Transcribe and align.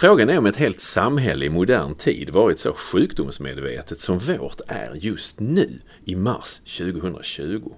Frågan 0.00 0.30
är 0.30 0.38
om 0.38 0.46
ett 0.46 0.56
helt 0.56 0.80
samhälle 0.80 1.44
i 1.44 1.50
modern 1.50 1.94
tid 1.94 2.30
varit 2.30 2.58
så 2.58 2.72
sjukdomsmedvetet 2.72 4.00
som 4.00 4.18
vårt 4.18 4.60
är 4.66 4.94
just 4.94 5.40
nu 5.40 5.80
i 6.04 6.16
mars 6.16 6.60
2020. 6.78 7.72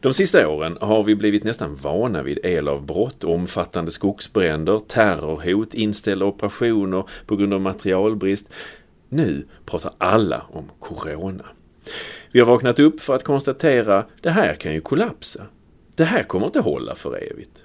De 0.00 0.14
sista 0.14 0.48
åren 0.48 0.78
har 0.80 1.02
vi 1.02 1.14
blivit 1.14 1.44
nästan 1.44 1.74
vana 1.74 2.22
vid 2.22 2.38
elavbrott, 2.44 3.24
omfattande 3.24 3.90
skogsbränder, 3.90 4.80
terrorhot, 4.88 5.74
inställda 5.74 6.24
operationer 6.24 7.04
på 7.26 7.36
grund 7.36 7.54
av 7.54 7.60
materialbrist. 7.60 8.48
Nu 9.08 9.46
pratar 9.66 9.92
alla 9.98 10.46
om 10.52 10.70
Corona. 10.78 11.44
Vi 12.32 12.40
har 12.40 12.46
vaknat 12.46 12.78
upp 12.78 13.00
för 13.00 13.14
att 13.14 13.24
konstatera 13.24 14.06
det 14.20 14.30
här 14.30 14.54
kan 14.54 14.74
ju 14.74 14.80
kollapsa. 14.80 15.46
Det 15.96 16.04
här 16.04 16.22
kommer 16.22 16.46
inte 16.46 16.60
hålla 16.60 16.94
för 16.94 17.32
evigt. 17.32 17.64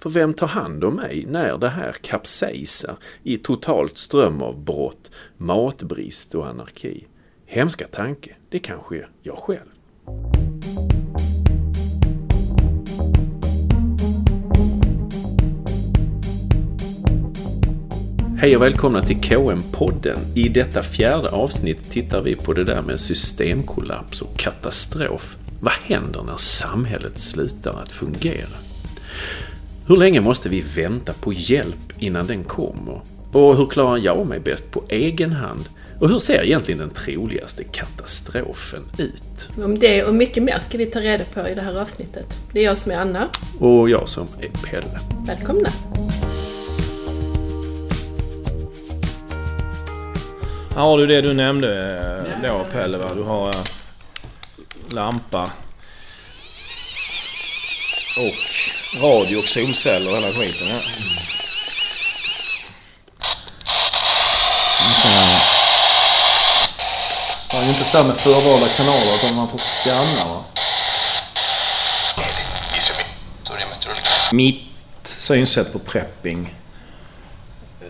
För 0.00 0.10
vem 0.10 0.34
tar 0.34 0.46
hand 0.46 0.84
om 0.84 0.94
mig 0.94 1.24
när 1.28 1.58
det 1.58 1.68
här 1.68 1.92
kapsejsar 1.92 2.96
i 3.22 3.36
totalt 3.36 3.98
strömavbrott, 3.98 5.10
matbrist 5.36 6.34
och 6.34 6.46
anarki? 6.46 7.06
Hemska 7.46 7.86
tanke, 7.86 8.30
det 8.48 8.58
kanske 8.58 8.96
är 8.96 9.08
jag 9.22 9.38
själv. 9.38 9.68
Hej 18.38 18.56
och 18.56 18.62
välkomna 18.62 19.02
till 19.02 19.20
KM-podden. 19.20 20.18
I 20.34 20.48
detta 20.48 20.82
fjärde 20.82 21.28
avsnitt 21.28 21.90
tittar 21.90 22.22
vi 22.22 22.36
på 22.36 22.52
det 22.52 22.64
där 22.64 22.82
med 22.82 23.00
systemkollaps 23.00 24.22
och 24.22 24.36
katastrof. 24.36 25.36
Vad 25.60 25.72
händer 25.72 26.22
när 26.22 26.36
samhället 26.36 27.18
slutar 27.18 27.82
att 27.82 27.92
fungera? 27.92 28.67
Hur 29.88 29.96
länge 29.96 30.20
måste 30.20 30.48
vi 30.48 30.60
vänta 30.60 31.12
på 31.12 31.32
hjälp 31.32 31.92
innan 31.98 32.26
den 32.26 32.44
kommer? 32.44 33.00
Och 33.32 33.56
hur 33.56 33.66
klarar 33.66 33.96
jag 33.96 34.26
mig 34.26 34.40
bäst 34.40 34.70
på 34.70 34.82
egen 34.88 35.32
hand? 35.32 35.68
Och 36.00 36.08
hur 36.08 36.18
ser 36.18 36.44
egentligen 36.44 36.80
den 36.80 36.90
troligaste 36.90 37.64
katastrofen 37.64 38.82
ut? 38.98 39.50
Om 39.64 39.78
det 39.78 40.04
och 40.04 40.14
mycket 40.14 40.42
mer 40.42 40.58
ska 40.58 40.78
vi 40.78 40.86
ta 40.86 41.00
reda 41.00 41.24
på 41.24 41.48
i 41.48 41.54
det 41.54 41.60
här 41.60 41.80
avsnittet. 41.80 42.26
Det 42.52 42.60
är 42.60 42.64
jag 42.64 42.78
som 42.78 42.92
är 42.92 42.96
Anna. 42.96 43.28
Och 43.60 43.90
jag 43.90 44.08
som 44.08 44.26
är 44.40 44.48
Pelle. 44.70 45.00
Välkomna! 45.26 45.68
Har 50.74 50.98
du 50.98 51.06
det 51.06 51.20
du 51.20 51.34
nämnde 51.34 51.98
eh, 52.42 52.50
då 52.50 52.64
Pelle 52.72 52.98
va? 52.98 53.10
Du 53.14 53.22
har 53.22 53.48
eh, 53.48 53.54
lampa 54.90 55.42
och 58.18 58.57
radio 58.96 59.36
och 59.36 59.44
solceller 59.44 60.10
och 60.10 60.16
hela 60.16 60.32
skiten. 60.32 60.68
Ja. 60.68 60.80
Mm, 64.80 64.94
här. 65.04 65.42
Det 67.50 67.56
är 67.56 67.62
ju 67.64 67.70
inte 67.70 67.84
så 67.84 68.04
med 68.04 68.16
förvalda 68.16 68.68
kanaler 68.68 69.14
utan 69.14 69.34
man 69.34 69.48
får 69.48 69.58
scanna 69.58 70.24
va. 70.24 70.44
Mitt 74.32 74.64
synsätt 75.02 75.72
på 75.72 75.78
prepping 75.78 76.54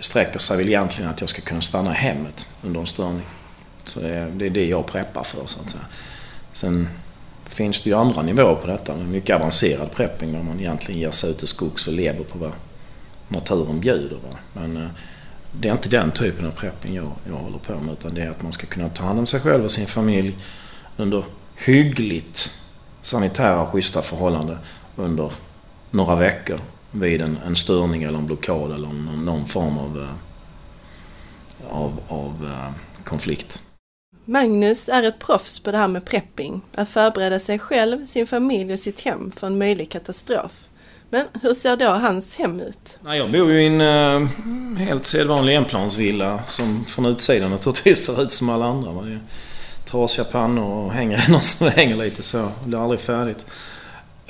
sträcker 0.01 0.39
sig 0.39 0.57
väl 0.57 0.69
egentligen 0.69 1.11
att 1.11 1.21
jag 1.21 1.31
ska 1.31 1.43
kunna 1.43 1.63
stanna 1.63 1.93
i 1.93 1.97
hemmet 1.97 2.47
under 2.63 2.81
en 2.81 2.87
störning. 2.87 3.27
Så 3.85 4.01
det 4.01 4.09
är, 4.09 4.27
det 4.27 4.47
är 4.47 4.51
det 4.51 4.67
jag 4.67 4.87
preppar 4.87 5.23
för 5.23 5.47
så 5.47 5.61
att 5.61 5.71
säga. 5.71 5.85
Sen 6.53 6.89
finns 7.49 7.81
det 7.81 7.91
ju 7.91 7.97
andra 7.97 8.23
nivåer 8.23 8.55
på 8.55 8.67
detta. 8.67 8.97
Med 8.97 9.09
mycket 9.09 9.37
avancerad 9.37 9.93
prepping 9.93 10.33
där 10.33 10.43
man 10.43 10.61
egentligen 10.61 11.01
ger 11.01 11.11
sig 11.11 11.31
ut 11.31 11.43
i 11.43 11.47
skogs 11.47 11.87
och 11.87 11.93
lever 11.93 12.25
på 12.25 12.39
vad 12.39 12.53
naturen 13.29 13.81
bjuder. 13.81 14.17
Va? 14.17 14.39
Men 14.53 14.77
eh, 14.77 14.89
det 15.53 15.69
är 15.69 15.73
inte 15.73 15.89
den 15.89 16.11
typen 16.11 16.47
av 16.47 16.51
prepping 16.51 16.95
jag, 16.95 17.13
jag 17.29 17.35
håller 17.35 17.59
på 17.59 17.81
med. 17.81 17.93
Utan 17.93 18.15
det 18.15 18.23
är 18.23 18.31
att 18.31 18.43
man 18.43 18.53
ska 18.53 18.67
kunna 18.67 18.89
ta 18.89 19.03
hand 19.03 19.19
om 19.19 19.27
sig 19.27 19.41
själv 19.41 19.65
och 19.65 19.71
sin 19.71 19.87
familj 19.87 20.39
under 20.97 21.25
hyggligt 21.57 22.51
sanitära 23.03 23.61
och 23.63 23.69
schyssta 23.69 24.03
förhållanden 24.03 24.59
under 24.97 25.33
några 25.91 26.15
veckor 26.15 26.61
vid 26.91 27.23
en, 27.23 27.39
en 27.47 27.57
störning 27.57 28.03
eller 28.03 28.19
en 28.19 28.27
blockad 28.27 28.73
eller 28.73 28.89
någon, 28.89 29.25
någon 29.25 29.47
form 29.47 29.79
av, 29.79 29.99
eh, 30.03 31.75
av, 31.77 32.01
av 32.09 32.51
eh, 32.53 33.03
konflikt. 33.05 33.61
Magnus 34.29 34.89
är 34.89 35.03
ett 35.03 35.19
proffs 35.19 35.61
på 35.61 35.73
det 35.73 35.79
här 35.79 35.89
med 35.89 36.05
prepping. 36.05 36.61
Att 36.75 36.89
förbereda 36.89 37.39
sig 37.39 37.59
själv, 37.59 38.07
sin 38.07 38.27
familj 38.27 38.73
och 38.73 38.79
sitt 38.79 39.01
hem 39.01 39.33
för 39.37 39.47
en 39.47 39.59
möjlig 39.59 39.91
katastrof. 39.91 40.53
Men 41.11 41.27
hur 41.43 41.55
ser 41.55 41.77
då 41.77 41.89
hans 41.89 42.37
hem 42.37 42.61
ut? 42.61 42.99
Nej, 43.01 43.19
jag 43.19 43.33
bor 43.33 43.53
ju 43.53 43.63
i 43.63 43.67
en 43.67 43.81
uh, 43.81 44.29
helt 44.79 45.07
sedvanlig 45.07 45.55
enplansvilla 45.55 46.41
som 46.47 46.85
från 46.85 47.07
utsidan 47.07 47.51
naturligtvis 47.51 48.07
ser 48.07 48.23
ut 48.23 48.31
som 48.31 48.49
alla 48.49 48.67
andra. 48.67 49.03
Det 49.03 49.13
är 49.13 49.21
trasiga 49.85 50.25
pannor 50.25 50.85
och 50.85 50.93
hängrännor 50.93 51.41
som 51.41 51.69
hänger 51.69 51.97
lite 51.97 52.23
så. 52.23 52.39
Det 52.39 52.69
blir 52.69 52.83
aldrig 52.83 53.01
färdigt. 53.01 53.47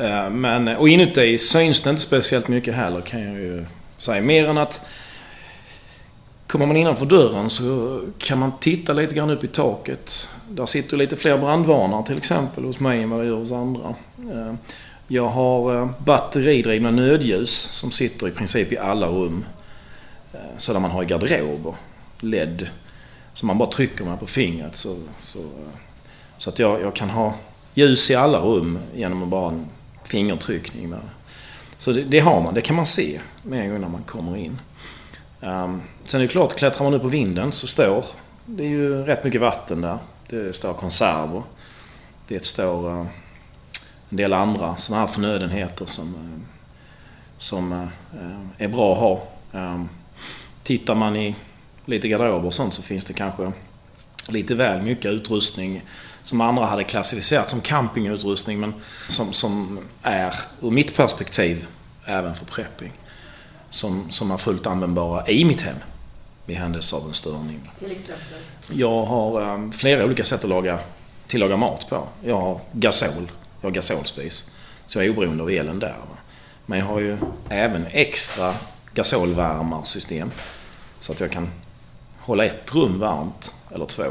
Uh, 0.01 0.31
men, 0.31 0.69
och 0.69 0.89
inuti 0.89 1.39
syns 1.39 1.81
det 1.81 1.91
inte 1.91 2.03
speciellt 2.03 2.49
mycket 2.49 2.75
heller 2.75 3.01
kan 3.01 3.23
jag 3.23 3.35
ju 3.35 3.65
säga. 3.99 4.23
Mer 4.23 4.49
än 4.49 4.59
att 4.59 4.81
Kommer 6.49 6.67
man 6.67 6.77
innanför 6.77 7.07
dörren 7.07 7.51
så 7.51 8.01
kan 8.19 8.39
man 8.39 8.53
titta 8.61 8.93
lite 8.93 9.15
grann 9.15 9.31
upp 9.31 9.45
i 9.45 9.49
taket. 9.49 10.29
Där 10.49 10.67
sitter 10.67 10.97
lite 10.97 11.17
fler 11.17 11.39
brandvarnare 11.39 12.07
till 12.07 12.19
exempel 12.19 12.65
hos 12.65 12.81
mig 12.81 13.03
än 13.03 13.11
vad 13.11 13.21
det 13.21 13.27
gör 13.27 13.37
hos 13.37 13.53
andra. 13.53 13.95
Eh, 14.19 14.55
jag 15.09 15.29
har 15.29 15.77
eh, 15.77 15.91
batteridrivna 16.05 16.91
nödljus 16.91 17.51
som 17.51 17.91
sitter 17.91 18.29
i 18.29 18.31
princip 18.31 18.73
i 18.73 18.79
alla 18.79 19.07
rum. 19.07 19.45
Eh, 20.33 20.39
Sådana 20.59 20.81
man 20.81 20.91
har 20.91 21.03
i 21.03 21.07
garderober. 21.07 21.75
LED. 22.21 22.71
Som 23.35 23.47
man 23.47 23.59
bara 23.59 23.71
trycker 23.71 24.05
med 24.05 24.21
på 24.21 24.27
fingret. 24.27 24.77
Så, 24.77 24.97
så, 25.21 25.39
så 26.39 26.51
att 26.51 26.59
jag, 26.59 26.83
jag 26.83 26.95
kan 26.95 27.11
ha 27.11 27.35
ljus 27.75 28.11
i 28.11 28.15
alla 28.15 28.39
rum 28.39 28.79
genom 28.95 29.31
bara 29.31 29.49
en 29.49 29.67
fingertryckning. 30.05 30.89
Med. 30.89 31.01
Så 31.79 31.93
det, 31.93 32.03
det 32.03 32.21
har 32.21 32.43
man, 32.43 32.55
det 32.55 32.61
kan 32.61 32.77
man 32.77 32.87
se 32.87 33.21
med 33.43 33.61
en 33.65 33.71
gång 33.71 33.81
när 33.81 33.89
man 33.89 34.03
kommer 34.03 34.37
in. 34.37 34.61
Um, 35.41 35.83
sen 36.05 36.21
är 36.21 36.25
det 36.25 36.29
klart, 36.29 36.55
klättrar 36.55 36.85
man 36.85 36.95
upp 36.95 37.03
på 37.03 37.09
vinden 37.09 37.53
så 37.53 37.67
står 37.67 38.05
det 38.47 38.65
är 38.65 38.69
ju 38.69 39.05
rätt 39.05 39.25
mycket 39.25 39.41
vatten 39.41 39.81
där. 39.81 39.99
Det 40.29 40.57
står 40.57 40.75
konserver. 40.75 41.43
Det 42.29 42.45
står 42.45 42.91
uh, 42.91 43.07
en 44.11 44.17
del 44.17 44.33
andra 44.33 44.77
sådana 44.77 45.07
här 45.07 45.13
förnödenheter 45.13 45.87
som, 45.87 46.15
uh, 46.15 46.41
som 47.39 47.73
uh, 47.73 47.89
är 48.59 48.69
bra 48.69 48.93
att 48.93 48.99
ha. 48.99 49.23
Um, 49.53 49.89
tittar 50.63 50.95
man 50.95 51.17
i 51.17 51.35
lite 51.85 52.09
garderober 52.09 52.47
och 52.47 52.55
sånt 52.55 52.75
så 52.75 52.83
finns 52.83 53.05
det 53.05 53.13
kanske 53.13 53.53
lite 54.29 54.55
väl 54.55 54.83
mycket 54.83 55.13
utrustning 55.13 55.83
som 56.23 56.41
andra 56.41 56.67
hade 56.67 56.85
klassificerat 56.85 57.51
som 57.51 57.61
campingutrustning 57.61 58.61
men 58.61 58.75
som, 59.09 59.33
som 59.33 59.79
är, 60.03 60.35
ur 60.63 60.71
mitt 60.71 60.97
perspektiv, 60.97 61.67
även 62.05 62.35
för 62.35 62.45
prepping 62.45 62.93
som, 63.71 64.11
som 64.11 64.31
är 64.31 64.37
fullt 64.37 64.67
användbara 64.67 65.29
i 65.29 65.45
mitt 65.45 65.61
hem 65.61 65.77
vid 66.49 66.57
händelse 66.57 66.97
av 66.97 67.03
en 67.09 67.15
störning. 67.15 67.71
Till 67.79 67.93
exempel? 67.93 68.39
Jag 68.73 69.05
har 69.05 69.43
um, 69.43 69.73
flera 69.73 70.05
olika 70.05 70.25
sätt 70.25 70.45
att 70.45 70.51
laga, 70.51 70.79
tillaga 71.27 71.57
mat 71.57 71.87
på. 71.91 72.09
Jag 72.25 72.41
har 72.41 72.61
gasol, 72.73 73.31
jag 73.61 73.69
har 73.69 73.75
gasolspis. 73.75 74.51
Så 74.87 74.99
jag 74.99 75.07
är 75.07 75.11
oberoende 75.11 75.43
av 75.43 75.51
elen 75.51 75.79
där. 75.79 75.89
Va? 75.89 76.17
Men 76.67 76.79
jag 76.79 76.87
har 76.87 77.01
ju 77.01 77.19
även 77.49 77.87
extra 77.91 78.55
gasolvärmarsystem. 78.95 80.31
Så 81.01 81.13
att 81.13 81.21
jag 81.21 81.31
kan 81.31 81.51
hålla 82.19 82.45
ett 82.45 82.75
rum 82.75 82.99
varmt, 82.99 83.55
eller 83.75 83.87
två, 83.87 84.05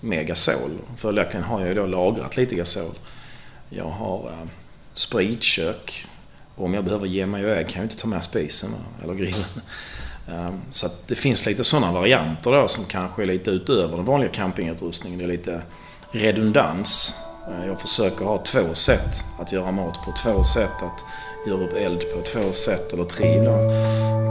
med 0.00 0.26
gasol. 0.26 0.70
Följaktligen 0.96 1.44
har 1.44 1.60
jag 1.60 1.68
ju 1.68 1.74
då 1.74 1.86
lagrat 1.86 2.36
lite 2.36 2.54
gasol. 2.54 2.94
Jag 3.68 3.90
har 3.90 4.18
uh, 4.18 4.48
spritkök 4.94 6.06
om 6.64 6.74
jag 6.74 6.84
behöver 6.84 7.06
ge 7.06 7.26
mig 7.26 7.42
iväg 7.42 7.68
kan 7.68 7.82
jag 7.82 7.84
inte 7.84 8.02
ta 8.02 8.08
med 8.08 8.24
spisen 8.24 8.70
eller 9.02 9.14
grillen. 9.14 9.44
Ehm, 10.28 10.60
så 10.70 10.86
att 10.86 11.08
det 11.08 11.14
finns 11.14 11.46
lite 11.46 11.64
sådana 11.64 11.92
varianter 11.92 12.50
då 12.50 12.68
som 12.68 12.84
kanske 12.84 13.22
är 13.22 13.26
lite 13.26 13.50
utöver 13.50 13.96
den 13.96 14.06
vanliga 14.06 14.30
campingutrustningen. 14.30 15.18
Det 15.18 15.24
är 15.24 15.28
lite 15.28 15.62
redundans. 16.10 17.14
Ehm, 17.48 17.68
jag 17.68 17.80
försöker 17.80 18.24
ha 18.24 18.44
två 18.44 18.74
sätt 18.74 19.24
att 19.38 19.52
göra 19.52 19.70
mat 19.70 19.94
på, 20.04 20.12
två 20.12 20.44
sätt 20.44 20.82
att 20.82 21.04
göra 21.48 21.64
upp 21.64 21.76
eld 21.76 22.00
på, 22.14 22.22
två 22.22 22.52
sätt 22.52 22.92
eller 22.92 23.04
tre 23.04 23.36
ibland. 23.38 24.29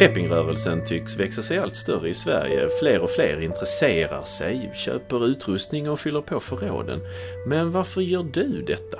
Preppingrörelsen 0.00 0.84
tycks 0.86 1.16
växa 1.16 1.42
sig 1.42 1.58
allt 1.58 1.76
större 1.76 2.08
i 2.08 2.14
Sverige. 2.14 2.68
Fler 2.80 3.00
och 3.00 3.10
fler 3.10 3.42
intresserar 3.42 4.24
sig, 4.24 4.70
köper 4.74 5.26
utrustning 5.26 5.90
och 5.90 6.00
fyller 6.00 6.20
på 6.20 6.40
förråden. 6.40 7.00
Men 7.46 7.70
varför 7.72 8.00
gör 8.00 8.22
du 8.22 8.62
detta? 8.66 8.98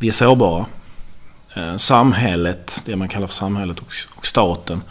Vi 0.00 0.08
är 0.08 0.12
sårbara. 0.12 0.66
Eh, 1.54 1.76
samhället, 1.76 2.82
det 2.86 2.96
man 2.96 3.08
kallar 3.08 3.26
för 3.26 3.34
samhället 3.34 3.80
och, 3.80 4.26
staten, 4.26 4.82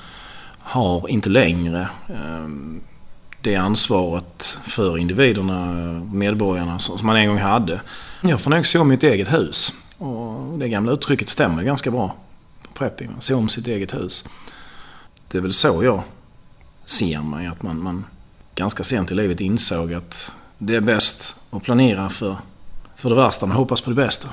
har 0.60 1.10
inte 1.10 1.30
längre 1.30 1.88
ehm, 2.10 2.82
det 3.42 3.56
ansvaret 3.56 4.58
för 4.68 4.98
individerna, 4.98 5.74
medborgarna, 6.14 6.80
som 6.80 7.08
man 7.08 7.16
en 7.16 7.28
gång 7.28 7.40
hade. 7.40 7.82
Jag 8.22 8.42
får 8.42 8.52
nog 8.52 8.68
se 8.68 8.80
om 8.80 8.88
mitt 8.88 9.04
eget 9.04 9.34
hus. 9.34 9.74
Och 9.98 10.60
det 10.60 10.70
gamla 10.70 10.92
uttrycket 10.92 11.30
stämmer 11.30 11.64
ganska 11.64 11.92
bra 11.92 12.16
prepping. 12.76 13.10
Se 13.20 13.34
om 13.34 13.50
sitt 13.50 13.68
eget 13.68 13.94
hus. 13.94 14.26
Det 15.28 15.38
är 15.38 15.42
väl 15.42 15.54
så 15.54 15.84
jag 15.84 16.04
ser 16.86 17.22
mig. 17.22 17.48
Att 17.48 17.62
man, 17.62 17.84
man 17.84 18.06
ganska 18.56 18.84
sent 18.84 19.12
i 19.12 19.16
livet 19.16 19.42
insåg 19.42 19.94
att 19.94 20.32
det 20.58 20.76
är 20.76 20.82
bäst 20.82 21.36
att 21.50 21.64
planera 21.64 22.10
för, 22.10 22.38
för 22.96 23.10
det 23.10 23.16
värsta 23.16 23.46
men 23.46 23.58
hoppas 23.58 23.82
på 23.82 23.90
det 23.90 23.96
bästa. 23.96 24.30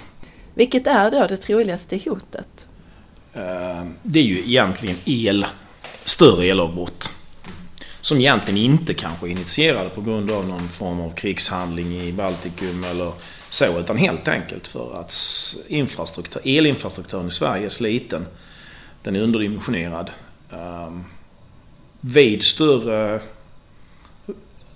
Vilket 0.55 0.87
är 0.87 1.11
då 1.11 1.27
det 1.27 1.37
troligaste 1.37 2.01
hotet? 2.05 2.67
Eh, 3.33 3.85
det 4.03 4.19
är 4.19 4.25
ju 4.25 4.39
egentligen 4.39 4.97
el, 5.05 5.47
större 6.05 6.45
elavbrott. 6.45 7.13
Som 8.01 8.19
egentligen 8.19 8.59
inte 8.59 8.95
kanske 8.95 9.27
är 9.27 9.31
initierade 9.31 9.91
på 9.91 10.01
grund 10.01 10.31
av 10.31 10.49
någon 10.49 10.69
form 10.69 11.01
av 11.01 11.15
krigshandling 11.15 12.01
i 12.01 12.13
Baltikum 12.13 12.85
eller 12.85 13.13
så. 13.53 13.79
Utan 13.79 13.97
helt 13.97 14.29
enkelt 14.29 14.67
för 14.67 15.01
att 15.01 15.15
infrastruktur, 15.69 16.43
elinfrastrukturen 16.45 17.29
i 17.29 17.31
Sverige 17.31 17.65
är 17.65 17.69
sliten. 17.69 18.27
Den 19.03 19.17
är 19.17 19.21
underdimensionerad. 19.21 20.11
Ehm, 20.51 21.05
vid 22.01 22.43
större 22.43 23.21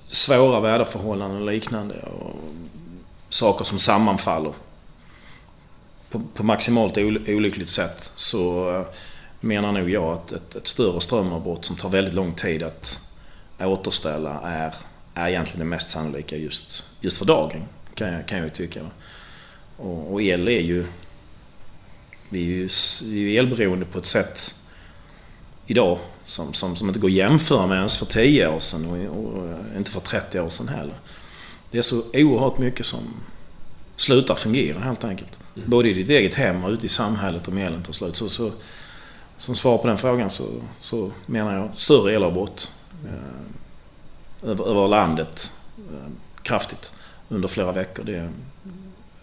svåra 0.09 0.61
väderförhållanden 0.61 1.41
och 1.41 1.47
liknande. 1.47 1.95
Och 1.95 2.37
saker 3.29 3.65
som 3.65 3.79
sammanfaller 3.79 4.53
på, 6.11 6.23
på 6.35 6.43
maximalt 6.43 6.99
olyckligt 7.29 7.69
sätt 7.69 8.11
så 8.15 8.71
eh, 8.75 8.87
menar 9.41 9.73
nog 9.73 9.91
jag 9.91 10.13
att 10.13 10.33
ett, 10.33 10.57
ett 10.57 10.67
större 10.67 11.01
strömavbrott 11.01 11.65
som 11.65 11.77
tar 11.77 11.89
väldigt 11.89 12.15
lång 12.15 12.33
tid 12.33 12.63
att 12.63 13.01
återställa 13.61 14.41
är, 14.41 14.75
är 15.15 15.29
egentligen 15.29 15.59
det 15.59 15.71
mest 15.71 15.91
sannolika 15.91 16.37
just, 16.37 16.85
just 17.01 17.19
för 17.19 17.25
dagen. 17.25 17.63
Kan 17.97 18.13
jag, 18.13 18.27
kan 18.29 18.39
jag 18.39 18.55
tycka. 18.55 18.81
Och, 19.77 20.13
och 20.13 20.23
el 20.23 20.49
är 20.49 20.61
ju... 20.61 20.87
Vi 22.29 22.41
är 22.41 22.47
ju, 22.47 22.69
vi 23.05 23.25
är 23.25 23.31
ju 23.31 23.39
elberoende 23.39 23.87
på 23.87 23.99
ett 23.99 24.07
sätt 24.07 24.55
idag 25.67 25.99
som, 26.25 26.55
som, 26.55 26.77
som 26.77 26.89
inte 26.89 27.01
går 27.01 27.09
att 27.09 27.15
jämföra 27.15 27.67
med 27.67 27.77
ens 27.77 27.97
för 27.97 28.07
10 28.07 28.49
år 28.49 28.61
sedan 28.61 28.87
och, 28.87 29.19
och, 29.19 29.55
inte 29.77 29.91
för 29.91 30.01
30 30.01 30.41
år 30.41 30.49
sedan 30.49 30.69
heller. 30.69 30.95
Det 31.71 31.79
är 31.79 31.83
så 31.83 32.03
oerhört 32.15 32.59
mycket 32.59 32.87
som 32.87 33.01
slutar 33.97 34.35
fungera 34.35 34.79
helt 34.79 35.05
enkelt. 35.05 35.39
Mm. 35.57 35.71
Både 35.71 35.89
i 35.89 35.93
ditt 35.93 36.11
eget 36.11 36.35
hem 36.35 36.65
och 36.65 36.71
ute 36.71 36.87
i 36.87 36.89
samhället 36.89 37.49
om 37.49 37.59
elen 37.59 37.83
tar 37.83 37.93
slut. 37.93 38.17
Så, 38.17 38.29
så, 38.29 38.53
som 39.39 39.57
svar 39.57 39.79
på 39.79 39.87
den 39.87 39.99
frågan 39.99 40.31
så, 40.31 40.45
så 40.81 41.11
menar 41.27 41.57
jag 41.57 41.71
större 41.75 42.15
elavbrott 42.15 42.71
eh, 43.05 44.51
över, 44.51 44.71
över 44.71 44.89
landet 44.89 45.53
eh, 45.79 46.11
kraftigt 46.43 46.93
under 47.29 47.49
flera 47.49 47.73
veckor. 47.73 48.05
Det, 48.05 48.31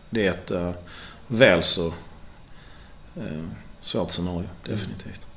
det 0.10 0.28
är 0.28 0.32
ett 0.32 0.52
eh, 0.52 0.72
väl 1.28 1.64
så 1.64 1.88
eh, 3.16 3.44
svårt 3.82 4.12
scenario, 4.12 4.48
definitivt. 4.66 5.28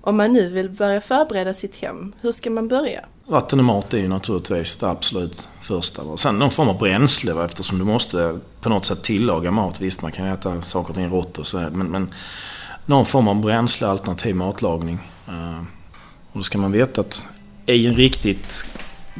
Om 0.00 0.16
man 0.16 0.32
nu 0.32 0.48
vill 0.48 0.70
börja 0.70 1.00
förbereda 1.00 1.54
sitt 1.54 1.76
hem, 1.76 2.12
hur 2.20 2.32
ska 2.32 2.50
man 2.50 2.68
börja? 2.68 3.00
Vatten 3.26 3.58
och 3.58 3.64
mat 3.64 3.94
är 3.94 3.98
ju 3.98 4.08
naturligtvis 4.08 4.76
det 4.76 4.88
absolut 4.88 5.48
första. 5.60 6.16
Sen 6.16 6.38
någon 6.38 6.50
form 6.50 6.68
av 6.68 6.78
bränsle 6.78 7.44
eftersom 7.44 7.78
du 7.78 7.84
måste 7.84 8.38
på 8.60 8.68
något 8.68 8.84
sätt 8.84 9.02
tillaga 9.02 9.50
mat. 9.50 9.80
Visst, 9.80 10.02
man 10.02 10.12
kan 10.12 10.26
äta 10.26 10.62
saker 10.62 10.90
och 10.90 10.96
ting 10.96 11.10
rått 11.10 11.38
och 11.38 11.46
så 11.46 11.58
men, 11.58 11.86
men 11.90 12.14
någon 12.86 13.06
form 13.06 13.28
av 13.28 13.40
bränsle, 13.40 13.86
alternativ 13.86 14.34
matlagning. 14.34 14.98
Uh, 15.28 15.60
och 16.32 16.38
då 16.38 16.42
ska 16.42 16.58
man 16.58 16.72
veta 16.72 17.00
att 17.00 17.24
i 17.66 17.86
en 17.86 17.94
riktigt 17.94 18.64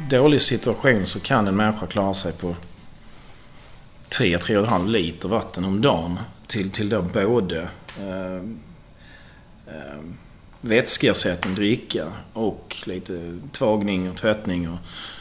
dålig 0.09 0.41
situation 0.41 1.07
så 1.07 1.19
kan 1.19 1.47
en 1.47 1.55
människa 1.55 1.87
klara 1.87 2.13
sig 2.13 2.33
på 2.33 2.55
3-3,5 4.19 4.87
liter 4.87 5.29
vatten 5.29 5.65
om 5.65 5.81
dagen. 5.81 6.19
Till, 6.47 6.71
till 6.71 6.89
då 6.89 7.01
både 7.01 7.61
eh, 7.99 8.35
eh, 9.67 9.99
vätskeersättning, 10.61 11.55
dricka 11.55 12.05
och 12.33 12.77
lite 12.85 13.39
tvagning 13.51 14.09
och 14.09 14.17
tvättning 14.17 14.69
och 14.69 14.77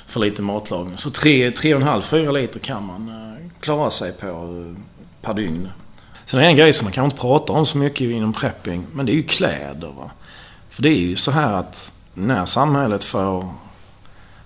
för 0.07 0.21
lite 0.21 0.43
matlagning. 0.43 0.99
Så 0.99 1.09
3,5-4 1.09 2.33
liter 2.33 2.61
kan 2.61 2.87
man 2.87 3.09
eh, 3.09 3.51
klara 3.61 3.91
sig 3.91 4.13
på 4.13 4.27
eh, 4.27 4.83
per 5.23 5.35
dygn. 5.35 5.69
Sen 6.25 6.41
är 6.41 6.45
det 6.45 6.51
en 6.51 6.57
grej 6.57 6.73
som 6.73 6.85
man 6.85 6.93
kanske 6.93 7.07
inte 7.07 7.21
pratar 7.21 7.55
om 7.55 7.67
så 7.67 7.79
mycket 7.79 8.01
inom 8.01 8.33
prepping, 8.33 8.87
men 8.93 9.07
det 9.07 9.13
är 9.13 9.15
ju 9.15 9.23
kläder. 9.23 9.93
Va? 9.97 10.11
För 10.69 10.83
det 10.83 10.89
är 10.89 10.99
ju 10.99 11.17
så 11.17 11.31
här 11.31 11.53
att 11.53 11.93
när 12.15 12.47
samhället 12.47 13.05
får, 13.05 13.55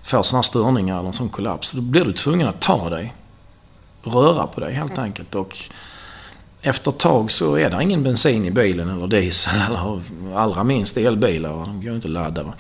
får 0.03 0.23
sådana 0.23 0.43
störningar 0.43 0.99
eller 0.99 1.07
en 1.07 1.13
sån 1.13 1.29
kollaps, 1.29 1.73
då 1.73 1.81
blir 1.81 2.05
du 2.05 2.13
tvungen 2.13 2.49
att 2.49 2.61
ta 2.61 2.91
dig. 2.91 3.15
Röra 4.07 4.47
på 4.47 4.61
dig 4.61 4.75
helt 4.75 4.99
enkelt. 4.99 5.35
Och 5.35 5.59
efter 6.61 6.91
ett 6.91 6.99
tag 6.99 7.31
så 7.31 7.55
är 7.55 7.71
det 7.71 7.83
ingen 7.83 8.03
bensin 8.03 8.45
i 8.45 8.51
bilen 8.51 8.89
eller 8.89 9.07
diesel 9.07 9.63
eller 9.67 10.03
allra 10.39 10.65
minst 10.65 10.97
elbilar. 10.97 11.51
De 11.51 11.85
går 11.85 11.95
inte 11.95 12.09
att 12.09 12.13
ladda. 12.13 12.43
Va? 12.43 12.53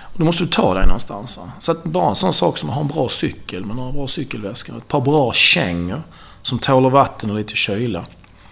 Och 0.00 0.18
då 0.18 0.24
måste 0.24 0.42
du 0.42 0.48
ta 0.48 0.74
dig 0.74 0.86
någonstans. 0.86 1.36
Va? 1.36 1.50
Så 1.58 1.72
att 1.72 1.84
bara 1.84 2.08
en 2.08 2.16
sån 2.16 2.34
sak 2.34 2.58
som 2.58 2.68
att 2.68 2.74
ha 2.74 2.82
en 2.82 2.88
bra 2.88 3.08
cykel 3.08 3.64
med 3.64 3.76
några 3.76 3.92
bra 3.92 4.08
cykelväskor. 4.08 4.76
Ett 4.76 4.88
par 4.88 5.00
bra 5.00 5.32
kängor 5.32 6.02
som 6.42 6.58
tål 6.58 6.90
vatten 6.90 7.30
och 7.30 7.36
lite 7.36 7.54
kyla. 7.54 8.04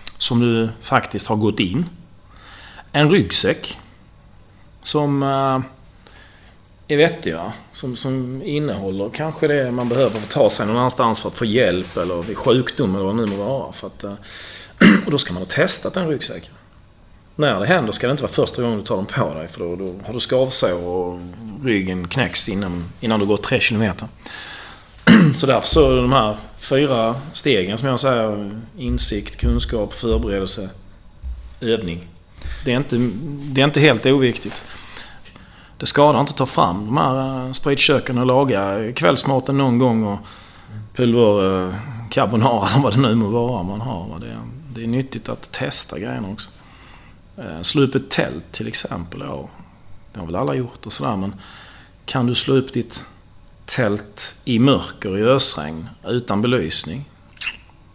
Som 0.05 0.41
du 0.41 0.69
faktiskt 0.83 1.27
har 1.27 1.37
gått 1.37 1.61
in. 1.61 1.87
En 2.93 3.11
ryggsäck. 3.11 3.79
Som 4.83 5.23
uh, 5.23 5.61
är 6.91 6.97
vettiga. 6.97 7.53
Som, 7.73 7.97
som 7.97 8.43
innehåller 8.45 9.11
kanske 9.15 9.49
det 9.49 9.71
man 9.71 9.89
behöver 9.89 10.11
för 10.11 10.19
att 10.19 10.31
ta 10.31 10.51
sig 10.51 10.67
någon 10.67 10.77
annanstans 10.77 11.21
för 11.21 11.29
att 11.29 11.37
få 11.37 11.45
hjälp 11.45 11.97
eller 11.97 12.23
vid 12.23 12.37
sjukdom 12.37 12.95
eller 12.95 13.05
vad 13.05 13.17
det 13.17 13.27
nu 13.27 13.37
må 13.37 13.45
vara. 13.45 13.73
För 13.73 13.87
att, 13.87 14.05
eh, 14.05 14.15
Och 15.05 15.11
då 15.11 15.19
ska 15.19 15.33
man 15.33 15.43
ha 15.43 15.49
testat 15.49 15.95
den 15.95 16.09
ryggsäcken. 16.09 16.53
När 17.37 17.61
det 17.61 17.67
händer 17.67 17.93
ska 17.93 18.07
det 18.07 18.11
inte 18.11 18.23
vara 18.23 18.33
första 18.33 18.63
gången 18.63 18.79
du 18.79 18.85
tar 18.85 18.97
den 18.97 19.07
på 19.07 19.35
dig 19.35 19.49
för 19.49 19.61
då, 19.61 19.77
då 19.77 19.95
har 20.07 20.15
du 20.15 20.21
skavsår 20.21 20.85
och 20.85 21.21
ryggen 21.65 22.09
knäcks 22.09 22.49
innan, 22.49 22.85
innan 23.01 23.21
du 23.21 23.27
går 23.27 23.37
3 23.37 23.61
kilometer. 23.61 24.09
Så 25.37 25.47
därför 25.47 25.69
så 25.69 25.97
de 25.97 26.13
här 26.13 26.37
fyra 26.59 27.15
stegen 27.35 27.79
som 27.79 27.89
jag 27.89 28.01
säger. 28.01 28.61
Insikt, 28.79 29.37
kunskap, 29.37 29.95
förberedelse, 29.95 30.71
övning. 31.61 32.09
Det 32.65 32.73
är 32.73 32.77
inte, 32.77 32.97
det 33.43 33.61
är 33.61 33.65
inte 33.65 33.81
helt 33.81 34.07
oviktigt. 34.07 34.63
Det 35.81 35.87
skadar 35.87 36.21
inte 36.21 36.31
att 36.31 36.37
ta 36.37 36.47
fram 36.47 36.87
de 36.87 36.97
här 36.97 37.47
eh, 37.47 37.53
spritköken 37.53 38.19
och 38.19 38.27
laga 38.27 38.93
kvällsmaten 38.93 39.59
någon 39.59 39.79
gång 39.79 40.03
och 40.03 40.19
pulver 40.95 41.67
eh, 41.67 41.75
carbonara 42.11 42.69
eller 42.71 42.83
vad 42.83 42.93
det 42.93 43.01
nu 43.01 43.15
må 43.15 43.29
vara 43.29 43.63
man 43.63 43.81
har. 43.81 44.19
Det, 44.21 44.39
det 44.75 44.83
är 44.83 44.87
nyttigt 44.89 45.29
att 45.29 45.53
testa 45.53 45.99
grejerna 45.99 46.29
också. 46.29 46.51
Eh, 47.37 47.63
slå 47.63 47.83
upp 47.83 47.95
ett 47.95 48.11
tält 48.11 48.53
till 48.53 48.69
exempel. 48.69 49.21
Ja, 49.21 49.49
det 50.13 50.19
har 50.19 50.27
väl 50.27 50.37
alla 50.37 50.55
gjort 50.55 50.87
och 50.87 50.93
sådär. 50.93 51.17
Men 51.17 51.35
kan 52.05 52.27
du 52.27 52.35
slå 52.35 52.55
upp 52.55 52.73
ditt 52.73 53.03
tält 53.67 54.35
i 54.45 54.59
mörker, 54.59 55.19
i 55.19 55.23
ösregn, 55.23 55.89
utan 56.07 56.43
belysning? 56.43 57.09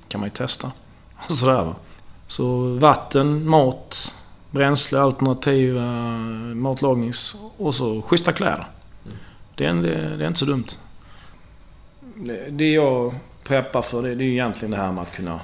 kan 0.07 0.21
man 0.21 0.27
ju 0.27 0.33
testa. 0.33 0.71
Sådär 1.29 1.63
va. 1.63 1.75
Så 2.27 2.73
vatten, 2.73 3.49
mat, 3.49 4.13
bränsle, 4.55 4.99
alternativa 4.99 5.81
matlagnings 6.55 7.35
och 7.57 7.75
så 7.75 8.01
schyssta 8.01 8.31
kläder. 8.31 8.67
Det 9.55 9.65
är, 9.65 9.73
det, 9.73 10.17
det 10.17 10.23
är 10.23 10.27
inte 10.27 10.39
så 10.39 10.45
dumt. 10.45 10.67
Det 12.49 12.71
jag 12.71 13.15
preppar 13.43 13.81
för 13.81 14.03
det, 14.03 14.15
det 14.15 14.23
är 14.23 14.27
egentligen 14.27 14.71
det 14.71 14.77
här 14.77 14.91
med 14.91 15.01
att 15.01 15.15
kunna 15.15 15.39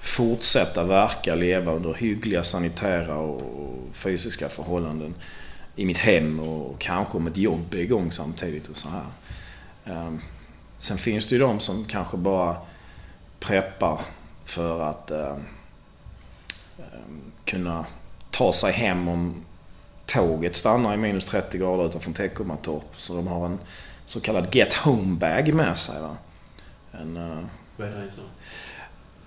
fortsätta 0.00 0.84
verka, 0.84 1.34
leva 1.34 1.72
under 1.72 1.94
hyggliga 1.94 2.42
sanitära 2.42 3.16
och 3.16 3.42
fysiska 3.92 4.48
förhållanden 4.48 5.14
i 5.76 5.84
mitt 5.84 5.98
hem 5.98 6.40
och 6.40 6.78
kanske 6.78 7.16
om 7.16 7.26
ett 7.26 7.36
jobb 7.36 7.74
är 7.74 7.78
igång 7.78 8.12
samtidigt. 8.12 8.68
Och 8.68 8.76
så 8.76 8.88
här. 8.88 9.04
Ehm, 9.84 10.20
sen 10.78 10.98
finns 10.98 11.26
det 11.26 11.34
ju 11.34 11.40
de 11.40 11.60
som 11.60 11.84
kanske 11.84 12.16
bara 12.16 12.56
preppar 13.40 14.00
för 14.44 14.90
att 14.90 15.10
ehm, 15.10 15.42
kunna 17.46 17.86
ta 18.30 18.52
sig 18.52 18.72
hem 18.72 19.08
om 19.08 19.44
tåget 20.06 20.56
stannar 20.56 20.94
i 20.94 20.96
minus 20.96 21.26
30 21.26 21.58
grader 21.58 21.86
utanför 21.86 22.12
Teckomatorp. 22.12 22.84
Så 22.96 23.14
de 23.14 23.26
har 23.26 23.46
en 23.46 23.58
så 24.04 24.20
kallad 24.20 24.54
get 24.54 24.74
home 24.74 25.16
bag 25.16 25.54
med 25.54 25.78
sig. 25.78 26.00
Va? 26.00 26.16
En, 26.92 27.16
uh, 27.16 27.44
Vad 27.76 27.88
är 27.88 28.04
det 28.04 28.10
så? 28.10 28.20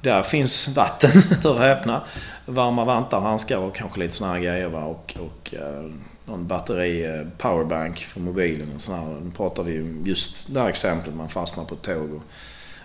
Där 0.02 0.24
finns 0.24 0.68
vatten, 0.68 1.12
hör 1.44 1.60
häpna. 1.60 2.04
Varma 2.46 2.86
vantar, 2.86 3.20
handskar 3.20 3.58
och 3.58 3.76
kanske 3.76 4.00
lite 4.00 4.16
såna 4.16 4.34
här 4.34 4.40
grejer. 4.40 4.68
Va? 4.68 4.84
Och, 4.84 5.18
och 5.20 5.54
uh, 5.54 5.92
någon 6.26 6.48
batteri, 6.48 7.08
uh, 7.08 7.28
powerbank 7.38 7.98
för 8.00 8.20
mobilen 8.20 8.76
och 8.76 8.82
sådär. 8.82 9.20
Nu 9.24 9.32
pratar 9.32 9.64
vi 9.64 10.02
just 10.06 10.54
det 10.54 10.60
här 10.60 10.70
exemplet, 10.70 11.16
man 11.16 11.30
fastnar 11.30 11.66
på 11.66 11.76
ett 11.76 11.82
tåg. 11.82 12.14
Och, 12.14 12.24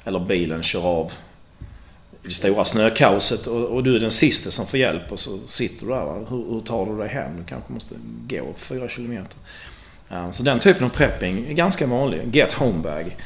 eller 0.05 0.21
bilen 0.21 0.63
kör 0.63 0.87
av 0.87 1.13
det 2.25 2.31
stora 2.31 2.65
snökaoset 2.65 3.47
och, 3.47 3.65
och, 3.65 3.85
du 3.85 3.97
är 3.97 4.01
den 4.01 4.11
sista 4.11 4.51
som 4.51 4.67
får 4.67 4.79
hjälp 4.81 5.13
och 5.13 5.21
så 5.21 5.39
sitter 5.39 5.87
du 5.87 5.93
där. 5.93 6.27
Hur, 6.31 6.51
hur, 6.51 6.61
tar 6.61 6.87
du 6.87 6.99
dig 6.99 7.09
hem? 7.09 7.37
Du 7.37 7.45
kanske 7.45 7.73
måste 7.73 7.95
gå 8.29 8.55
fyra 8.57 8.89
kilometer. 8.89 9.37
Så 10.33 10.43
den 10.43 10.59
typen 10.59 10.85
av 10.85 10.89
prepping 10.89 11.47
är 11.47 11.53
ganska 11.53 11.87
vanlig. 11.87 12.37
Get 12.37 12.53
home 12.53 12.83
bag. 12.83 13.17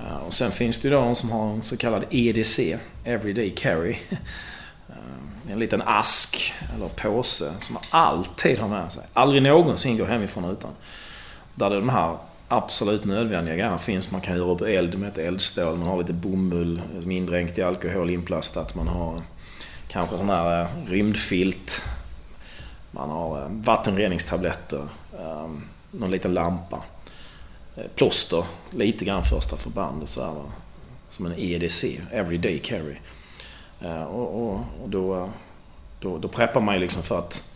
Uh, 0.00 0.26
och 0.26 0.34
sen 0.34 0.50
finns 0.50 0.78
det 0.78 0.88
ju 0.88 0.94
de 0.94 1.14
som 1.14 1.30
har 1.30 1.52
en 1.52 1.62
så 1.62 1.76
kallad 1.76 2.04
EDC, 2.10 2.78
Everyday 3.04 3.50
Carry. 3.50 3.96
Uh, 4.90 5.52
en 5.52 5.58
liten 5.58 5.82
ask 5.86 6.54
eller 6.76 6.88
påse 6.88 7.52
som 7.60 7.74
man 7.74 7.82
alltid 7.90 8.58
har 8.58 8.68
med 8.68 8.92
sig. 8.92 9.02
Aldrig 9.12 9.42
någonsin 9.42 9.98
går 9.98 10.06
hemifrån 10.06 10.44
utan. 10.44 10.70
Där 11.54 11.70
det 11.70 11.76
är 11.76 11.80
de 11.80 11.88
här 11.88 12.16
absolut 12.48 13.04
nödvändiga 13.04 13.54
grejerna 13.54 13.78
finns. 13.78 14.10
Man 14.10 14.20
kan 14.20 14.36
göra 14.36 14.50
upp 14.50 14.60
eld 14.60 14.98
med 14.98 15.08
ett 15.08 15.18
eldstål. 15.18 15.76
Man 15.76 15.88
har 15.88 15.98
lite 15.98 16.12
bomull 16.12 16.82
som 17.02 17.10
är 17.10 17.16
indränkt 17.16 17.58
i 17.58 17.62
alkohol 17.62 18.10
inplastat. 18.10 18.74
Man 18.74 18.88
har 18.88 19.22
kanske 19.88 20.18
sån 20.18 20.30
här 20.30 20.60
eh, 20.60 20.68
rymdfilt. 20.86 21.82
Man 22.90 23.10
har 23.10 23.42
eh, 23.42 23.48
vattenreningstabletter. 23.50 24.88
Ehm, 25.20 25.64
någon 25.90 26.10
liten 26.10 26.34
lampa. 26.34 26.82
Eh, 27.76 27.84
plåster, 27.94 28.44
lite 28.70 29.04
grann 29.04 29.22
första 29.24 29.56
förband 29.56 30.02
och 30.02 30.08
så 30.08 30.24
här, 30.24 30.34
Som 31.08 31.26
en 31.26 31.34
EDC, 31.38 32.00
Everyday 32.12 32.58
Carry. 32.58 32.96
Och, 34.08 34.42
och, 34.42 34.60
och 34.82 34.88
då, 34.88 35.30
då, 36.00 36.18
då 36.18 36.28
preppar 36.28 36.60
man 36.60 36.74
ju 36.74 36.80
liksom 36.80 37.02
för 37.02 37.18
att 37.18 37.47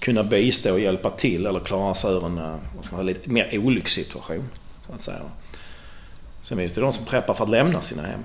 kunna 0.00 0.22
bistå 0.22 0.72
och 0.72 0.80
hjälpa 0.80 1.10
till 1.10 1.46
eller 1.46 1.60
klara 1.60 1.94
sig 1.94 2.12
ur 2.12 2.26
en 2.26 2.38
eh, 2.38 2.56
vad 2.76 2.84
ska 2.84 2.96
man 2.96 3.06
säga, 3.06 3.16
lite 3.16 3.30
mer 3.30 3.58
olyckssituation. 3.58 4.48
Så 4.86 4.92
att 4.92 5.00
säga. 5.00 5.20
Sen 6.42 6.58
finns 6.58 6.72
det 6.72 6.80
de 6.80 6.92
som 6.92 7.04
preppar 7.04 7.34
för 7.34 7.44
att 7.44 7.50
lämna 7.50 7.80
sina 7.80 8.02
hem. 8.02 8.20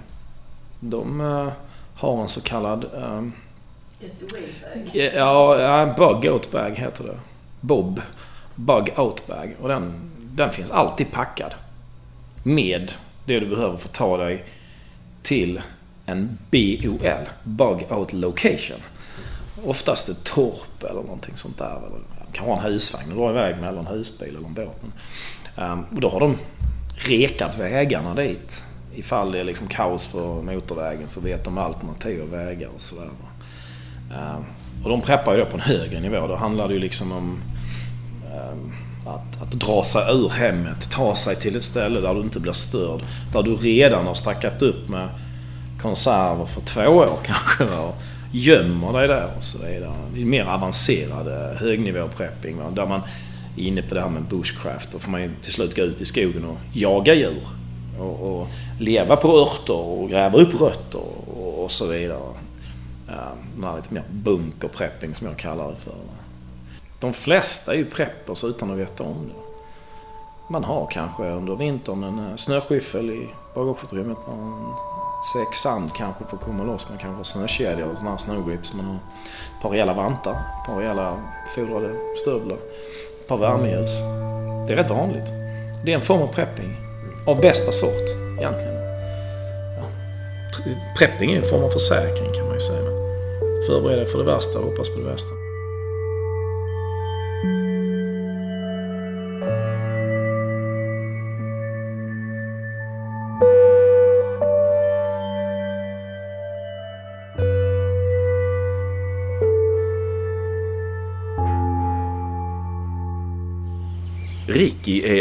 De 0.80 1.22
uh, 1.22 1.52
har 1.96 2.22
en 2.22 2.28
så 2.28 2.42
kallad... 2.42 2.86
Um, 2.94 3.34
ja, 4.94 5.60
ja, 5.60 5.94
bug 5.98 6.32
out 6.32 6.52
bag 6.52 6.76
heter 6.76 7.04
det. 7.04 7.20
Bob. 7.62 8.02
Bug 8.56 9.00
out 9.00 9.28
bag. 9.28 9.56
Och 9.62 9.68
den, 9.68 10.12
den 10.18 10.52
finns 10.52 10.72
alltid 10.72 11.12
packad. 11.12 11.54
Med 12.44 12.94
det 13.26 13.40
du 13.40 13.46
behöver 13.46 13.78
för 13.78 13.88
att 13.88 13.94
ta 13.94 14.18
dig 14.18 14.46
till 15.24 15.62
en 16.06 16.38
BOL. 16.52 17.30
Bug 17.44 17.92
out 17.92 18.14
location 18.14 18.80
oftast 19.66 20.10
ett 20.10 20.24
torp 20.24 20.84
eller 20.84 21.02
någonting 21.02 21.38
sånt 21.38 21.58
där. 21.58 21.78
Eller 21.88 22.00
kanske 22.32 22.54
en 22.54 22.74
husvagn 22.74 23.12
och 23.12 23.18
dra 23.18 23.30
iväg 23.30 23.58
med 23.58 23.70
eller 23.70 23.80
en 23.80 23.88
husbil 23.88 24.36
eller 24.38 24.48
en 24.48 24.54
båt. 24.54 24.82
Men, 24.82 24.92
ehm, 25.66 25.86
och 25.96 26.02
då 26.02 26.10
har 26.10 26.20
de 26.20 26.38
rekat 26.96 27.58
vägarna 27.58 28.14
dit. 28.14 28.64
Ifall 28.96 29.32
det 29.32 29.40
är 29.40 29.44
liksom 29.44 29.68
kaos 29.68 30.08
på 30.08 30.42
motorvägen 30.42 31.10
så 31.10 31.20
vet 31.20 31.44
de 31.44 31.58
alternativa 31.58 32.26
vägar 32.26 32.70
och 32.76 32.82
sådär. 32.82 33.10
Ehm, 34.16 34.44
och 34.84 34.90
de 34.90 35.02
preppar 35.02 35.34
ju 35.34 35.40
då 35.40 35.46
på 35.46 35.58
en 35.58 35.62
högre 35.62 36.00
nivå. 36.00 36.28
Då 36.28 36.36
handlar 36.36 36.68
det 36.68 36.74
ju 36.74 36.80
liksom 36.80 37.12
om 37.12 37.42
ehm, 38.34 38.72
att, 39.06 39.42
att 39.42 39.52
dra 39.52 39.84
sig 39.84 40.16
ur 40.16 40.30
hemmet, 40.30 40.92
ta 40.92 41.16
sig 41.16 41.36
till 41.36 41.56
ett 41.56 41.64
ställe 41.64 42.00
där 42.00 42.14
du 42.14 42.22
inte 42.22 42.40
blir 42.40 42.54
störd. 42.54 43.02
Där 43.34 43.44
du 43.44 43.56
redan 43.56 44.08
har 44.08 44.14
stackat 44.14 44.62
upp 44.62 44.90
med 44.90 45.10
konserver 45.82 46.46
för 46.46 46.62
två 46.62 46.88
år 46.88 47.20
kanske. 47.26 47.64
Och 47.64 47.96
gömmer 48.36 48.94
dig 48.94 49.08
där 49.08 49.30
och 49.38 49.44
så 49.44 49.58
vidare. 49.58 49.96
Det 50.14 50.22
är 50.22 50.26
mer 50.26 50.46
avancerad 50.46 51.58
högnivåprepping 51.58 52.58
Där 52.74 52.86
man 52.86 53.02
är 53.58 53.64
inne 53.64 53.82
på 53.82 53.96
det 53.96 54.02
här 54.02 54.10
med 54.10 54.24
bushcraft. 54.24 54.92
Då 54.92 55.00
får 55.00 55.12
man 55.12 55.22
ju 55.22 55.32
till 55.42 55.54
slut 55.54 55.76
gå 55.76 55.82
ut 55.82 56.02
i 56.02 56.06
skogen 56.06 56.46
och 56.46 56.58
jaga 56.74 57.14
djur. 57.14 57.48
Och, 58.00 58.40
och 58.40 58.48
leva 58.80 59.16
på 59.16 59.38
örter 59.40 59.76
och 59.76 60.10
gräva 60.10 60.38
upp 60.38 60.62
rötter 60.62 61.02
och, 61.28 61.64
och 61.64 61.72
så 61.72 61.88
vidare. 61.88 62.34
Ja, 63.08 63.32
den 63.56 63.64
här 63.64 63.76
lite 63.76 63.94
mer 63.94 64.04
bunkerprepping 64.12 65.16
som 65.16 65.28
jag 65.28 65.38
kallar 65.38 65.70
det 65.70 65.76
för. 65.76 65.94
De 67.00 67.14
flesta 67.14 67.74
är 67.74 67.78
ju 67.78 67.86
preppers 67.86 68.44
utan 68.44 68.72
att 68.72 68.78
veta 68.78 69.04
om 69.04 69.28
det. 69.28 69.46
Man 70.50 70.64
har 70.64 70.88
kanske 70.92 71.24
under 71.24 71.56
vintern 71.56 72.04
en 72.04 72.20
eh, 72.20 72.36
snöskyffel 72.36 73.10
i 73.10 73.28
bagageutrymmet 73.56 74.18
säck 75.34 75.56
sand 75.56 75.94
kanske 75.94 76.26
för 76.26 76.38
att 76.38 76.44
komma 76.44 76.64
loss. 76.64 76.86
Man 76.90 76.98
kanske 76.98 77.18
har 77.18 77.24
snökedjor 77.24 77.90
och 77.90 77.98
sådana 77.98 78.12
här 78.12 78.18
snowgrips. 78.18 78.74
Man 78.74 78.86
har 78.86 78.96
ett 78.96 79.62
par 79.62 79.70
rejäla 79.70 79.94
vantar, 79.94 80.32
ett 80.32 80.66
par 80.66 80.78
rejäla 80.78 81.18
fodrade 81.56 81.96
stövlar, 82.22 82.58
ett 83.22 83.28
par 83.28 83.38
värmeljus. 83.38 83.92
Det 84.68 84.74
är 84.74 84.78
rätt 84.78 84.90
vanligt. 84.90 85.28
Det 85.86 85.92
är 85.92 85.96
en 85.96 86.02
form 86.02 86.22
av 86.22 86.28
prepping. 86.28 86.76
Av 87.28 87.42
bästa 87.42 87.72
sort 87.72 88.10
egentligen. 88.40 88.76
Ja. 89.78 89.86
Prepping 90.98 91.32
är 91.32 91.38
en 91.38 91.44
form 91.44 91.64
av 91.64 91.70
försäkring 91.70 92.34
kan 92.34 92.46
man 92.46 92.54
ju 92.54 92.60
säga. 92.60 92.90
Förbered 93.68 93.98
dig 93.98 94.06
för 94.06 94.18
det 94.18 94.26
värsta 94.26 94.60
och 94.60 94.66
hoppas 94.66 94.90
på 94.90 95.00
det 95.00 95.12
bästa. 95.12 95.45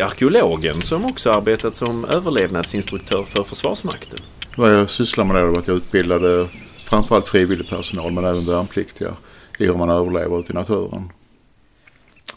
Arkeologen 0.04 0.82
som 0.82 1.04
också 1.04 1.30
arbetat 1.32 1.74
som 1.76 2.04
överlevnadsinstruktör 2.04 3.22
för 3.22 3.42
Försvarsmakten. 3.42 4.18
Vad 4.56 4.74
jag 4.74 4.90
sysslar 4.90 5.24
med 5.24 5.36
då 5.36 5.54
är 5.54 5.58
att 5.58 5.68
jag 5.68 5.76
utbildade 5.76 6.48
framförallt 6.84 7.28
frivillig 7.28 7.68
personal 7.68 8.12
men 8.12 8.24
även 8.24 8.46
värnpliktiga 8.46 9.14
i 9.58 9.66
hur 9.66 9.74
man 9.74 9.90
överlever 9.90 10.40
ute 10.40 10.52
i 10.52 10.54
naturen. 10.54 11.12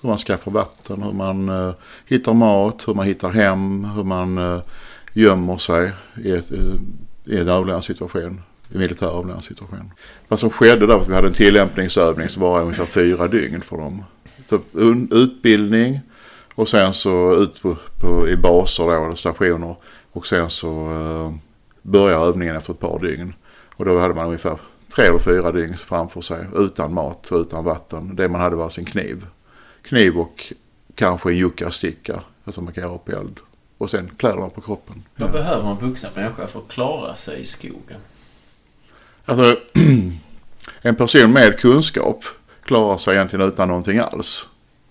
Hur 0.01 0.09
man 0.09 0.17
skaffar 0.17 0.51
vatten, 0.51 1.03
hur 1.03 1.13
man 1.13 1.49
uh, 1.49 1.73
hittar 2.05 2.33
mat, 2.33 2.83
hur 2.87 2.93
man 2.93 3.05
hittar 3.05 3.29
hem, 3.29 3.85
hur 3.85 4.03
man 4.03 4.37
uh, 4.37 4.61
gömmer 5.13 5.57
sig 5.57 5.91
i, 6.23 6.31
ett, 6.31 6.51
uh, 6.51 6.75
i 7.25 7.37
en 7.37 7.47
överlevnadssituation 7.49 8.41
i 8.73 8.77
militär 8.77 9.07
överlevnadssituation. 9.07 9.91
Vad 10.27 10.39
som 10.39 10.49
skedde 10.49 10.79
där 10.79 10.93
var 10.93 11.01
att 11.01 11.07
vi 11.07 11.15
hade 11.15 11.27
en 11.27 11.33
tillämpningsövning 11.33 12.29
som 12.29 12.41
var 12.41 12.61
ungefär 12.61 12.85
fyra 12.85 13.27
dygn 13.27 13.61
för 13.61 13.77
dem. 13.77 14.03
Så 14.49 14.59
utbildning, 15.11 15.99
och 16.57 16.69
sen 16.69 16.93
så 16.93 17.35
ut 17.35 17.61
på, 17.61 17.77
på, 17.99 18.29
i 18.29 18.37
baser 18.37 18.83
då, 18.83 19.05
eller 19.05 19.15
stationer. 19.15 19.75
Och 20.11 20.27
sen 20.27 20.49
så 20.49 20.69
eh, 20.69 21.33
börjar 21.81 22.19
övningen 22.19 22.55
efter 22.55 22.73
ett 22.73 22.79
par 22.79 22.99
dygn. 22.99 23.33
Och 23.75 23.85
då 23.85 23.99
hade 23.99 24.13
man 24.13 24.25
ungefär 24.25 24.59
tre 24.95 25.05
eller 25.05 25.19
fyra 25.19 25.51
dygn 25.51 25.77
framför 25.77 26.21
sig 26.21 26.45
utan 26.55 26.93
mat 26.93 27.31
och 27.31 27.39
utan 27.39 27.63
vatten. 27.63 28.15
Det 28.15 28.29
man 28.29 28.41
hade 28.41 28.55
var 28.55 28.69
sin 28.69 28.85
kniv. 28.85 29.25
Kniv 29.81 30.17
och 30.17 30.53
kanske 30.95 31.29
en 31.29 31.37
juckasticka. 31.37 32.21
Alltså 32.43 32.61
man 32.61 32.73
kan 32.73 32.83
göra 32.83 32.95
upp 32.95 33.09
eld. 33.09 33.39
Och 33.77 33.89
sen 33.89 34.11
kläderna 34.17 34.49
på 34.49 34.61
kroppen. 34.61 35.03
Vad 35.15 35.29
ja. 35.29 35.33
behöver 35.33 35.71
en 35.71 35.77
vuxen 35.77 36.11
människa 36.15 36.47
för 36.47 36.59
att 36.59 36.67
klara 36.67 37.15
sig 37.15 37.41
i 37.41 37.45
skogen? 37.45 37.99
Alltså 39.25 39.55
en 40.81 40.95
person 40.95 41.33
med 41.33 41.59
kunskap 41.59 42.23
klarar 42.63 42.97
sig 42.97 43.15
egentligen 43.15 43.47
utan 43.47 43.67
någonting 43.67 43.99
alls 43.99 44.47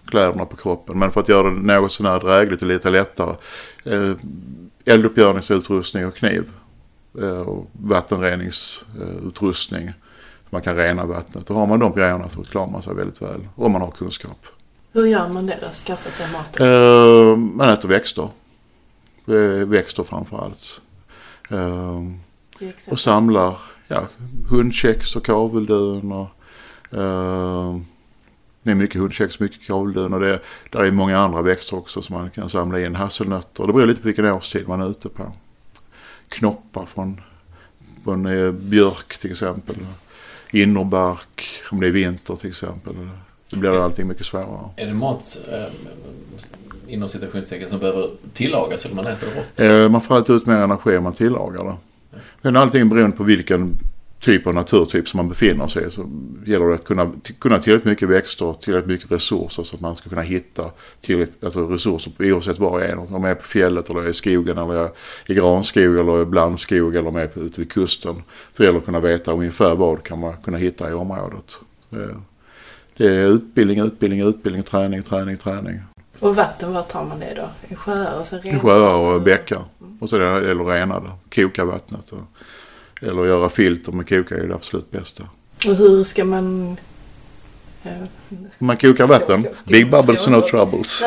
kläderna 0.06 0.44
på 0.44 0.56
kroppen. 0.56 0.98
Men 0.98 1.10
för 1.10 1.20
att 1.20 1.28
göra 1.28 1.50
det 1.50 1.60
något 1.60 1.92
sånär 1.92 2.20
drägligt 2.20 2.62
och 2.62 2.68
lite 2.68 2.90
lättare. 2.90 3.34
Eh, 3.84 4.12
elduppgörningsutrustning 4.84 6.06
och 6.06 6.16
kniv. 6.16 6.50
Eh, 7.22 7.40
och 7.40 7.70
vattenreningsutrustning. 7.72 9.88
Så 9.88 10.48
man 10.50 10.62
kan 10.62 10.76
rena 10.76 11.06
vattnet. 11.06 11.50
Och 11.50 11.56
har 11.56 11.66
man 11.66 11.78
de 11.78 11.92
grejerna 11.92 12.28
så 12.28 12.44
klarar 12.44 12.70
man 12.70 12.82
sig 12.82 12.94
väldigt 12.94 13.22
väl. 13.22 13.48
Om 13.54 13.72
man 13.72 13.80
har 13.80 13.90
kunskap. 13.90 14.46
Hur 14.92 15.06
gör 15.06 15.28
man 15.28 15.46
det 15.46 15.58
då? 15.60 15.72
Skaffa 15.72 16.10
sig 16.10 16.26
mat? 16.32 16.60
Eh, 16.60 17.36
man 17.36 17.68
äter 17.68 17.88
växter. 17.88 18.28
Eh, 19.26 19.66
växter 19.66 20.02
framförallt. 20.02 20.80
Eh, 21.50 22.02
och 22.90 23.00
samlar 23.00 23.56
ja, 23.88 24.06
hundkex 24.50 25.16
och 25.16 25.24
kaveldun 25.24 26.12
och 26.12 26.28
eh, 26.98 27.76
det 28.66 28.72
är 28.72 28.76
mycket 28.76 29.00
hundkex, 29.00 29.40
mycket 29.40 29.66
kavldun 29.66 30.14
och 30.14 30.20
det 30.20 30.40
där 30.70 30.84
är 30.84 30.90
många 30.90 31.18
andra 31.18 31.42
växter 31.42 31.76
också 31.76 32.02
som 32.02 32.16
man 32.16 32.30
kan 32.30 32.48
samla 32.48 32.80
in. 32.80 32.94
Hasselnötter, 32.94 33.66
det 33.66 33.72
beror 33.72 33.86
lite 33.86 34.00
på 34.00 34.06
vilken 34.06 34.24
årstid 34.24 34.68
man 34.68 34.80
är 34.80 34.90
ute 34.90 35.08
på. 35.08 35.32
Knoppar 36.28 36.86
från, 36.86 37.20
från 38.04 38.26
eh, 38.26 38.52
björk 38.52 39.18
till 39.18 39.30
exempel. 39.30 39.76
Innerbark 40.50 41.48
om 41.70 41.80
det 41.80 41.86
är 41.86 41.90
vinter 41.90 42.36
till 42.36 42.50
exempel. 42.50 42.94
Då 43.50 43.56
blir 43.56 43.70
det 43.70 43.84
allting 43.84 44.08
mycket 44.08 44.26
svårare. 44.26 44.70
Är 44.76 44.86
det 44.86 44.94
mat 44.94 45.38
eh, 45.52 45.64
inom 46.86 47.08
citationstecken 47.08 47.68
som 47.68 47.78
behöver 47.78 48.10
tillagas 48.34 48.84
eller 48.84 48.94
man 48.94 49.06
äter 49.06 49.26
rått? 49.36 49.60
Eh, 49.60 49.88
man 49.90 50.00
får 50.00 50.16
alltid 50.16 50.36
ut 50.36 50.46
mer 50.46 50.56
energi 50.56 50.96
om 50.96 51.04
man 51.04 51.12
tillagar 51.12 51.64
det. 51.64 51.76
Men 52.42 52.56
allting 52.56 52.88
beroende 52.88 53.16
på 53.16 53.24
vilken 53.24 53.78
typ 54.20 54.46
av 54.46 54.54
naturtyp 54.54 55.08
som 55.08 55.18
man 55.18 55.28
befinner 55.28 55.68
sig 55.68 55.86
i 55.86 55.90
så 55.90 56.10
gäller 56.46 56.66
det 56.66 56.74
att 56.74 56.84
kunna, 56.84 57.12
kunna 57.38 57.58
tillräckligt 57.58 57.90
mycket 57.90 58.08
växter 58.08 58.44
och 58.44 58.60
tillräckligt 58.60 58.88
mycket 58.88 59.10
resurser 59.10 59.62
så 59.62 59.76
att 59.76 59.80
man 59.80 59.96
ska 59.96 60.08
kunna 60.08 60.22
hitta 60.22 60.70
tillräckligt, 61.00 61.44
alltså 61.44 61.66
resurser 61.66 62.12
oavsett 62.18 62.58
var 62.58 62.80
jag 62.80 62.90
är. 62.90 62.98
Om 62.98 63.24
jag 63.24 63.30
är 63.30 63.34
på 63.34 63.46
fjället 63.46 63.90
eller 63.90 64.08
i 64.08 64.14
skogen 64.14 64.58
eller 64.58 64.74
jag 64.74 64.84
är 64.84 64.92
i 65.26 65.34
granskog 65.34 65.98
eller 65.98 66.24
blandskog 66.24 66.96
eller 66.96 67.08
om 67.08 67.16
jag 67.16 67.24
är 67.24 67.42
ute 67.42 67.60
vid 67.60 67.72
kusten. 67.72 68.22
Så 68.56 68.62
gäller 68.62 68.72
det 68.72 68.78
att 68.78 68.84
kunna 68.84 69.00
veta 69.00 69.32
ungefär 69.32 69.74
vad 69.74 70.02
kan 70.02 70.18
man 70.18 70.36
kunna 70.36 70.58
hitta 70.58 70.90
i 70.90 70.92
området. 70.92 71.56
Det 72.96 73.06
är 73.06 73.26
utbildning, 73.26 73.80
utbildning, 73.80 74.20
utbildning, 74.28 74.62
träning, 74.62 75.02
träning, 75.02 75.36
träning. 75.36 75.80
Och 76.18 76.36
vatten, 76.36 76.72
var 76.72 76.82
tar 76.82 77.04
man 77.04 77.20
det 77.20 77.34
då? 77.36 77.48
I 77.68 77.74
sjöar 77.74 78.18
och 78.18 78.26
så 78.26 78.38
rena? 78.38 78.56
I 78.56 78.60
sjöar 78.60 78.94
och 78.94 79.22
bäckar. 79.22 79.62
Och 80.00 80.08
så 80.08 80.16
är 80.16 80.20
det, 80.20 80.50
eller 80.50 80.64
rena 80.64 81.00
det. 81.00 81.42
Koka 81.42 81.64
vattnet. 81.64 82.12
Och, 82.12 82.20
eller 83.00 83.24
göra 83.24 83.48
filter 83.48 83.92
med 83.92 84.08
koka 84.08 84.34
är 84.34 84.46
det 84.46 84.54
absolut 84.54 84.90
bästa. 84.90 85.24
Och 85.66 85.76
hur 85.76 86.04
ska 86.04 86.24
man... 86.24 86.76
Eh, 87.82 87.92
man 88.58 88.76
kokar 88.76 89.06
vatten. 89.06 89.46
Big 89.64 89.90
bubbles 89.90 90.26
no 90.26 90.40
troubles. 90.40 91.04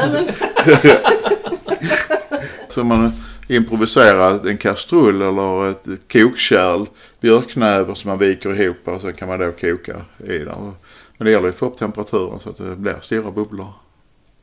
så 2.69 2.83
man 2.83 3.11
improviserar 3.47 4.49
en 4.49 4.57
kastrull 4.57 5.21
eller 5.21 5.69
ett 5.69 5.85
kokkärl, 6.11 6.85
björknäver 7.21 7.93
som 7.93 8.09
man 8.09 8.19
viker 8.19 8.61
ihop 8.61 8.77
och 8.83 9.01
sen 9.01 9.13
kan 9.13 9.27
man 9.27 9.39
då 9.39 9.51
koka 9.51 9.95
i 10.17 10.37
den. 10.37 10.73
Men 11.17 11.25
det 11.25 11.31
gäller 11.31 11.49
att 11.49 11.55
få 11.55 11.65
upp 11.65 11.77
temperaturen 11.77 12.39
så 12.39 12.49
att 12.49 12.57
det 12.57 12.75
blir 12.75 12.95
stora 13.01 13.31
bubblor. 13.31 13.73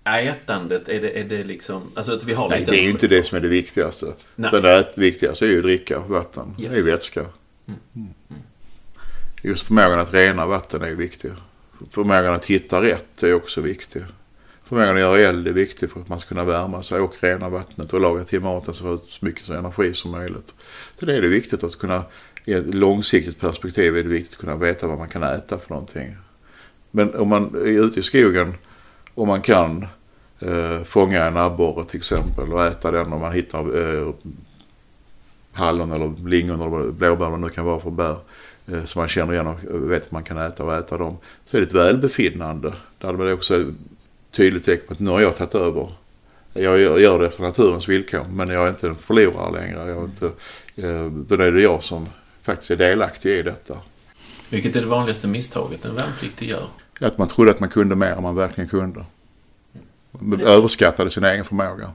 Ätandet, 0.06 0.88
är 0.88 1.00
det, 1.00 1.20
är 1.20 1.24
det 1.24 1.44
liksom... 1.44 1.82
Alltså 1.94 2.12
att 2.14 2.24
vi 2.24 2.32
har 2.32 2.48
Nej, 2.48 2.64
det 2.66 2.76
är 2.76 2.90
inte 2.90 3.08
det 3.08 3.22
som 3.22 3.36
är 3.36 3.42
det 3.42 3.48
viktigaste. 3.48 4.12
Nej. 4.34 4.50
Det 4.62 4.92
viktigaste 4.94 5.44
är 5.44 5.48
ju 5.48 5.56
att 5.56 5.62
dricka 5.62 5.98
vatten. 5.98 6.54
Yes. 6.58 6.72
Det 6.72 6.78
är 6.78 6.82
vätska. 6.82 7.20
Mm. 7.20 7.80
Mm. 7.96 8.42
Just 9.42 9.66
förmågan 9.66 10.00
att 10.00 10.14
rena 10.14 10.46
vatten 10.46 10.82
är 10.82 10.94
viktig. 10.94 11.30
Förmågan 11.90 12.34
att 12.34 12.44
hitta 12.44 12.82
rätt 12.82 13.22
är 13.22 13.34
också 13.34 13.60
viktig. 13.60 14.02
Förmågan 14.64 14.94
att 14.94 15.00
göra 15.00 15.20
eld 15.20 15.48
är 15.48 15.52
viktig 15.52 15.90
för 15.90 16.00
att 16.00 16.08
man 16.08 16.20
ska 16.20 16.28
kunna 16.28 16.44
värma 16.44 16.82
sig 16.82 17.00
och 17.00 17.14
rena 17.20 17.48
vattnet 17.48 17.92
och 17.92 18.00
laga 18.00 18.24
till 18.24 18.40
maten 18.40 18.74
så 18.74 18.94
att 18.94 19.04
så 19.08 19.24
mycket 19.24 19.48
energi 19.48 19.94
som 19.94 20.10
möjligt. 20.10 20.54
Så 21.00 21.06
det 21.06 21.14
är 21.14 21.22
det 21.22 21.28
viktigt 21.28 21.64
att 21.64 21.78
kunna, 21.78 22.04
i 22.44 22.52
ett 22.52 22.74
långsiktigt 22.74 23.40
perspektiv 23.40 23.96
är 23.96 24.02
det 24.02 24.08
viktigt 24.08 24.32
att 24.32 24.40
kunna 24.40 24.56
veta 24.56 24.86
vad 24.86 24.98
man 24.98 25.08
kan 25.08 25.22
äta 25.22 25.58
för 25.58 25.70
någonting. 25.70 26.16
Men 26.90 27.14
om 27.14 27.28
man 27.28 27.54
är 27.54 27.86
ute 27.86 28.00
i 28.00 28.02
skogen 28.02 28.54
om 29.16 29.28
man 29.28 29.42
kan 29.42 29.86
eh, 30.40 30.82
fånga 30.84 31.24
en 31.24 31.36
abborre 31.36 31.84
till 31.84 31.98
exempel 31.98 32.52
och 32.52 32.64
äta 32.64 32.90
den 32.90 33.12
om 33.12 33.20
man 33.20 33.32
hittar 33.32 33.58
eh, 33.58 34.14
hallon 35.52 35.92
eller 35.92 36.28
lingon 36.28 36.60
eller 36.60 36.92
blåbär 36.92 37.30
vad 37.30 37.32
det 37.32 37.46
nu 37.46 37.48
kan 37.48 37.64
vara 37.64 37.80
för 37.80 37.90
bär. 37.90 38.16
Eh, 38.66 38.84
som 38.84 39.00
man 39.00 39.08
känner 39.08 39.32
igen 39.32 39.46
och 39.46 39.90
vet 39.90 40.02
att 40.02 40.10
man 40.10 40.24
kan 40.24 40.38
äta 40.38 40.64
och 40.64 40.74
äta 40.74 40.96
dem. 40.96 41.16
Så 41.46 41.56
är 41.56 41.60
det 41.60 41.66
ett 41.66 41.72
välbefinnande. 41.72 42.72
Där 42.98 43.12
det 43.12 43.32
också 43.32 43.60
ett 43.60 43.66
tydligt 44.30 44.64
tecken 44.64 44.86
på 44.86 44.92
att 44.92 45.00
nu 45.00 45.10
har 45.10 45.20
jag 45.20 45.36
tagit 45.36 45.54
över. 45.54 45.88
Jag 46.52 47.00
gör 47.00 47.18
det 47.18 47.26
efter 47.26 47.42
naturens 47.42 47.88
villkor 47.88 48.24
men 48.30 48.48
jag 48.48 48.64
är 48.64 48.68
inte 48.68 48.88
en 48.88 48.96
förlorare 48.96 49.52
längre. 49.52 49.88
Jag 49.88 49.98
är 49.98 50.04
inte, 50.04 50.26
eh, 50.76 51.06
då 51.06 51.34
är 51.34 51.52
det 51.52 51.60
jag 51.60 51.84
som 51.84 52.08
faktiskt 52.42 52.70
är 52.70 52.76
delaktig 52.76 53.30
i 53.30 53.42
detta. 53.42 53.78
Vilket 54.48 54.76
är 54.76 54.80
det 54.80 54.86
vanligaste 54.86 55.26
misstaget 55.26 55.84
en 55.84 55.94
värnpliktig 55.94 56.48
gör? 56.48 56.68
Att 57.00 57.18
man 57.18 57.28
trodde 57.28 57.50
att 57.50 57.60
man 57.60 57.68
kunde 57.68 57.96
mer 57.96 58.12
än 58.12 58.22
man 58.22 58.34
verkligen 58.34 58.68
kunde. 58.68 59.04
Man 60.10 60.40
överskattade 60.40 61.10
sin 61.10 61.24
egen 61.24 61.44
förmåga. 61.44 61.90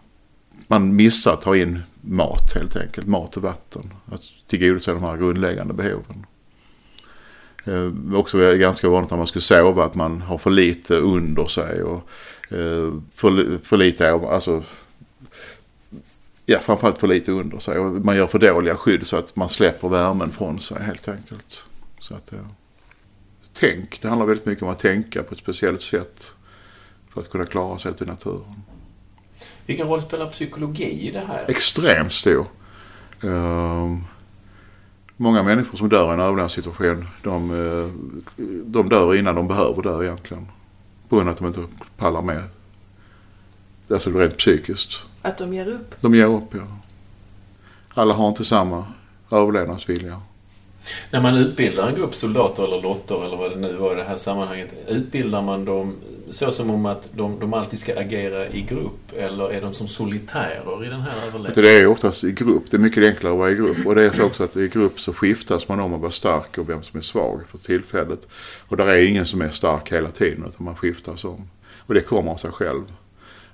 Man 0.67 0.95
missar 0.95 1.33
att 1.33 1.41
ta 1.41 1.55
in 1.55 1.79
mat 2.01 2.53
helt 2.55 2.75
enkelt. 2.75 3.07
Mat 3.07 3.37
och 3.37 3.43
vatten. 3.43 3.93
Att 4.11 4.21
tillgodose 4.47 4.91
de 4.91 5.03
här 5.03 5.17
grundläggande 5.17 5.73
behoven. 5.73 6.25
Eh, 7.65 8.17
också 8.19 8.37
ganska 8.55 8.89
vanligt 8.89 9.11
när 9.11 9.17
man 9.17 9.27
skulle 9.27 9.41
sova 9.41 9.85
att 9.85 9.95
man 9.95 10.21
har 10.21 10.37
för 10.37 10.49
lite 10.49 10.95
under 10.95 11.45
sig. 11.45 11.83
Och 11.83 12.09
eh, 12.51 12.93
för, 13.13 13.57
för 13.63 13.77
lite, 13.77 14.11
alltså 14.11 14.63
ja, 16.45 16.59
framförallt 16.59 16.99
för 16.99 17.07
lite 17.07 17.31
under 17.31 17.59
sig. 17.59 17.79
Och 17.79 18.05
man 18.05 18.15
gör 18.15 18.27
för 18.27 18.39
dåliga 18.39 18.75
skydd 18.75 19.07
så 19.07 19.17
att 19.17 19.35
man 19.35 19.49
släpper 19.49 19.89
värmen 19.89 20.29
från 20.29 20.59
sig 20.59 20.83
helt 20.83 21.07
enkelt. 21.07 21.63
Så 21.99 22.15
att, 22.15 22.29
ja. 22.29 22.37
Tänk, 23.53 24.01
det 24.01 24.07
handlar 24.07 24.25
väldigt 24.25 24.45
mycket 24.45 24.63
om 24.63 24.69
att 24.69 24.79
tänka 24.79 25.23
på 25.23 25.33
ett 25.33 25.39
speciellt 25.39 25.81
sätt 25.81 26.33
för 27.13 27.21
att 27.21 27.29
kunna 27.29 27.45
klara 27.45 27.79
sig 27.79 27.91
ute 27.91 28.03
i 28.03 28.07
naturen. 28.07 28.63
Vilken 29.65 29.87
roll 29.87 30.01
spelar 30.01 30.29
psykologi 30.29 31.07
i 31.07 31.11
det 31.11 31.23
här? 31.27 31.45
Extremt 31.47 32.13
stor. 32.13 32.45
Um, 33.21 34.03
många 35.17 35.43
människor 35.43 35.77
som 35.77 35.89
dör 35.89 36.09
i 36.09 36.13
en 36.13 36.19
överlevnadssituation, 36.19 37.07
de, 37.23 37.51
uh, 37.51 37.89
de 38.65 38.89
dör 38.89 39.15
innan 39.15 39.35
de 39.35 39.47
behöver 39.47 39.81
dö 39.81 40.03
egentligen. 40.03 40.47
På 41.09 41.15
grund 41.15 41.29
av 41.29 41.33
att 41.33 41.39
de 41.39 41.47
inte 41.47 41.65
pallar 41.97 42.21
med. 42.21 42.43
Alltså 43.89 44.09
rent 44.09 44.37
psykiskt. 44.37 45.01
Att 45.21 45.37
de 45.37 45.53
ger 45.53 45.67
upp? 45.67 46.01
De 46.01 46.15
ger 46.15 46.25
upp, 46.25 46.53
ja. 46.55 46.77
Alla 47.93 48.13
har 48.13 48.27
inte 48.27 48.45
samma 48.45 48.85
överlevnadsvilja. 49.31 50.21
När 51.11 51.21
man 51.21 51.35
utbildar 51.37 51.87
en 51.87 51.95
grupp 51.95 52.15
soldater 52.15 52.63
eller 52.63 52.81
lotter 52.81 53.25
eller 53.25 53.37
vad 53.37 53.51
det 53.51 53.57
nu 53.57 53.73
var 53.73 53.93
i 53.93 53.95
det 53.95 54.03
här 54.03 54.17
sammanhanget. 54.17 54.73
Utbildar 54.87 55.41
man 55.41 55.65
dem 55.65 55.95
så 56.29 56.51
som 56.51 56.69
om 56.69 56.85
att 56.85 57.09
de, 57.11 57.39
de 57.39 57.53
alltid 57.53 57.79
ska 57.79 57.99
agera 57.99 58.47
i 58.49 58.61
grupp 58.61 59.13
eller 59.17 59.51
är 59.51 59.61
de 59.61 59.73
som 59.73 59.87
solitärer 59.87 60.85
i 60.85 60.89
den 60.89 61.01
här 61.01 61.11
överlevnaden? 61.11 61.45
Alltså, 61.45 61.61
det 61.61 61.71
är 61.71 61.87
oftast 61.87 62.23
i 62.23 62.31
grupp. 62.31 62.63
Det 62.69 62.77
är 62.77 62.81
mycket 62.81 63.03
enklare 63.03 63.33
att 63.33 63.39
vara 63.39 63.51
i 63.51 63.55
grupp. 63.55 63.85
Och 63.85 63.95
det 63.95 64.03
är 64.03 64.11
så 64.11 64.23
också 64.23 64.43
att 64.43 64.57
i 64.57 64.67
grupp 64.67 64.99
så 64.99 65.13
skiftas 65.13 65.67
man 65.67 65.79
om 65.79 65.93
att 65.93 66.01
vara 66.01 66.11
stark 66.11 66.57
och 66.57 66.69
vem 66.69 66.83
som 66.83 66.97
är 66.97 67.03
svag 67.03 67.41
för 67.51 67.57
tillfället. 67.57 68.27
Och 68.67 68.77
där 68.77 68.87
är 68.87 69.05
ingen 69.05 69.25
som 69.25 69.41
är 69.41 69.49
stark 69.49 69.91
hela 69.91 70.11
tiden 70.11 70.45
utan 70.49 70.65
man 70.65 70.75
skiftas 70.75 71.23
om. 71.23 71.49
Och 71.77 71.93
det 71.93 72.01
kommer 72.01 72.31
av 72.31 72.37
sig 72.37 72.51
själv. 72.51 72.83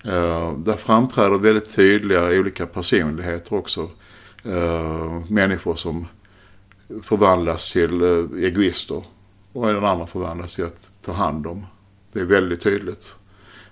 Uh, 0.05 0.57
där 0.57 0.77
framträder 0.77 1.37
väldigt 1.37 1.75
tydliga 1.75 2.39
olika 2.39 2.65
personligheter 2.65 3.55
också. 3.55 3.89
Uh, 4.45 5.21
människor 5.29 5.75
som 5.75 6.07
förvandlas 7.03 7.71
till 7.71 8.01
uh, 8.01 8.43
egoister. 8.43 9.03
Och 9.53 9.67
den 9.67 9.85
andra 9.85 10.07
förvandlas 10.07 10.55
till 10.55 10.65
att 10.65 10.91
ta 11.01 11.11
hand 11.11 11.47
om. 11.47 11.65
Det 12.11 12.19
är 12.19 12.25
väldigt 12.25 12.61
tydligt. 12.61 13.15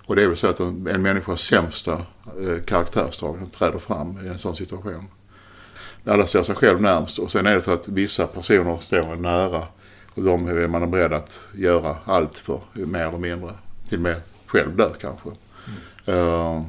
Och 0.06 0.16
det 0.16 0.22
är 0.22 0.28
väl 0.28 0.36
så 0.36 0.46
att 0.46 0.60
en, 0.60 0.86
en 0.86 1.02
människas 1.02 1.40
sämsta 1.40 1.92
eh, 1.92 2.62
karaktärsdrag 2.66 3.52
träder 3.52 3.78
fram 3.78 4.18
i 4.24 4.28
en 4.28 4.38
sån 4.38 4.56
situation. 4.56 5.04
Alla 6.04 6.26
står 6.26 6.42
sig 6.42 6.54
själv 6.54 6.82
närmst 6.82 7.18
och 7.18 7.30
sen 7.30 7.46
är 7.46 7.54
det 7.54 7.62
så 7.62 7.70
att 7.70 7.88
vissa 7.88 8.26
personer 8.26 8.78
står 8.78 9.16
nära 9.16 9.62
och 10.14 10.22
de 10.22 10.48
är 10.48 10.66
man 10.66 10.90
beredd 10.90 11.12
att 11.12 11.38
göra 11.54 11.96
allt 12.04 12.38
för, 12.38 12.60
mer 12.72 13.00
eller 13.00 13.18
mindre. 13.18 13.50
Till 13.88 13.98
och 13.98 14.02
med 14.02 14.20
själv 14.46 14.76
dö 14.76 14.88
kanske. 15.00 15.28
Mm. 16.06 16.18
Uh, 16.18 16.62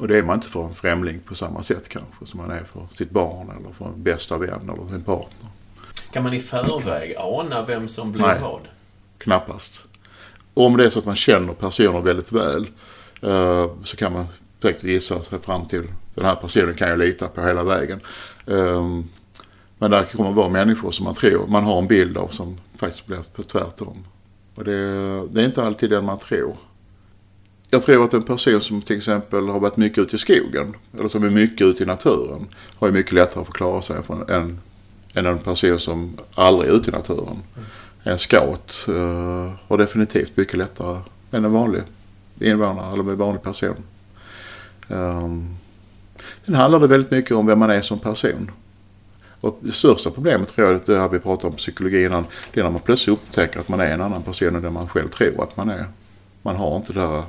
och 0.00 0.08
det 0.08 0.18
är 0.18 0.22
man 0.22 0.34
inte 0.34 0.48
för 0.48 0.64
en 0.64 0.74
främling 0.74 1.20
på 1.20 1.34
samma 1.34 1.62
sätt 1.62 1.88
kanske 1.88 2.26
som 2.26 2.40
man 2.40 2.50
är 2.50 2.64
för 2.64 2.86
sitt 2.94 3.10
barn 3.10 3.50
eller 3.58 3.72
för 3.72 3.84
en 3.84 4.02
bästa 4.02 4.38
vän 4.38 4.70
eller 4.74 4.90
sin 4.90 5.02
partner. 5.02 5.50
Kan 6.12 6.22
man 6.22 6.34
i 6.34 6.40
förväg 6.40 7.14
ana 7.18 7.66
vem 7.66 7.88
som 7.88 8.12
blir 8.12 8.22
Nej, 8.22 8.38
vad? 8.42 8.60
knappast. 9.18 9.86
Om 10.54 10.76
det 10.76 10.84
är 10.84 10.90
så 10.90 10.98
att 10.98 11.04
man 11.04 11.16
känner 11.16 11.52
personer 11.52 12.00
väldigt 12.00 12.32
väl 12.32 12.66
uh, 13.24 13.66
så 13.84 13.96
kan 13.96 14.12
man 14.12 14.26
direkt 14.60 14.84
gissa 14.84 15.22
sig 15.22 15.40
fram 15.40 15.66
till 15.66 15.82
den 16.14 16.24
här 16.24 16.34
personen 16.34 16.74
kan 16.74 16.88
jag 16.88 16.98
lita 16.98 17.28
på 17.28 17.42
hela 17.42 17.64
vägen. 17.64 18.00
Um, 18.44 19.08
men 19.78 19.90
där 19.90 20.04
kommer 20.04 20.30
vara 20.30 20.48
människor 20.48 20.90
som 20.90 21.04
man 21.04 21.14
tror, 21.14 21.46
man 21.46 21.64
har 21.64 21.78
en 21.78 21.86
bild 21.86 22.18
av 22.18 22.28
som 22.28 22.58
faktiskt 22.78 23.06
blir 23.06 23.42
tvärtom. 23.46 24.04
Och 24.54 24.64
det, 24.64 24.80
det 25.26 25.42
är 25.42 25.46
inte 25.46 25.64
alltid 25.64 25.90
den 25.90 26.04
man 26.04 26.18
tror. 26.18 26.56
Jag 27.70 27.82
tror 27.82 28.04
att 28.04 28.14
en 28.14 28.22
person 28.22 28.60
som 28.60 28.82
till 28.82 28.96
exempel 28.96 29.48
har 29.48 29.60
varit 29.60 29.76
mycket 29.76 29.98
ute 29.98 30.16
i 30.16 30.18
skogen 30.18 30.76
eller 30.98 31.08
som 31.08 31.24
är 31.24 31.30
mycket 31.30 31.66
ute 31.66 31.82
i 31.82 31.86
naturen 31.86 32.46
har 32.78 32.88
ju 32.88 32.92
mycket 32.92 33.12
lättare 33.12 33.40
att 33.40 33.46
förklara 33.46 33.82
sig 33.82 33.96
än, 34.28 34.60
än 35.14 35.26
en 35.26 35.38
person 35.38 35.80
som 35.80 36.18
aldrig 36.34 36.70
är 36.70 36.74
ute 36.74 36.90
i 36.90 36.92
naturen. 36.92 37.42
Mm 37.56 37.66
en 38.02 38.18
scout 38.18 38.86
uh, 38.88 39.50
har 39.68 39.78
definitivt 39.78 40.36
mycket 40.36 40.58
lättare 40.58 41.00
än 41.30 41.44
en 41.44 41.52
vanlig 41.52 41.82
invånare 42.40 42.92
eller 42.92 43.10
en 43.10 43.18
vanlig 43.18 43.42
person. 43.42 43.76
Um, 44.88 45.56
sen 46.44 46.54
handlar 46.54 46.80
det 46.80 46.86
väldigt 46.86 47.10
mycket 47.10 47.36
om 47.36 47.46
vem 47.46 47.58
man 47.58 47.70
är 47.70 47.82
som 47.82 47.98
person. 47.98 48.50
Och 49.40 49.58
det 49.60 49.72
största 49.72 50.10
problemet 50.10 50.48
tror 50.48 50.72
jag, 50.72 50.80
det 50.86 51.00
här 51.00 51.08
vi 51.08 51.18
pratade 51.18 51.48
om 51.48 51.56
psykologi 51.56 52.04
innan, 52.04 52.26
det 52.52 52.60
är 52.60 52.64
när 52.64 52.70
man 52.70 52.80
plötsligt 52.80 53.12
upptäcker 53.12 53.60
att 53.60 53.68
man 53.68 53.80
är 53.80 53.90
en 53.90 54.00
annan 54.00 54.22
person 54.22 54.56
än 54.56 54.62
den 54.62 54.72
man 54.72 54.88
själv 54.88 55.08
tror 55.08 55.42
att 55.42 55.56
man 55.56 55.70
är. 55.70 55.84
Man 56.42 56.56
har 56.56 56.76
inte 56.76 56.92
det 56.92 57.00
där 57.00 57.22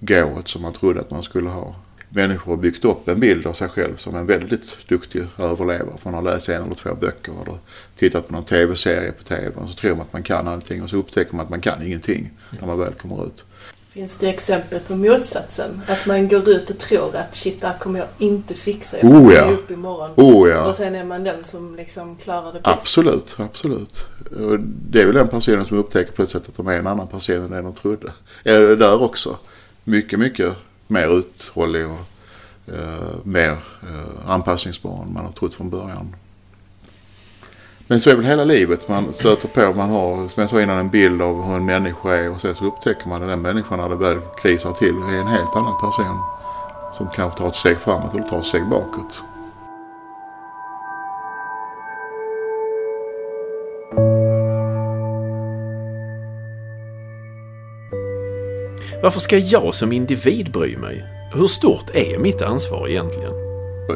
gået 0.00 0.48
som 0.48 0.62
man 0.62 0.72
trodde 0.72 1.00
att 1.00 1.10
man 1.10 1.22
skulle 1.22 1.48
ha 1.48 1.74
människor 2.10 2.52
har 2.52 2.62
byggt 2.62 2.84
upp 2.84 3.08
en 3.08 3.20
bild 3.20 3.46
av 3.46 3.52
sig 3.52 3.68
själv 3.68 3.96
som 3.96 4.16
en 4.16 4.26
väldigt 4.26 4.88
duktig 4.88 5.22
överlevare. 5.38 5.98
För 5.98 6.10
man 6.10 6.14
har 6.14 6.32
läst 6.32 6.48
en 6.48 6.62
eller 6.62 6.74
två 6.74 6.94
böcker 6.94 7.32
eller 7.42 7.58
tittat 7.98 8.28
på 8.28 8.32
någon 8.32 8.44
tv-serie 8.44 9.12
på 9.12 9.24
tv. 9.24 9.50
Och 9.54 9.68
så 9.68 9.74
tror 9.74 9.90
man 9.90 10.00
att 10.00 10.12
man 10.12 10.22
kan 10.22 10.48
allting 10.48 10.82
och 10.82 10.90
så 10.90 10.96
upptäcker 10.96 11.36
man 11.36 11.44
att 11.44 11.50
man 11.50 11.60
kan 11.60 11.82
ingenting 11.82 12.30
när 12.60 12.66
man 12.66 12.78
väl 12.78 12.92
kommer 12.92 13.26
ut. 13.26 13.44
Finns 13.90 14.18
det 14.18 14.28
exempel 14.28 14.80
på 14.80 14.96
motsatsen? 14.96 15.80
Att 15.86 16.06
man 16.06 16.28
går 16.28 16.48
ut 16.48 16.70
och 16.70 16.78
tror 16.78 17.16
att 17.16 17.34
shit, 17.34 17.60
det 17.60 17.66
här 17.66 17.78
kommer 17.78 17.98
jag 17.98 18.08
inte 18.18 18.54
fixa. 18.54 18.96
Jag 18.96 19.06
Oh, 19.06 19.12
kommer 19.12 19.32
ja. 19.32 19.46
ge 19.46 19.54
upp 19.54 19.70
imorgon. 19.70 20.10
Oh 20.16 20.48
ja. 20.50 20.68
Och 20.70 20.76
sen 20.76 20.94
är 20.94 21.04
man 21.04 21.24
den 21.24 21.44
som 21.44 21.76
liksom 21.76 22.16
klarar 22.16 22.52
det 22.52 22.60
bäst. 22.60 22.66
Absolut, 22.66 23.36
absolut. 23.38 24.04
Och 24.30 24.60
Det 24.60 25.00
är 25.00 25.06
väl 25.06 25.14
den 25.14 25.28
personen 25.28 25.66
som 25.66 25.78
upptäcker 25.78 26.12
plötsligt 26.12 26.48
att 26.48 26.56
de 26.56 26.66
är 26.68 26.78
en 26.78 26.86
annan 26.86 27.06
person 27.06 27.36
än 27.36 27.50
det 27.50 27.62
de 27.62 27.72
trodde. 27.72 28.12
Är 28.44 28.60
det 28.60 28.76
där 28.76 29.02
också. 29.02 29.36
Mycket, 29.84 30.18
mycket 30.18 30.56
mer 30.86 31.08
uthållig 31.18 31.86
och 31.86 32.00
eh, 32.74 33.14
mer 33.22 33.50
eh, 33.82 34.30
anpassningsbar 34.30 35.02
än 35.02 35.12
man 35.12 35.24
har 35.24 35.32
trott 35.32 35.54
från 35.54 35.70
början. 35.70 36.14
Men 37.86 38.00
så 38.00 38.10
är 38.10 38.14
väl 38.14 38.24
hela 38.24 38.44
livet 38.44 38.88
man 38.88 39.12
stöter 39.12 39.48
på. 39.48 39.78
Man 39.78 39.90
har, 39.90 40.16
som 40.16 40.40
jag 40.40 40.50
sa 40.50 40.62
innan, 40.62 40.78
en 40.78 40.90
bild 40.90 41.22
av 41.22 41.42
hur 41.42 41.56
en 41.56 41.64
människa 41.64 42.14
är 42.14 42.30
och 42.30 42.40
sen 42.40 42.54
så 42.54 42.64
upptäcker 42.64 43.08
man 43.08 43.22
att 43.22 43.28
den 43.28 43.42
människan 43.42 43.78
när 43.78 43.88
det 43.88 43.96
väl 43.96 44.18
krisar 44.42 44.72
till 44.72 44.96
är 44.96 45.20
en 45.20 45.26
helt 45.26 45.56
annan 45.56 45.80
person. 45.80 46.18
Som 46.96 47.08
kanske 47.14 47.38
tar 47.38 47.48
ett 47.48 47.56
steg 47.56 47.78
framåt 47.78 48.14
eller 48.14 48.24
tar 48.24 48.38
ett 48.38 48.46
steg 48.46 48.66
bakåt. 48.66 49.22
Varför 59.02 59.20
ska 59.20 59.38
jag 59.38 59.74
som 59.74 59.92
individ 59.92 60.52
bry 60.52 60.76
mig? 60.76 61.04
Hur 61.34 61.48
stort 61.48 61.90
är 61.94 62.18
mitt 62.18 62.42
ansvar 62.42 62.88
egentligen? 62.88 63.32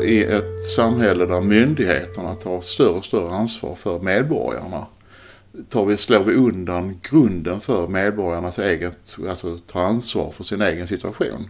I 0.04 0.22
ett 0.22 0.64
samhälle 0.76 1.26
där 1.26 1.40
myndigheterna 1.40 2.34
tar 2.34 2.60
större 2.60 2.88
och 2.88 3.04
större 3.04 3.34
ansvar 3.34 3.74
för 3.74 3.98
medborgarna 3.98 4.86
tar 5.68 5.84
vi, 5.84 5.96
slår 5.96 6.24
vi 6.24 6.34
undan 6.34 7.00
grunden 7.10 7.60
för 7.60 7.88
medborgarnas 7.88 8.58
eget, 8.58 9.16
alltså 9.28 9.58
ta 9.66 9.80
ansvar 9.80 10.30
för 10.30 10.44
sin 10.44 10.62
egen 10.62 10.86
situation. 10.86 11.48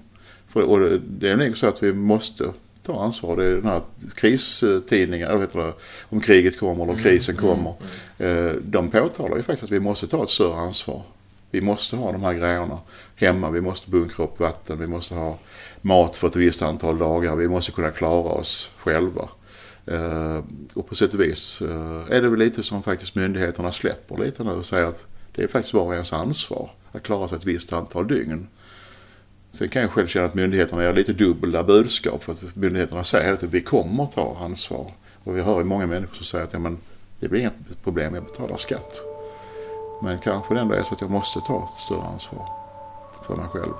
För, 0.48 0.62
och 0.62 0.80
det, 0.80 0.98
det 0.98 1.28
är 1.28 1.36
nog 1.36 1.58
så 1.58 1.66
att 1.66 1.82
vi 1.82 1.92
måste 1.92 2.44
ta 2.82 3.04
ansvar. 3.04 3.36
Det 3.36 3.44
är 3.44 3.54
den 3.54 3.66
här 3.66 3.80
kristidningen, 4.14 5.28
eller 5.28 5.40
heter 5.40 5.58
det, 5.58 5.72
om 6.08 6.20
kriget 6.20 6.58
kommer 6.58 6.82
eller 6.82 6.92
om 6.92 6.98
krisen 6.98 7.36
kommer. 7.36 7.74
Eh, 8.18 8.52
de 8.62 8.90
påtalar 8.90 9.36
ju 9.36 9.42
faktiskt 9.42 9.64
att 9.64 9.70
vi 9.70 9.80
måste 9.80 10.06
ta 10.06 10.22
ett 10.22 10.30
större 10.30 10.56
ansvar. 10.56 11.02
Vi 11.54 11.60
måste 11.60 11.96
ha 11.96 12.12
de 12.12 12.22
här 12.22 12.34
grejerna 12.34 12.80
hemma. 13.16 13.50
Vi 13.50 13.60
måste 13.60 13.90
bunkra 13.90 14.24
upp 14.24 14.40
vatten. 14.40 14.78
Vi 14.78 14.86
måste 14.86 15.14
ha 15.14 15.38
mat 15.80 16.16
för 16.16 16.28
ett 16.28 16.36
visst 16.36 16.62
antal 16.62 16.98
dagar. 16.98 17.36
Vi 17.36 17.48
måste 17.48 17.72
kunna 17.72 17.90
klara 17.90 18.32
oss 18.32 18.70
själva. 18.78 19.28
Eh, 19.86 20.38
och 20.74 20.88
på 20.88 20.94
sätt 20.94 21.14
och 21.14 21.20
vis 21.20 21.62
eh, 21.62 22.16
är 22.16 22.22
det 22.22 22.28
väl 22.28 22.38
lite 22.38 22.62
som 22.62 22.82
faktiskt 22.82 23.14
myndigheterna 23.14 23.72
släpper 23.72 24.16
lite 24.16 24.44
nu 24.44 24.50
och 24.50 24.66
säger 24.66 24.84
att 24.84 25.06
det 25.34 25.42
är 25.42 25.46
faktiskt 25.46 25.74
var 25.74 25.82
och 25.82 25.92
ens 25.92 26.12
ansvar 26.12 26.70
att 26.92 27.02
klara 27.02 27.28
sig 27.28 27.38
ett 27.38 27.46
visst 27.46 27.72
antal 27.72 28.08
dygn. 28.08 28.46
Sen 29.58 29.68
kan 29.68 29.82
jag 29.82 29.90
själv 29.90 30.06
känna 30.06 30.26
att 30.26 30.34
myndigheterna 30.34 30.84
gör 30.84 30.92
lite 30.92 31.12
dubbla 31.12 31.62
budskap 31.62 32.24
för 32.24 32.32
att 32.32 32.56
myndigheterna 32.56 33.04
säger 33.04 33.32
att 33.32 33.42
vi 33.42 33.60
kommer 33.60 34.06
ta 34.06 34.36
ansvar. 34.40 34.92
Och 35.24 35.36
vi 35.36 35.42
hör 35.42 35.58
ju 35.58 35.64
många 35.64 35.86
människor 35.86 36.14
som 36.14 36.24
säger 36.24 36.44
att 36.44 36.52
ja, 36.52 36.58
men, 36.58 36.78
det 37.20 37.28
blir 37.28 37.40
inget 37.40 37.82
problem, 37.84 38.14
jag 38.14 38.24
betalar 38.24 38.56
skatt. 38.56 39.13
Men 40.02 40.18
kanske 40.18 40.54
det 40.54 40.60
ändå 40.60 40.74
är 40.74 40.82
så 40.82 40.94
att 40.94 41.00
jag 41.00 41.10
måste 41.10 41.40
ta 41.40 41.68
ett 41.72 41.80
större 41.80 42.06
ansvar 42.12 42.48
för 43.26 43.36
mig 43.36 43.46
själv. 43.52 43.72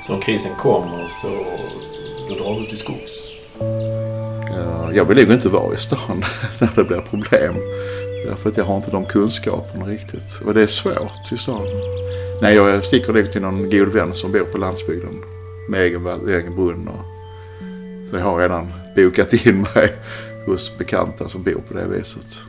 Så 0.00 0.14
om 0.14 0.20
krisen 0.20 0.54
kommer 0.54 1.06
så 1.06 1.28
då 2.28 2.34
drar 2.34 2.60
du 2.60 2.66
till 2.66 2.78
skogs? 2.78 3.22
Jag 4.94 5.04
vill 5.04 5.26
nog 5.26 5.36
inte 5.36 5.48
vara 5.48 5.74
i 5.74 5.76
stan 5.76 6.24
när 6.60 6.70
det 6.76 6.84
blir 6.84 7.00
problem. 7.00 7.54
Därför 8.26 8.48
att 8.48 8.56
jag 8.56 8.64
har 8.64 8.76
inte 8.76 8.90
de 8.90 9.04
kunskaperna 9.04 9.84
riktigt. 9.84 10.42
Och 10.44 10.54
det 10.54 10.62
är 10.62 10.66
svårt 10.66 11.32
i 11.32 11.36
stan. 11.36 11.66
Nej, 12.42 12.54
jag 12.54 12.84
sticker 12.84 13.12
nog 13.12 13.32
till 13.32 13.42
någon 13.42 13.70
god 13.70 13.88
vän 13.88 14.14
som 14.14 14.32
bor 14.32 14.44
på 14.44 14.58
landsbygden. 14.58 15.22
Med 15.68 15.80
egen, 15.80 16.28
egen 16.28 16.56
brunn 16.56 16.88
och... 16.88 17.04
Så 18.10 18.16
jag 18.16 18.24
har 18.24 18.38
redan 18.38 18.72
bokat 18.96 19.32
in 19.46 19.60
mig 19.60 19.92
hos 20.46 20.78
bekanta 20.78 21.28
som 21.28 21.42
bor 21.42 21.62
på 21.68 21.74
det 21.74 21.86
viset. 21.86 22.42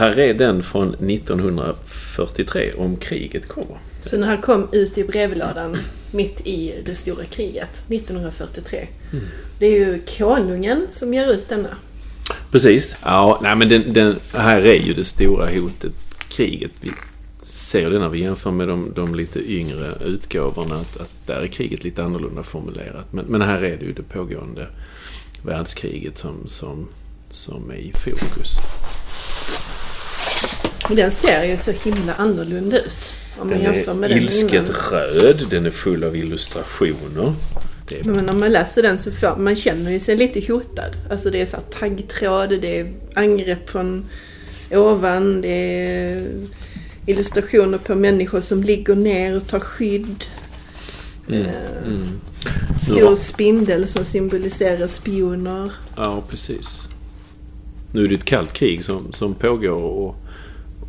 Här 0.00 0.18
är 0.18 0.34
den 0.34 0.62
från 0.62 0.88
1943 0.88 2.72
om 2.76 2.96
kriget 2.96 3.48
kommer. 3.48 3.78
Så 4.04 4.16
den 4.16 4.24
här 4.24 4.36
kom 4.36 4.68
ut 4.72 4.98
i 4.98 5.04
brevlådan 5.04 5.76
mitt 6.10 6.46
i 6.46 6.74
det 6.84 6.94
stora 6.94 7.24
kriget 7.24 7.84
1943. 7.88 8.88
Mm. 9.12 9.24
Det 9.58 9.66
är 9.66 9.70
ju 9.70 10.02
konungen 10.18 10.86
som 10.90 11.14
ger 11.14 11.26
ut 11.32 11.48
denna. 11.48 11.76
Precis. 12.50 12.96
Ja, 13.04 13.40
nej 13.42 13.56
men 13.56 13.68
den, 13.68 13.92
den 13.92 14.16
här 14.32 14.66
är 14.66 14.80
ju 14.80 14.94
det 14.94 15.04
stora 15.04 15.46
hotet, 15.46 15.92
kriget. 16.28 16.70
Vi 16.80 16.90
ser 17.42 17.90
det 17.90 17.98
när 17.98 18.08
vi 18.08 18.20
jämför 18.20 18.50
med 18.50 18.68
de, 18.68 18.92
de 18.94 19.14
lite 19.14 19.52
yngre 19.52 19.86
utgåvorna 20.04 20.74
att, 20.74 21.00
att 21.00 21.12
där 21.26 21.40
är 21.40 21.46
kriget 21.46 21.84
lite 21.84 22.04
annorlunda 22.04 22.42
formulerat. 22.42 23.12
Men, 23.12 23.24
men 23.24 23.42
här 23.42 23.62
är 23.64 23.76
det 23.76 23.84
ju 23.84 23.92
det 23.92 24.02
pågående 24.02 24.66
världskriget 25.44 26.18
som, 26.18 26.34
som, 26.46 26.88
som 27.30 27.70
är 27.70 27.74
i 27.74 27.92
fokus. 27.92 28.56
Och 30.90 30.96
den 30.96 31.10
ser 31.10 31.44
ju 31.44 31.56
så 31.58 31.70
himla 31.70 32.14
annorlunda 32.14 32.78
ut. 32.78 33.12
Om 33.38 33.48
man 33.48 33.58
Den 33.58 33.74
jämför 33.74 33.94
med 33.94 34.10
är 34.10 34.14
den 34.14 34.22
ilsket 34.24 34.52
innan. 34.52 34.66
röd, 34.90 35.46
den 35.50 35.66
är 35.66 35.70
full 35.70 36.04
av 36.04 36.16
illustrationer. 36.16 37.32
Men 38.04 38.28
om 38.28 38.40
man 38.40 38.52
läser 38.52 38.82
den 38.82 38.98
så 38.98 39.10
får 39.12 39.36
man 39.36 39.56
känner 39.56 39.90
ju 39.90 40.00
sig 40.00 40.16
lite 40.16 40.52
hotad. 40.52 40.96
Alltså 41.10 41.30
det 41.30 41.40
är 41.42 41.46
så 41.46 41.56
här 41.56 41.64
taggtråd, 41.80 42.60
det 42.60 42.80
är 42.80 42.92
angrepp 43.14 43.70
från 43.70 44.04
ovan, 44.70 45.40
det 45.40 45.48
är 45.48 46.26
illustrationer 47.06 47.78
på 47.78 47.94
människor 47.94 48.40
som 48.40 48.62
ligger 48.62 48.94
ner 48.94 49.36
och 49.36 49.46
tar 49.46 49.60
skydd. 49.60 50.24
mm, 51.28 51.40
Eh, 51.46 51.86
mm. 51.86 52.20
Stor 52.82 52.98
Ja. 53.00 53.16
spindel 53.16 53.86
som 53.86 54.04
symboliserar 54.04 54.86
spioner. 54.86 55.72
Ja, 55.96 56.22
precis. 56.28 56.88
Nu 57.92 58.04
är 58.04 58.08
det 58.08 58.14
ett 58.14 58.24
kallt 58.24 58.52
krig 58.52 58.84
som, 58.84 59.12
som 59.12 59.34
pågår 59.34 59.70
och, 59.82 60.16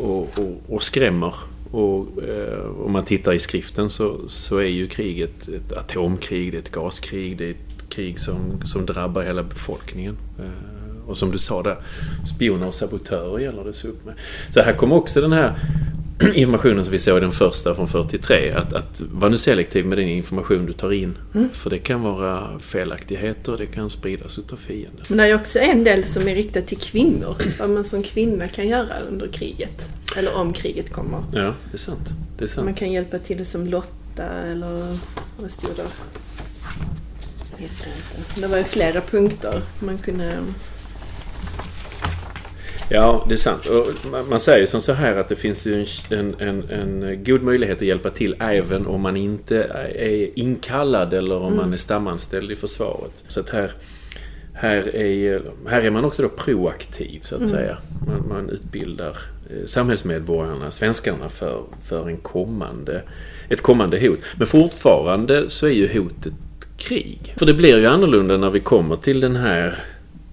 och, 0.01 0.39
och, 0.39 0.75
och 0.75 0.83
skrämmer. 0.83 1.35
Och 1.71 2.23
eh, 2.23 2.85
om 2.85 2.91
man 2.91 3.03
tittar 3.03 3.33
i 3.33 3.39
skriften 3.39 3.89
så, 3.89 4.27
så 4.27 4.57
är 4.57 4.65
ju 4.65 4.87
kriget 4.87 5.47
ett 5.47 5.77
atomkrig, 5.77 6.51
det 6.51 6.57
är 6.57 6.61
ett 6.61 6.71
gaskrig, 6.71 7.37
det 7.37 7.45
är 7.45 7.51
ett 7.51 7.89
krig 7.89 8.19
som, 8.19 8.61
som 8.65 8.85
drabbar 8.85 9.21
hela 9.21 9.43
befolkningen. 9.43 10.17
Eh, 10.39 11.09
och 11.09 11.17
som 11.17 11.31
du 11.31 11.37
sa 11.37 11.63
där, 11.63 11.77
spioner 12.35 12.67
och 12.67 12.73
sabotörer 12.73 13.39
gäller 13.39 13.63
det 13.63 13.69
att 13.69 13.75
se 13.75 13.87
upp 13.87 14.05
med. 14.05 14.15
Så 14.49 14.61
här 14.61 14.73
kommer 14.73 14.95
också 14.95 15.21
den 15.21 15.33
här 15.33 15.59
informationen 16.33 16.83
som 16.83 16.91
vi 16.91 16.99
såg 16.99 17.17
i 17.17 17.21
den 17.21 17.31
första 17.31 17.75
från 17.75 17.87
43. 17.87 18.51
Att, 18.51 18.73
att 18.73 19.01
vara 19.11 19.29
nu 19.29 19.37
selektiv 19.37 19.85
med 19.85 19.97
den 19.97 20.07
information 20.07 20.65
du 20.65 20.73
tar 20.73 20.91
in. 20.91 21.17
För 21.53 21.69
det 21.69 21.77
kan 21.77 22.01
vara 22.01 22.59
felaktigheter, 22.59 23.57
det 23.57 23.65
kan 23.65 23.89
spridas 23.89 24.39
utav 24.39 24.57
fienden. 24.57 25.05
Men 25.07 25.17
det 25.17 25.23
är 25.23 25.35
också 25.35 25.59
en 25.59 25.83
del 25.83 26.03
som 26.03 26.27
är 26.27 26.35
riktad 26.35 26.61
till 26.61 26.77
kvinnor. 26.77 27.35
Vad 27.59 27.69
man 27.69 27.83
som 27.83 28.03
kvinna 28.03 28.47
kan 28.47 28.67
göra 28.67 28.99
under 29.09 29.27
kriget. 29.27 29.89
Eller 30.17 30.35
om 30.35 30.53
kriget 30.53 30.93
kommer. 30.93 31.23
Ja, 31.33 31.41
det 31.41 31.73
är 31.73 31.77
sant. 31.77 32.09
Det 32.37 32.43
är 32.43 32.47
sant. 32.47 32.65
Man 32.65 32.73
kan 32.73 32.91
hjälpa 32.91 33.19
till 33.19 33.45
som 33.45 33.67
Lotta 33.67 34.23
eller 34.25 34.97
vad 35.39 35.51
stod 35.51 35.75
det? 35.75 35.83
Det 38.35 38.47
var 38.47 38.57
ju 38.57 38.63
flera 38.63 39.01
punkter 39.01 39.61
man 39.79 39.97
kunde... 39.97 40.37
Ja, 42.93 43.25
det 43.27 43.33
är 43.33 43.37
sant. 43.37 43.65
Och 43.65 44.11
man- 44.29 44.39
säger 44.39 44.59
ju 44.59 44.67
som 44.67 44.81
så 44.81 44.93
här 44.93 45.15
att 45.15 45.29
det 45.29 45.35
finns 45.35 45.67
ju 45.67 45.85
en, 46.09 46.35
en, 46.39 46.63
en, 46.69 47.23
god 47.23 47.43
möjlighet 47.43 47.77
att 47.77 47.87
hjälpa 47.87 48.09
till 48.09 48.35
även 48.39 48.87
om 48.87 49.01
man 49.01 49.17
inte 49.17 49.63
är 49.95 50.39
inkallad 50.39 51.13
eller 51.13 51.37
om 51.37 51.55
man 51.55 51.73
är 51.73 51.77
stamanställd 51.77 52.51
i 52.51 52.55
försvaret. 52.55 53.23
Så 53.27 53.39
att 53.39 53.49
här, 53.49 53.71
här, 54.53 54.95
är, 54.95 55.41
här 55.67 55.81
är 55.81 55.89
man 55.89 56.05
också 56.05 56.21
då 56.21 56.29
proaktiv 56.29 57.19
så 57.23 57.35
att 57.35 57.49
säga. 57.49 57.77
Man, 58.07 58.27
man 58.29 58.49
utbildar 58.49 59.17
eh, 59.49 59.65
samhällsmedborgarna, 59.65 60.71
svenskarna, 60.71 61.29
för, 61.29 61.63
för 61.83 62.07
en 62.07 62.17
kommande, 62.17 63.01
ett 63.49 63.61
kommande 63.61 63.99
hot. 63.99 64.19
Men 64.37 64.47
fortfarande 64.47 65.49
så 65.49 65.67
är 65.67 65.71
ju 65.71 65.87
hotet 65.87 66.33
krig. 66.77 67.33
För 67.37 67.45
det 67.45 67.53
blir 67.53 67.77
ju 67.77 67.85
annorlunda 67.85 68.37
när 68.37 68.49
vi 68.49 68.59
kommer 68.59 68.95
till 68.95 69.19
den 69.19 69.35
här 69.35 69.79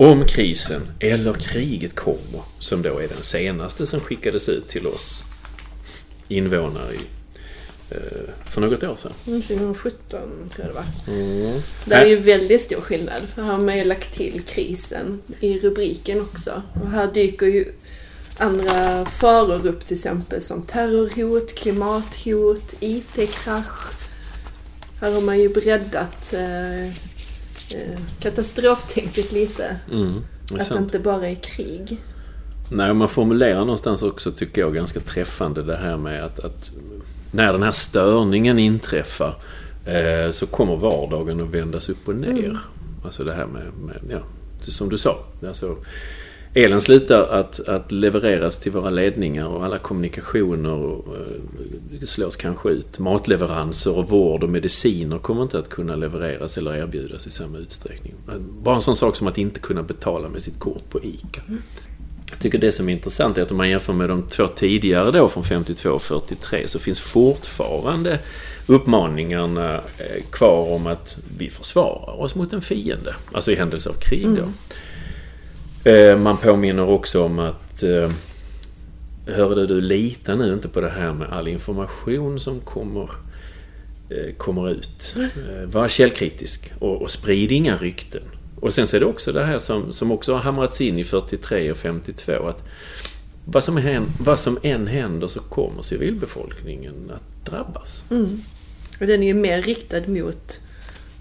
Om 0.01 0.27
krisen 0.27 0.83
eller 1.01 1.35
kriget 1.35 1.95
kommer, 1.95 2.43
som 2.59 2.83
då 2.83 2.99
är 2.99 3.09
den 3.09 3.23
senaste 3.23 3.87
som 3.87 4.01
skickades 4.01 4.49
ut 4.49 4.69
till 4.69 4.87
oss 4.87 5.25
invånare 6.29 6.93
i, 6.95 7.01
eh, 7.91 8.35
för 8.45 8.61
något 8.61 8.83
år 8.83 8.97
sedan. 8.97 9.13
2017 9.25 10.21
Mm, 10.23 10.49
tror 10.49 10.67
jag 10.67 10.69
det 10.69 10.75
var. 10.75 11.15
Mm. 11.15 11.61
Det 11.85 11.95
är 11.95 12.07
ju 12.07 12.17
väldigt 12.17 12.61
stor 12.61 12.81
skillnad. 12.81 13.23
För 13.35 13.43
här 13.43 13.53
har 13.53 13.61
man 13.61 13.79
ju 13.79 13.85
lagt 13.85 14.15
till 14.15 14.43
krisen 14.47 15.21
i 15.41 15.59
rubriken 15.59 16.21
också. 16.21 16.63
Och 16.83 16.91
här 16.91 17.13
dyker 17.13 17.47
ju 17.47 17.73
andra 18.39 19.07
faror 19.07 19.67
upp 19.67 19.87
till 19.87 19.97
exempel 19.97 20.43
som 20.43 20.63
terrorhot, 20.63 21.55
klimathot, 21.55 22.75
IT-krasch. 22.81 23.93
Här 25.01 25.13
har 25.13 25.21
man 25.21 25.39
ju 25.39 25.49
breddat 25.49 26.33
eh, 26.33 26.85
eh, 26.85 26.93
katastroftänket 28.21 29.33
lite. 29.33 29.77
Mm, 29.93 30.25
det 30.49 30.61
Att 30.61 30.69
det 30.69 30.79
inte 30.79 30.99
bara 30.99 31.29
är 31.29 31.35
krig. 31.35 31.99
Nej, 32.71 32.95
man 32.95 33.09
formulerar 33.09 33.61
någonstans 33.61 34.03
också, 34.03 34.33
tycker 34.33 34.61
jag, 34.61 34.75
ganska 34.75 35.01
träffande 35.01 35.63
det 35.63 35.77
här 35.77 35.97
med 35.97 36.25
att, 36.25 36.41
att 36.41 36.71
när 37.31 37.53
den 37.53 37.63
här 37.63 37.73
störningen 37.73 38.59
inträffar 38.59 39.35
eh, 39.87 40.31
så 40.31 40.47
kommer 40.47 40.77
vardagen 40.77 41.41
att 41.41 41.49
vändas 41.49 41.89
upp 41.89 42.09
och 42.09 42.15
ner. 42.15 42.59
Alltså 43.05 43.25
det 43.25 43.33
här 43.33 43.47
med, 43.47 43.73
med 43.87 43.97
ja, 44.11 44.19
som 44.61 44.89
du 44.89 44.99
sa. 44.99 45.19
Alltså, 45.47 45.77
elen 46.55 46.81
slutar 46.81 47.29
att, 47.29 47.69
att 47.69 47.93
levereras 47.93 48.57
till 48.57 48.73
våra 48.73 48.91
ledningar 48.91 49.47
och 49.47 49.65
alla 49.65 49.79
kommunikationer 49.79 50.73
och, 50.73 51.17
eh, 51.17 52.07
slås 52.07 52.37
kanske 52.37 52.69
ut. 52.69 52.99
Matleveranser 52.99 53.99
och 53.99 54.11
vård 54.11 54.43
och 54.43 54.51
mediciner 54.51 55.19
kommer 55.19 55.43
inte 55.43 55.59
att 55.59 55.69
kunna 55.69 55.97
levereras 55.97 56.59
eller 56.59 56.77
erbjudas 56.77 57.27
i 57.27 57.31
samma 57.31 57.59
utsträckning. 57.59 58.15
Bara 58.63 58.75
en 58.77 58.83
sån 58.83 58.97
sak 58.97 59.17
som 59.17 59.27
att 59.27 59.39
inte 59.39 59.61
kunna 59.61 59.83
betala 59.83 60.29
med 60.29 60.43
sitt 60.43 60.59
kort 60.59 60.91
på 60.91 61.05
ICA. 61.05 61.43
Jag 62.31 62.39
tycker 62.39 62.59
det 62.59 62.73
som 62.73 62.89
är 62.89 62.93
intressant 62.93 63.39
är 63.39 63.43
att 63.43 63.51
om 63.51 63.57
man 63.57 63.71
jämför 63.71 63.93
med 63.93 64.09
de 64.09 64.23
två 64.23 64.47
tidigare 64.47 65.11
då 65.11 65.29
från 65.29 65.45
52 65.45 65.91
och 65.91 66.03
43 66.03 66.69
så 66.69 66.79
finns 66.79 67.01
fortfarande 67.01 68.19
uppmaningarna 68.67 69.75
eh, 69.75 70.23
kvar 70.31 70.75
om 70.75 70.87
att 70.87 71.19
vi 71.39 71.51
försvarar 71.51 72.21
oss 72.21 72.35
mot 72.35 72.53
en 72.53 72.61
fiende. 72.61 73.15
Alltså 73.33 73.53
i 73.53 73.55
händelse 73.55 73.89
av 73.89 73.93
krig 73.93 74.25
då. 74.25 74.31
Mm. 74.31 74.55
Man 76.19 76.37
påminner 76.37 76.89
också 76.89 77.25
om 77.25 77.39
att 77.39 77.83
eh, 77.83 78.11
Hörde 79.27 79.67
du, 79.67 79.81
lita 79.81 80.35
nu 80.35 80.53
inte 80.53 80.69
på 80.69 80.81
det 80.81 80.89
här 80.89 81.13
med 81.13 81.33
all 81.33 81.49
information 81.49 82.41
som 82.41 82.61
kommer, 82.61 83.11
eh, 84.11 84.35
kommer 84.37 84.71
ut. 84.71 85.15
Eh, 85.19 85.69
Var 85.69 85.89
källkritisk 85.89 86.73
och, 86.79 87.03
och 87.03 87.11
sprid 87.11 87.53
inga 87.53 87.77
rykten. 87.77 88.23
Och 88.61 88.73
sen 88.73 88.87
så 88.87 88.97
är 88.97 89.01
det 89.01 89.07
också 89.07 89.33
det 89.33 89.45
här 89.45 89.59
som, 89.59 89.93
som 89.93 90.13
också 90.13 90.33
har 90.33 90.41
hamrats 90.41 90.81
in 90.81 90.99
i 90.99 91.05
43 91.05 91.71
och 91.71 91.77
52 91.77 92.33
att 92.47 92.65
vad 93.45 93.65
som, 93.65 93.77
än, 93.77 94.07
vad 94.21 94.39
som 94.39 94.59
än 94.63 94.87
händer 94.87 95.29
så 95.29 95.41
kommer 95.41 95.83
civilbefolkningen 95.83 97.13
att 97.15 97.51
drabbas. 97.51 98.05
Och 99.01 99.07
den 99.07 99.23
är 99.23 99.27
ju 99.27 99.35
mer 99.35 99.63
riktad 99.63 100.01
mot 100.07 100.61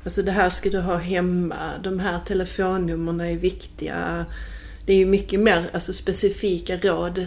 Alltså 0.04 0.22
det 0.22 0.32
här 0.32 0.50
ska 0.50 0.70
du 0.70 0.80
ha 0.80 0.98
hemma, 0.98 1.56
de 1.84 2.00
här 2.00 2.20
telefonnumren 2.20 3.22
är 3.22 3.38
viktiga. 3.38 4.26
Det 4.88 4.94
är 4.94 4.98
ju 4.98 5.06
mycket 5.06 5.40
mer 5.40 5.70
alltså, 5.74 5.94
specifika 5.94 6.78
råd 6.78 7.26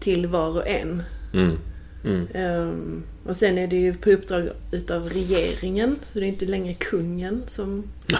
till 0.00 0.26
var 0.26 0.56
och 0.56 0.68
en. 0.68 1.02
Mm. 1.34 1.58
Mm. 2.04 2.26
Ehm, 2.34 3.02
och 3.26 3.36
sen 3.36 3.58
är 3.58 3.66
det 3.66 3.76
ju 3.76 3.94
på 3.94 4.10
uppdrag 4.10 4.48
utav 4.72 5.08
regeringen, 5.08 5.96
så 6.02 6.18
det 6.18 6.24
är 6.24 6.28
inte 6.28 6.46
längre 6.46 6.74
kungen 6.74 7.42
som 7.46 7.84
Ja, 8.06 8.18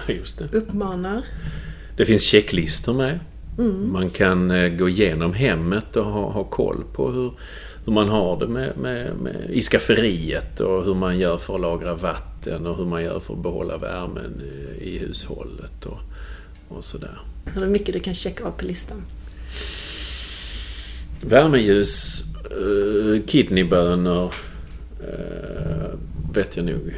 uppmanar. 0.51 1.25
Det 1.97 2.05
finns 2.05 2.23
checklistor 2.23 2.93
med. 2.93 3.19
Man 3.91 4.09
kan 4.09 4.51
eh, 4.51 4.69
gå 4.69 4.89
igenom 4.89 5.33
hemmet 5.33 5.95
och 5.95 6.05
ha, 6.05 6.31
ha 6.31 6.43
koll 6.43 6.83
på 6.93 7.11
hur, 7.11 7.33
hur 7.85 7.93
man 7.93 8.09
har 8.09 8.39
det 8.39 8.47
med, 8.47 8.77
med, 8.77 9.15
med, 9.15 9.49
i 9.49 9.61
skafferiet 9.61 10.59
och 10.59 10.85
hur 10.85 10.95
man 10.95 11.19
gör 11.19 11.37
för 11.37 11.55
att 11.55 11.61
lagra 11.61 11.95
vatten 11.95 12.67
och 12.67 12.77
hur 12.77 12.85
man 12.85 13.03
gör 13.03 13.19
för 13.19 13.33
att 13.33 13.43
behålla 13.43 13.77
värmen 13.77 14.41
i, 14.81 14.83
i 14.89 14.97
hushållet 14.97 15.85
och, 15.85 15.99
och 16.77 16.83
sådär. 16.83 17.19
Är 17.55 17.65
mycket 17.65 17.93
du 17.93 17.99
kan 17.99 18.13
checka 18.13 18.43
av 18.45 18.51
på 18.51 18.65
listan. 18.65 19.01
Värmeljus, 21.21 22.23
eh, 22.45 23.21
kidneybönor, 23.25 24.33
eh, 25.03 25.89
vet 26.33 26.57
jag 26.57 26.65
nog. 26.65 26.93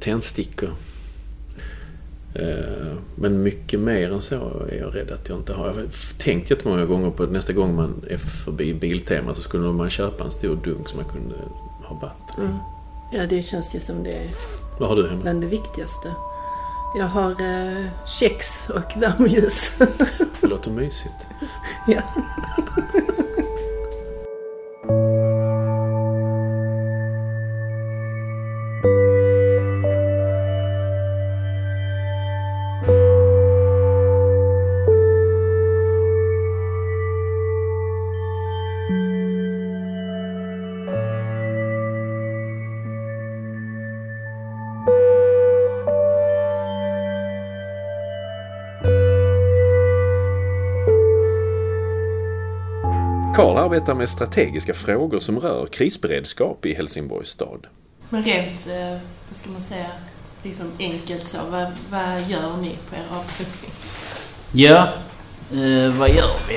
Tändstickor. 0.00 0.70
Eh, 2.34 2.92
men 3.14 3.42
mycket 3.42 3.80
mer 3.80 4.12
än 4.12 4.20
så 4.20 4.34
är 4.70 4.78
jag 4.78 4.96
rädd 4.96 5.10
att 5.10 5.28
jag 5.28 5.38
inte 5.38 5.52
har. 5.52 5.66
Jag 5.66 5.74
har 5.74 5.86
tänkt 6.18 6.50
jättemånga 6.50 6.84
gånger 6.84 7.10
på 7.10 7.22
att 7.22 7.32
nästa 7.32 7.52
gång 7.52 7.74
man 7.74 8.04
är 8.10 8.18
förbi 8.18 8.74
Biltema 8.74 9.34
så 9.34 9.42
skulle 9.42 9.72
man 9.72 9.90
köpa 9.90 10.24
en 10.24 10.30
stor 10.30 10.56
dunk 10.64 10.88
som 10.88 11.00
man 11.00 11.08
kunde 11.08 11.34
ha 11.84 11.94
vatten. 11.94 12.56
Ja, 13.12 13.26
det 13.26 13.42
känns 13.42 13.74
ju 13.74 13.80
som 13.80 14.02
det 14.04 14.12
är 14.12 14.30
Vad 14.78 14.88
har 14.88 14.96
du 14.96 15.08
hemma? 15.08 15.22
bland 15.22 15.40
det 15.40 15.46
viktigaste. 15.46 16.14
Jag 16.94 17.06
har 17.06 17.30
eh, 17.30 17.86
kex 18.06 18.70
och 18.70 18.96
värmeljus. 18.96 19.72
Det 20.40 20.46
låter 20.46 20.70
mysigt. 20.70 21.26
ja. 21.86 22.02
Arbetar 53.70 53.94
med 53.94 54.08
strategiska 54.08 54.74
frågor 54.74 55.20
som 55.20 55.40
rör 55.40 55.66
krisberedskap 55.66 56.66
i 56.66 56.74
Helsingborgs 56.74 57.28
stad. 57.28 57.66
Men 58.08 58.24
rent, 58.24 58.66
eh, 58.66 58.98
vad 59.28 59.36
ska 59.36 59.50
man 59.50 59.62
säga, 59.62 59.86
liksom 60.42 60.72
enkelt 60.78 61.28
så, 61.28 61.38
vad, 61.50 61.66
vad 61.90 62.22
gör 62.28 62.56
ni 62.56 62.76
på 62.88 62.96
er 62.96 63.04
avdelning? 63.10 63.70
Ja, 64.52 64.88
eh, 65.50 65.98
vad 65.98 66.10
gör 66.10 66.36
vi? 66.48 66.56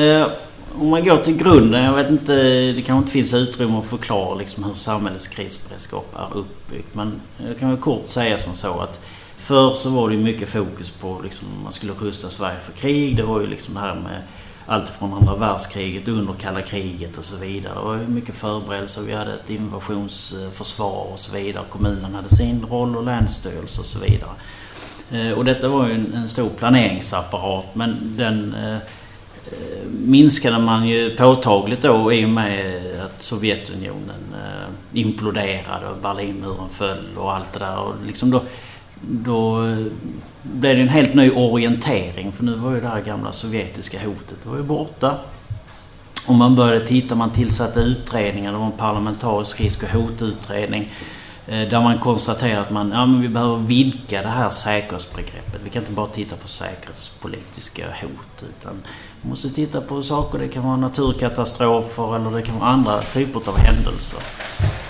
Eh, 0.00 0.26
om 0.74 0.88
man 0.88 1.04
går 1.04 1.16
till 1.16 1.36
grunden, 1.36 1.84
jag 1.84 1.92
vet 1.92 2.10
inte, 2.10 2.32
det 2.72 2.82
kanske 2.82 2.98
inte 2.98 3.12
finns 3.12 3.34
utrymme 3.34 3.78
att 3.78 3.84
förklara 3.84 4.34
liksom 4.34 4.64
hur 4.64 4.74
samhällets 4.74 5.26
krisberedskap 5.26 6.14
är 6.16 6.36
uppbyggt. 6.36 6.94
Men 6.94 7.20
jag 7.46 7.58
kan 7.58 7.70
väl 7.70 7.78
kort 7.78 8.06
säga 8.08 8.38
som 8.38 8.54
så 8.54 8.80
att 8.80 9.00
förr 9.36 9.74
så 9.74 9.90
var 9.90 10.10
det 10.10 10.16
mycket 10.16 10.48
fokus 10.48 10.90
på 10.90 11.20
liksom, 11.24 11.48
man 11.62 11.72
skulle 11.72 11.92
rusta 11.92 12.30
Sverige 12.30 12.60
för 12.60 12.72
krig. 12.72 13.16
Det 13.16 13.22
var 13.22 13.40
ju 13.40 13.46
liksom 13.46 13.74
det 13.74 13.80
här 13.80 13.94
med 13.94 14.22
allt 14.66 14.90
från 14.90 15.12
andra 15.12 15.36
världskriget, 15.36 16.08
under 16.08 16.32
kalla 16.32 16.62
kriget 16.62 17.18
och 17.18 17.24
så 17.24 17.36
vidare. 17.36 17.74
Det 17.74 17.80
var 17.80 17.96
mycket 17.96 18.34
förberedelser. 18.34 19.02
Vi 19.02 19.12
hade 19.12 19.34
ett 19.34 19.50
invasionsförsvar 19.50 21.06
och 21.12 21.18
så 21.18 21.32
vidare. 21.32 21.64
Kommunen 21.70 22.14
hade 22.14 22.28
sin 22.28 22.66
roll 22.70 22.96
och 22.96 23.04
länsstyrelse 23.04 23.80
och 23.80 23.86
så 23.86 23.98
vidare. 23.98 24.30
Eh, 25.10 25.32
och 25.32 25.44
detta 25.44 25.68
var 25.68 25.86
ju 25.88 25.94
en, 25.94 26.14
en 26.14 26.28
stor 26.28 26.48
planeringsapparat 26.48 27.74
men 27.74 28.14
den 28.16 28.54
eh, 28.54 28.74
eh, 28.74 29.84
minskade 29.90 30.58
man 30.58 30.88
ju 30.88 31.16
påtagligt 31.16 31.82
då 31.82 32.12
i 32.12 32.24
och 32.24 32.28
med 32.28 32.82
att 33.04 33.22
Sovjetunionen 33.22 34.34
imploderade 34.92 35.88
och 35.88 35.96
Berlinmuren 36.02 36.68
föll 36.72 37.06
och 37.16 37.34
allt 37.34 37.52
det 37.52 37.58
där. 37.58 37.78
Och 37.78 37.94
liksom 38.06 38.30
då, 38.30 38.42
då 39.08 39.66
eh, 39.66 39.86
blev 40.42 40.76
det 40.76 40.82
en 40.82 40.88
helt 40.88 41.14
ny 41.14 41.30
orientering 41.30 42.32
för 42.32 42.44
nu 42.44 42.54
var 42.54 42.74
ju 42.74 42.80
det 42.80 42.88
här 42.88 43.00
gamla 43.00 43.32
sovjetiska 43.32 43.98
hotet 44.04 44.36
det 44.42 44.48
var 44.48 44.56
ju 44.56 44.62
borta. 44.62 45.18
Och 46.26 46.34
man 46.34 46.56
började 46.56 46.86
titta, 46.86 47.14
man 47.14 47.30
tillsatte 47.30 47.80
utredningar, 47.80 48.52
det 48.52 48.58
var 48.58 48.66
en 48.66 48.72
parlamentarisk 48.72 49.60
risk 49.60 49.82
och 49.82 49.88
hotutredning. 49.88 50.90
Eh, 51.46 51.68
där 51.68 51.80
man 51.80 51.98
konstaterade 51.98 52.60
att 52.60 52.70
man, 52.70 52.90
ja, 52.90 53.06
men 53.06 53.20
vi 53.20 53.28
behöver 53.28 53.56
vidga 53.56 54.22
det 54.22 54.28
här 54.28 54.50
säkerhetsbegreppet. 54.50 55.60
Vi 55.64 55.70
kan 55.70 55.82
inte 55.82 55.92
bara 55.92 56.06
titta 56.06 56.36
på 56.36 56.48
säkerhetspolitiska 56.48 57.86
hot 57.86 58.44
utan 58.48 58.82
man 59.24 59.30
måste 59.30 59.50
titta 59.50 59.80
på 59.80 60.02
saker, 60.02 60.38
det 60.38 60.48
kan 60.48 60.64
vara 60.64 60.76
naturkatastrofer 60.76 62.16
eller 62.16 62.30
det 62.30 62.42
kan 62.42 62.58
vara 62.58 62.70
andra 62.70 63.02
typer 63.02 63.40
av 63.48 63.56
händelser. 63.56 64.20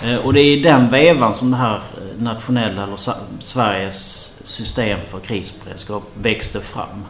Eh, 0.03 0.15
och 0.15 0.33
det 0.33 0.41
är 0.41 0.57
i 0.57 0.61
den 0.61 0.89
vevan 0.89 1.33
som 1.33 1.51
det 1.51 1.57
här 1.57 1.75
eh, 1.75 2.23
nationella, 2.23 2.83
eller 2.83 2.97
Sveriges 3.39 4.33
system 4.43 4.99
för 5.09 5.19
krisberedskap 5.19 6.03
växte 6.13 6.59
fram. 6.61 7.05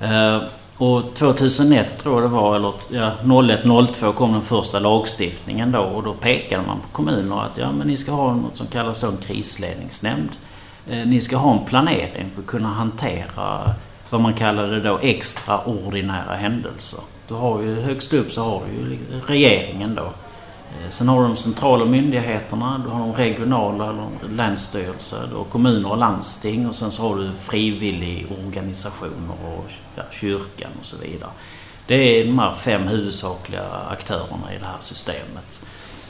Eh, 0.00 0.42
och 0.76 1.14
2001 1.14 1.98
tror 1.98 2.14
jag 2.14 2.30
det 2.30 2.34
var, 2.34 2.56
eller 2.56 2.72
ja, 2.88 3.12
01-02 3.22 4.12
kom 4.12 4.32
den 4.32 4.42
första 4.42 4.78
lagstiftningen 4.78 5.72
då 5.72 5.80
och 5.80 6.02
då 6.02 6.12
pekade 6.12 6.66
man 6.66 6.80
på 6.80 6.88
kommuner 6.92 7.44
att 7.44 7.58
ja 7.58 7.72
men 7.72 7.86
ni 7.86 7.96
ska 7.96 8.12
ha 8.12 8.34
något 8.34 8.56
som 8.56 8.66
kallas 8.66 9.00
då 9.00 9.08
en 9.08 9.16
krisledningsnämnd. 9.16 10.30
Ni 10.86 11.20
ska 11.20 11.36
ha 11.36 11.58
en 11.58 11.64
planering 11.64 12.30
för 12.34 12.40
att 12.40 12.46
kunna 12.46 12.68
hantera 12.68 13.74
vad 14.10 14.20
man 14.20 14.34
kallade 14.34 14.80
då 14.80 14.98
extraordinära 15.02 16.34
händelser. 16.34 17.00
Du 17.28 17.34
har 17.34 17.62
ju 17.62 17.80
högst 17.80 18.12
upp 18.12 18.32
så 18.32 18.42
har 18.42 18.62
du 18.66 18.72
ju 18.72 18.98
regeringen 19.26 19.94
då. 19.94 20.02
Eh, 20.02 20.88
sen 20.88 21.08
har 21.08 21.22
du 21.22 21.26
de 21.28 21.36
centrala 21.36 21.84
myndigheterna, 21.84 22.82
du 22.84 22.90
har 22.90 23.00
de 23.00 23.12
regionala, 23.12 23.94
länsstyrelser, 24.30 25.28
du 25.30 25.36
har 25.36 25.44
kommuner 25.44 25.90
och 25.90 25.98
landsting 25.98 26.68
och 26.68 26.74
sen 26.74 26.90
så 26.90 27.02
har 27.08 27.16
du 27.16 27.30
frivilligorganisationer 27.40 29.34
och 29.44 29.70
ja, 29.96 30.02
kyrkan 30.10 30.70
och 30.80 30.84
så 30.84 30.96
vidare. 30.96 31.30
Det 31.86 31.94
är 31.94 32.24
de 32.24 32.38
här 32.38 32.54
fem 32.54 32.82
huvudsakliga 32.82 33.64
aktörerna 33.90 34.54
i 34.54 34.58
det 34.58 34.66
här 34.66 34.80
systemet. 34.80 35.60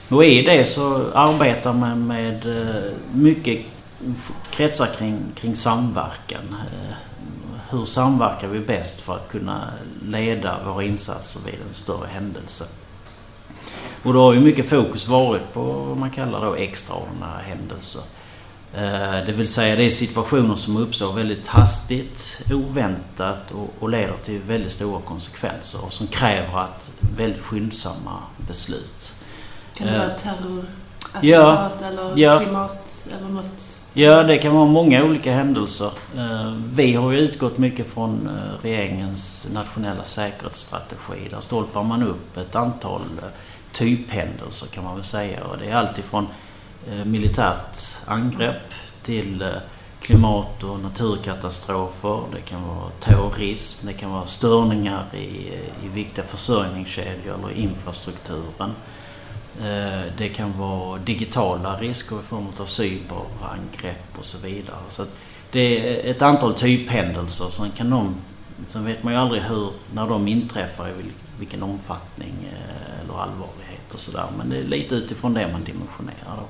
Och 0.09 0.25
i 0.25 0.43
det 0.43 0.65
så 0.65 1.03
arbetar 1.15 1.73
man 1.73 2.07
med 2.07 2.61
eh, 2.61 2.93
mycket 3.13 3.59
kretsar 4.51 4.87
kring, 4.87 5.19
kring 5.35 5.57
samverkan. 5.57 6.57
Eh, 6.67 6.95
Eh, 7.71 7.79
hur 7.79 7.85
samverkar 7.85 8.49
vi 8.49 8.61
bäst 8.61 9.01
för 9.01 9.15
att 9.15 9.29
kunna 9.29 9.73
leda 10.03 10.59
våra 10.65 10.85
insatser 10.85 11.41
vid 11.47 11.55
en 11.69 11.75
större 11.75 12.07
händelse? 12.07 12.65
Och 14.03 14.15
då 14.15 14.23
har 14.23 14.35
ju 14.35 14.41
mycket 14.41 14.69
fokus 14.69 15.09
varit 15.09 15.53
på 15.53 15.63
vad 15.63 15.97
man 15.97 16.11
kallar 16.11 16.45
då 16.45 16.55
extraordinära 16.55 17.39
händelser. 17.39 18.03
Eh, 18.75 19.27
det 19.27 19.33
vill 19.33 19.49
säga 19.49 19.77
det 19.77 19.85
är 19.85 19.91
situationer 19.91 20.57
som 20.57 20.77
uppstår 20.77 21.13
väldigt 21.13 21.47
hastigt, 21.47 22.43
oväntat 22.53 23.55
och, 23.81 23.89
leder 23.89 24.17
till 24.17 24.41
väldigt 24.43 24.73
stora 24.73 25.01
konsekvenser 25.01 25.85
och 25.85 25.93
som 25.93 26.07
kräver 26.07 26.59
att 26.59 26.91
väldigt 27.17 27.41
skyndsamma 27.43 28.19
beslut. 28.49 29.15
Kan 29.75 29.87
det 29.87 29.99
vara 29.99 30.09
terrorattentat 30.09 31.23
ja, 31.23 31.73
eller 31.87 32.19
ja. 32.19 32.39
klimat 32.39 33.07
eller 33.19 33.29
något? 33.29 33.70
Ja, 33.93 34.23
det 34.23 34.39
kan 34.39 34.55
vara 34.55 34.67
många 34.67 35.05
olika 35.05 35.35
händelser. 35.35 35.93
Eh, 36.17 36.55
vi 36.75 36.95
har 36.95 37.13
ju 37.13 37.19
utgått 37.19 37.59
mycket 37.59 37.87
från 37.87 38.27
eh, 38.27 38.63
regeringens 38.63 39.51
nationella 39.55 40.05
säkerhetsstrategi. 40.05 41.29
Där 41.31 41.41
stolpar 41.41 41.83
man 41.83 42.03
upp 42.03 42.37
ett 42.37 42.55
antal 42.55 43.01
eh, 43.01 43.29
typhändelser 43.73 44.67
kan 44.67 44.85
man 44.85 44.95
väl 44.95 45.05
säga. 45.05 45.45
Och 45.45 45.59
det 45.59 45.71
är 45.71 45.75
alltifrån 45.75 46.27
militärt 47.05 47.79
angrepp 48.07 48.73
till 49.03 49.45
klimat 50.01 50.65
och 50.65 50.81
naturkatastrofer. 50.81 52.21
Det 52.35 52.41
kan 52.41 52.63
vara 52.69 52.91
terrorism, 53.01 53.87
det 53.87 53.93
kan 53.93 54.11
vara 54.11 54.27
störningar 54.27 55.05
i, 55.15 55.19
i 55.85 55.89
viktiga 55.95 56.25
försörjningskedjor 56.25 57.35
eller 57.35 57.59
infrastrukturen. 57.59 58.75
Eh, 59.59 60.13
det 60.19 60.29
kan 60.29 60.59
vara 60.59 60.99
digitala 60.99 61.77
risker 61.77 62.17
i 62.21 62.23
form 62.23 62.47
av 62.57 62.65
cyberangrepp 62.65 64.19
och 64.19 64.25
så 64.25 64.39
vidare. 64.39 64.77
Så 64.89 65.05
det 65.51 65.61
är 65.61 66.11
ett 66.11 66.23
antal 66.23 66.55
typhändelser. 66.55 67.47
Sen, 67.51 67.71
kan 67.71 67.91
de, 67.91 68.15
sen 68.67 68.85
vet 68.85 69.03
man 69.03 69.13
ju 69.13 69.19
aldrig 69.19 69.43
hur, 69.43 69.71
när 69.95 70.09
de 70.09 70.29
inträffar, 70.29 70.89
i 70.89 70.93
vilken 71.39 71.63
omfattning 71.63 72.35
eh, 72.53 73.05
eller 73.05 73.21
allvarlighet 73.21 73.95
och 73.95 74.01
sådär. 74.01 74.27
Men 74.39 74.51
det 74.51 74.57
är 74.57 74.65
lite 74.65 74.95
utifrån 74.95 75.35
det 75.35 75.49
man 75.53 75.65
dimensionerar 75.65 76.37
då. 76.37 76.47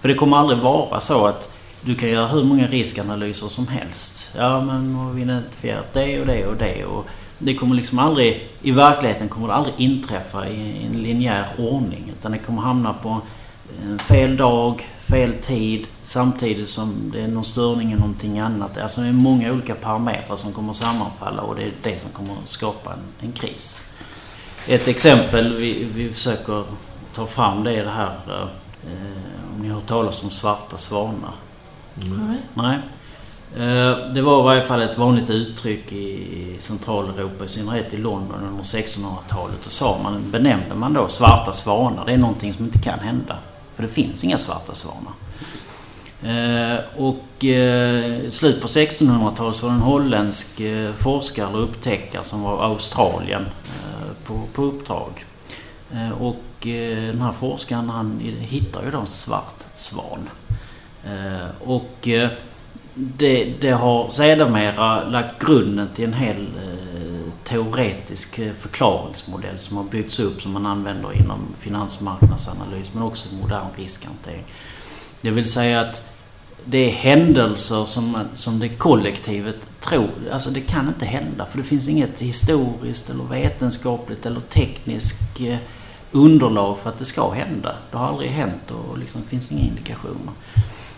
För 0.00 0.08
det 0.08 0.14
kommer 0.14 0.36
aldrig 0.36 0.58
vara 0.58 1.00
så 1.00 1.26
att 1.26 1.56
du 1.82 1.94
kan 1.94 2.08
göra 2.08 2.26
hur 2.26 2.44
många 2.44 2.66
riskanalyser 2.66 3.48
som 3.48 3.68
helst. 3.68 4.34
Ja 4.36 4.60
men 4.60 4.94
har 4.94 5.12
vi 5.12 5.22
identifierat 5.22 5.92
det 5.92 6.20
och 6.20 6.26
det 6.26 6.46
och 6.46 6.56
det. 6.56 6.84
Och 6.84 7.06
det 7.42 7.54
kommer 7.54 7.74
liksom 7.74 7.98
aldrig, 7.98 8.48
i 8.62 8.70
verkligheten 8.70 9.28
kommer 9.28 9.48
det 9.48 9.54
aldrig 9.54 9.74
inträffa 9.78 10.48
i 10.48 10.86
en 10.86 11.02
linjär 11.02 11.46
ordning. 11.58 12.12
Utan 12.18 12.32
det 12.32 12.38
kommer 12.38 12.62
hamna 12.62 12.92
på 12.92 13.20
fel 13.98 14.36
dag, 14.36 14.88
fel 15.10 15.34
tid 15.34 15.86
samtidigt 16.02 16.68
som 16.68 17.10
det 17.12 17.22
är 17.22 17.28
någon 17.28 17.44
störning 17.44 17.92
i 17.92 17.94
någonting 17.94 18.38
annat. 18.38 18.78
Alltså 18.78 19.00
det 19.00 19.08
är 19.08 19.12
många 19.12 19.52
olika 19.52 19.74
parametrar 19.74 20.36
som 20.36 20.52
kommer 20.52 20.72
sammanfalla 20.72 21.42
och 21.42 21.56
det 21.56 21.62
är 21.62 21.72
det 21.82 22.00
som 22.00 22.10
kommer 22.10 22.36
skapa 22.44 22.92
en, 22.92 23.26
en 23.26 23.32
kris. 23.32 23.90
Ett 24.66 24.88
exempel 24.88 25.56
vi, 25.56 25.86
vi 25.94 26.08
försöker 26.08 26.64
ta 27.14 27.26
fram 27.26 27.64
det 27.64 27.72
är 27.72 27.84
det 27.84 27.90
här, 27.90 28.16
eh, 28.28 29.54
om 29.54 29.62
ni 29.62 29.68
har 29.68 29.74
hört 29.74 29.86
talas 29.86 30.22
om 30.22 30.30
svarta 30.30 30.78
svanar? 30.78 31.34
Mm. 32.02 32.36
Nej. 32.54 32.78
Eh, 33.56 34.12
det 34.14 34.22
var 34.22 34.40
i 34.40 34.44
varje 34.44 34.62
fall 34.62 34.82
ett 34.82 34.98
vanligt 34.98 35.30
uttryck 35.30 35.92
i 35.92 36.56
Centraleuropa, 36.58 37.44
i 37.44 37.48
synnerhet 37.48 37.94
i 37.94 37.96
London 37.96 38.42
under 38.50 38.64
1600-talet. 38.64 39.62
Då 39.64 39.70
sa 39.70 39.98
man, 40.02 40.30
benämnde 40.30 40.74
man 40.74 40.92
då 40.92 41.08
svarta 41.08 41.52
svanar. 41.52 42.04
Det 42.04 42.12
är 42.12 42.16
någonting 42.16 42.52
som 42.52 42.64
inte 42.64 42.78
kan 42.78 42.98
hända. 42.98 43.38
För 43.74 43.82
det 43.82 43.88
finns 43.88 44.24
inga 44.24 44.38
svarta 44.38 44.74
svanar. 44.74 45.12
Eh, 46.22 46.78
och 46.96 47.44
eh, 47.44 48.26
i 48.26 48.30
slutet 48.30 48.62
på 48.62 48.68
1600-talet 48.68 49.56
så 49.56 49.66
var 49.66 49.72
det 49.72 49.78
en 49.78 49.82
holländsk 49.82 50.60
forskare 50.96 51.48
eller 51.48 51.58
upptäckare 51.58 52.24
som 52.24 52.42
var 52.42 52.64
Australien 52.64 53.46
på, 54.24 54.40
på 54.52 54.62
uppdrag. 54.62 55.24
Och 56.18 56.36
den 56.62 57.20
här 57.20 57.32
forskaren 57.32 57.88
han 57.88 58.20
hittar 58.40 58.84
ju 58.84 58.90
då 58.90 58.98
en 58.98 59.06
svart 59.06 59.66
svan. 59.74 60.28
Och 61.64 62.08
det, 62.94 63.44
det 63.60 63.70
har 63.70 64.08
sedermera 64.08 65.08
lagt 65.08 65.46
grunden 65.46 65.88
till 65.94 66.04
en 66.04 66.12
hel 66.12 66.36
eh, 66.36 67.32
teoretisk 67.44 68.38
eh, 68.38 68.52
förklaringsmodell 68.58 69.58
som 69.58 69.76
har 69.76 69.84
byggts 69.84 70.20
upp 70.20 70.42
som 70.42 70.52
man 70.52 70.66
använder 70.66 71.16
inom 71.16 71.38
finansmarknadsanalys 71.58 72.94
men 72.94 73.02
också 73.02 73.28
modern 73.42 73.66
riskhantering. 73.76 74.44
Det 75.20 75.30
vill 75.30 75.52
säga 75.52 75.80
att 75.80 76.02
det 76.64 76.78
är 76.78 76.90
händelser 76.90 77.84
som, 77.84 78.18
som 78.34 78.58
det 78.58 78.68
kollektivet 78.68 79.68
tror, 79.80 80.10
alltså 80.32 80.50
det 80.50 80.60
kan 80.60 80.88
inte 80.88 81.06
hända 81.06 81.46
för 81.46 81.58
det 81.58 81.64
finns 81.64 81.88
inget 81.88 82.20
historiskt 82.20 83.10
eller 83.10 83.24
vetenskapligt 83.24 84.26
eller 84.26 84.40
tekniskt 84.40 85.40
eh, 85.40 85.56
underlag 86.12 86.78
för 86.78 86.90
att 86.90 86.98
det 86.98 87.04
ska 87.04 87.30
hända. 87.30 87.76
Det 87.90 87.96
har 87.96 88.08
aldrig 88.08 88.30
hänt 88.30 88.70
och 88.70 88.98
liksom 88.98 89.22
finns 89.22 89.52
inga 89.52 89.62
indikationer. 89.62 90.32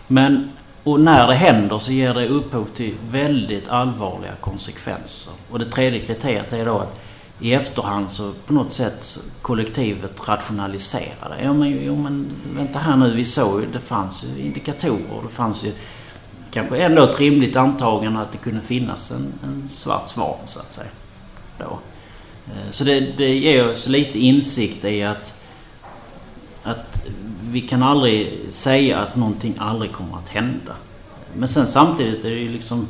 Men 0.07 0.51
och 0.83 0.99
när 0.99 1.27
det 1.27 1.35
händer 1.35 1.79
så 1.79 1.91
ger 1.91 2.13
det 2.13 2.27
upphov 2.27 2.65
till 2.65 2.95
väldigt 3.09 3.69
allvarliga 3.69 4.35
konsekvenser. 4.41 5.33
Och 5.51 5.59
det 5.59 5.65
tredje 5.65 5.99
kriteriet 5.99 6.53
är 6.53 6.65
då 6.65 6.79
att 6.79 6.99
i 7.39 7.53
efterhand 7.53 8.11
så 8.11 8.33
på 8.45 8.53
något 8.53 8.73
sätt 8.73 9.19
kollektivet 9.41 10.27
rationaliserar 10.27 11.35
det. 11.37 11.43
Ja 11.43 11.53
men, 11.53 11.85
jo, 11.85 11.95
men 11.95 12.31
vänta 12.55 12.79
här 12.79 12.95
nu, 12.95 13.15
vi 13.15 13.25
såg 13.25 13.61
ju, 13.61 13.67
det 13.73 13.79
fanns 13.79 14.23
ju 14.23 14.41
indikatorer. 14.41 15.21
Det 15.23 15.33
fanns 15.33 15.63
ju 15.63 15.71
kanske 16.51 16.77
ändå 16.77 17.03
ett 17.03 17.19
rimligt 17.19 17.55
antagande 17.55 18.19
att 18.19 18.31
det 18.31 18.37
kunde 18.37 18.61
finnas 18.61 19.11
en, 19.11 19.33
en 19.43 19.67
svart 19.67 20.09
svan 20.09 20.37
så 20.45 20.59
att 20.59 20.73
säga. 20.73 20.89
Då. 21.57 21.79
Eh, 22.47 22.69
så 22.69 22.83
det, 22.83 22.99
det 22.99 23.35
ger 23.35 23.69
oss 23.69 23.87
lite 23.87 24.19
insikt 24.19 24.85
i 24.85 25.03
att, 25.03 25.43
att 26.63 27.07
vi 27.53 27.61
kan 27.61 27.83
aldrig 27.83 28.39
säga 28.49 28.99
att 28.99 29.15
någonting 29.15 29.55
aldrig 29.59 29.91
kommer 29.91 30.17
att 30.17 30.29
hända. 30.29 30.73
Men 31.35 31.47
sen 31.47 31.67
samtidigt 31.67 32.25
är 32.25 32.29
det 32.29 32.39
ju 32.39 32.51
liksom 32.51 32.87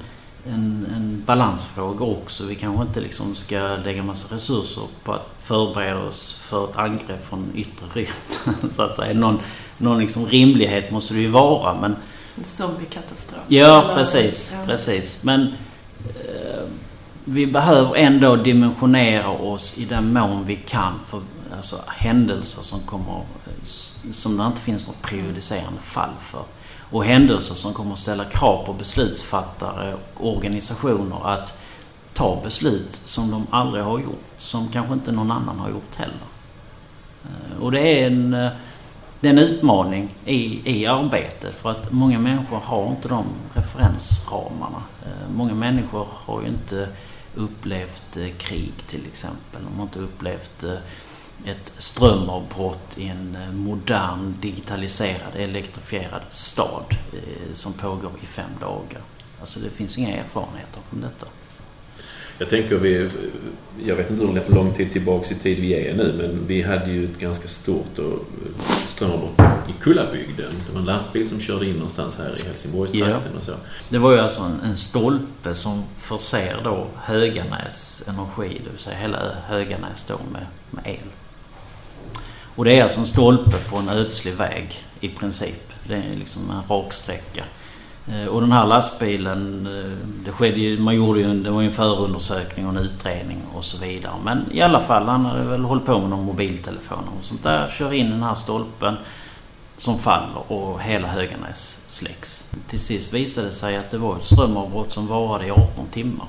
en, 0.48 0.88
en 0.96 1.24
balansfråga 1.26 2.06
också. 2.06 2.46
Vi 2.46 2.56
kanske 2.56 2.84
inte 2.84 3.02
liksom 3.02 3.36
ska 3.36 3.78
lägga 3.86 4.04
massa 4.04 4.36
resurser 4.36 4.84
på 5.04 5.12
att 5.12 5.30
förbereda 5.42 6.00
oss 6.00 6.34
för 6.34 6.70
ett 6.70 6.78
angrepp 6.78 7.26
från 7.26 7.52
yttre 7.56 7.86
rymden. 7.94 8.70
så 8.72 8.82
att 8.82 8.96
säga. 8.96 9.14
Någon, 9.14 9.40
någon 9.78 10.00
liksom 10.00 10.26
rimlighet 10.26 10.92
måste 10.92 11.14
det 11.14 11.22
ju 11.22 11.30
vara. 11.30 11.76
Men, 11.82 11.96
en 12.38 12.44
zombiekatastrof. 12.44 13.42
Ja, 13.48 13.92
precis. 13.96 14.54
Ja. 14.60 14.66
precis. 14.66 15.24
Men 15.24 15.42
eh, 15.42 16.64
vi 17.26 17.48
behöver 17.48 17.96
ändå 17.96 18.36
dimensionera 18.36 19.30
oss 19.30 19.78
i 19.78 19.86
den 19.86 20.14
mån 20.14 20.46
vi 20.46 20.56
kan 20.56 20.94
för 21.08 21.22
alltså, 21.56 21.82
händelser 21.88 22.62
som 22.62 22.80
kommer 22.80 23.14
eh, 23.14 23.64
som 24.12 24.38
det 24.38 24.46
inte 24.46 24.62
finns 24.62 24.88
något 24.88 25.02
prejudicerande 25.02 25.82
fall 25.82 26.14
för. 26.20 26.44
Och 26.92 27.06
händelser 27.06 27.56
som 27.56 27.74
kommer 27.74 27.96
ställa 27.96 28.26
krav 28.26 28.66
på 28.66 28.74
beslutsfattare 28.74 29.96
och 30.14 30.38
organisationer 30.38 31.28
att 31.28 31.62
ta 32.14 32.42
beslut 32.44 33.02
som 33.06 33.32
de 33.32 33.48
aldrig 33.50 33.84
har 33.84 34.00
gjort. 34.00 34.24
Som 34.38 34.68
kanske 34.70 34.94
inte 34.94 35.12
någon 35.12 35.32
annan 35.32 35.60
har 35.60 35.70
gjort 35.70 35.96
heller. 35.96 36.28
Eh, 37.24 37.62
och 37.62 37.72
det 37.72 37.80
är 37.80 38.08
en, 38.08 38.34
eh, 38.34 38.52
det 39.20 39.28
är 39.28 39.34
en 39.34 39.40
utmaning 39.40 40.16
i, 40.26 40.62
i 40.80 40.86
arbetet 40.86 41.56
för 41.56 41.70
att 41.70 41.92
många 41.92 42.20
människor 42.20 42.58
har 42.58 42.88
inte 42.88 43.08
de 43.08 43.26
referensramarna. 43.54 44.84
Många 45.36 45.54
människor 45.54 46.08
har 46.12 46.42
ju 46.42 46.48
inte 46.48 46.90
upplevt 47.36 48.18
krig 48.38 48.74
till 48.88 49.06
exempel. 49.06 49.62
De 49.64 49.76
har 49.76 49.84
inte 49.84 50.00
upplevt 50.00 50.64
ett 51.46 51.74
strömavbrott 51.78 52.98
i 52.98 53.08
en 53.08 53.38
eh, 53.42 53.52
modern, 53.52 54.34
digitaliserad, 54.42 55.36
elektrifierad 55.36 56.22
stad 56.30 56.98
eh, 57.14 57.54
som 57.54 57.74
pågår 57.74 58.12
i 58.24 58.26
fem 58.26 58.52
dagar. 58.62 59.02
Alltså 59.40 59.60
det 59.60 59.70
finns 59.70 59.98
inga 59.98 60.10
erfarenheter 60.10 60.80
från 60.90 61.02
detta. 61.02 61.28
Jag 62.38 62.50
tänker 62.50 62.78
vi, 62.78 63.10
jag 63.86 63.96
vet 63.96 64.10
inte 64.12 64.26
hur 64.26 64.56
lång 64.56 64.74
tid 64.74 64.92
tillbaks 64.92 65.32
i 65.32 65.36
tid 65.36 65.60
vi 65.60 65.74
är 65.74 65.96
nu, 65.96 66.14
men 66.18 66.48
vi 66.48 66.62
hade 66.62 66.92
ju 66.92 67.06
ett 67.06 67.20
ganska 67.20 67.48
stort 67.48 68.00
strömavbrott 68.88 69.40
i 69.70 69.74
Kullabygden. 69.82 70.52
Det 70.68 70.74
var 70.74 70.80
en 70.80 70.86
lastbil 70.86 71.30
som 71.30 71.40
körde 71.40 71.66
in 71.66 71.74
någonstans 71.74 72.18
här 72.18 72.26
i 72.26 72.48
Helsingborgstrakten 72.48 73.32
ja. 73.32 73.38
och 73.38 73.44
så. 73.44 73.54
Det 73.90 73.98
var 73.98 74.12
ju 74.12 74.20
alltså 74.20 74.42
en, 74.42 74.60
en 74.64 74.76
stolpe 74.76 75.54
som 75.54 75.84
förser 76.00 76.58
då 76.64 76.88
Höganäs 76.96 78.08
energi, 78.08 78.62
det 78.64 78.70
vill 78.70 78.80
säga 78.80 78.98
hela 78.98 79.36
Höganäs 79.48 80.06
då 80.06 80.20
med, 80.32 80.46
med 80.72 80.94
el. 80.94 81.08
Och 82.56 82.66
det 82.66 82.80
är 82.80 82.84
alltså 82.84 83.00
en 83.00 83.06
stolpe 83.06 83.58
på 83.70 83.78
en 83.78 83.90
ödslig 83.90 84.34
väg 84.34 84.86
i 85.00 85.10
princip. 85.10 85.74
Det 85.88 85.96
är 85.96 86.16
liksom 86.16 86.50
en 86.50 86.78
rak 86.78 86.94
sträcka. 86.94 87.44
Eh, 88.08 88.26
och 88.26 88.42
den 88.42 88.52
här 88.52 88.68
lastbilen, 88.68 89.68
eh, 89.68 90.08
det 90.26 90.32
skedde 90.32 90.60
ju, 90.60 90.78
man 90.78 90.96
gjorde 90.96 91.20
ju 91.20 91.26
en, 91.26 91.44
det 91.44 91.52
var 91.52 91.62
ju 91.62 91.68
en 91.68 91.74
förundersökning 91.74 92.66
och 92.66 92.72
en 92.72 92.78
utredning 92.78 93.42
och 93.54 93.64
så 93.64 93.78
vidare. 93.78 94.14
Men 94.24 94.46
i 94.52 94.62
alla 94.62 94.80
fall, 94.80 95.08
han 95.08 95.26
hade 95.26 95.44
väl 95.44 95.64
hållit 95.64 95.86
på 95.86 96.00
med 96.00 96.10
någon 96.10 96.26
mobiltelefon 96.26 97.10
och 97.20 97.26
sånt 97.26 97.44
där. 97.44 97.70
Kör 97.70 97.94
in 97.94 98.10
den 98.10 98.24
här 98.24 98.36
stolpen 98.36 98.96
som 99.78 100.00
faller 100.00 100.52
och 100.52 100.82
hela 100.82 101.08
Höganäs 101.08 101.80
släcks. 101.88 102.52
Till 102.68 102.80
sist 102.80 103.14
visade 103.14 103.48
det 103.48 103.54
sig 103.54 103.78
att 103.78 103.92
det 103.92 103.98
var 103.98 104.18
ett 104.18 104.24
strömavbrott 104.24 104.92
som 104.92 105.08
varade 105.08 105.46
i 105.46 105.52
18 105.52 105.88
timmar. 105.92 106.28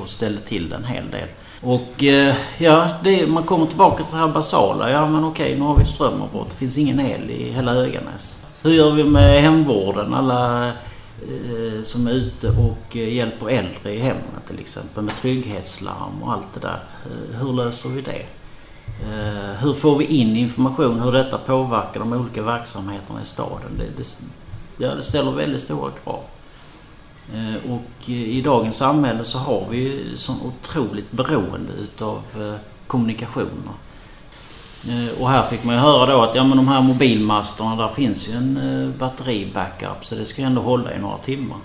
Och 0.00 0.08
ställde 0.08 0.40
till 0.40 0.72
en 0.72 0.84
hel 0.84 1.10
del. 1.10 1.28
Och 1.62 2.04
eh, 2.04 2.34
ja, 2.58 2.90
det, 3.04 3.26
man 3.26 3.42
kommer 3.42 3.66
tillbaka 3.66 4.04
till 4.04 4.12
det 4.12 4.20
här 4.20 4.28
basala. 4.28 4.90
Ja 4.90 5.08
men 5.08 5.24
okej, 5.24 5.56
nu 5.56 5.62
har 5.62 5.76
vi 5.76 5.82
ett 5.82 5.88
strömavbrott. 5.88 6.50
Det 6.50 6.56
finns 6.56 6.78
ingen 6.78 7.00
el 7.00 7.30
i 7.30 7.52
hela 7.52 7.72
Höganäs. 7.72 8.44
Hur 8.62 8.72
gör 8.72 8.90
vi 8.90 9.04
med 9.04 9.42
hemvården? 9.42 10.14
Alla 10.14 10.66
eh, 10.66 11.82
som 11.82 12.06
är 12.06 12.12
ute 12.12 12.48
och 12.48 12.96
eh, 12.96 13.14
hjälper 13.14 13.48
äldre 13.48 13.94
i 13.94 13.98
hemmet 13.98 14.46
till 14.46 14.60
exempel 14.60 15.04
med 15.04 15.16
trygghetslarm 15.16 16.22
och 16.22 16.32
allt 16.32 16.52
det 16.54 16.60
där. 16.60 16.80
Eh, 17.04 17.40
hur 17.40 17.52
löser 17.52 17.88
vi 17.88 18.00
det? 18.00 18.26
Eh, 19.02 19.54
hur 19.60 19.74
får 19.74 19.96
vi 19.96 20.04
in 20.04 20.36
information 20.36 21.00
hur 21.00 21.12
detta 21.12 21.38
påverkar 21.38 22.00
de 22.00 22.12
olika 22.12 22.42
verksamheterna 22.42 23.22
i 23.22 23.24
staden? 23.24 23.70
Det, 23.78 23.84
det, 23.96 24.18
ja, 24.78 24.94
det 24.94 25.02
ställer 25.02 25.30
väldigt 25.30 25.60
stora 25.60 25.90
krav. 26.04 26.20
Eh, 27.34 27.70
och 27.72 28.08
i 28.08 28.40
dagens 28.42 28.76
samhälle 28.76 29.24
så 29.24 29.38
har 29.38 29.66
vi 29.70 29.76
ju 29.76 30.16
sån 30.16 30.36
otroligt 30.42 31.12
beroende 31.12 31.72
utav 31.72 32.22
eh, 32.36 32.54
kommunikationer. 32.86 33.74
Eh, 34.88 35.20
och 35.20 35.30
här 35.30 35.48
fick 35.48 35.64
man 35.64 35.74
ju 35.74 35.80
höra 35.80 36.12
då 36.12 36.22
att 36.22 36.34
ja 36.34 36.44
men 36.44 36.56
de 36.56 36.68
här 36.68 36.80
mobilmasterna 36.80 37.76
där 37.76 37.88
finns 37.88 38.28
ju 38.28 38.32
en 38.32 38.58
batteri-backup 38.98 40.04
så 40.04 40.14
det 40.14 40.24
ska 40.24 40.42
ju 40.42 40.46
ändå 40.46 40.62
hålla 40.62 40.94
i 40.94 40.98
några 40.98 41.18
timmar. 41.18 41.58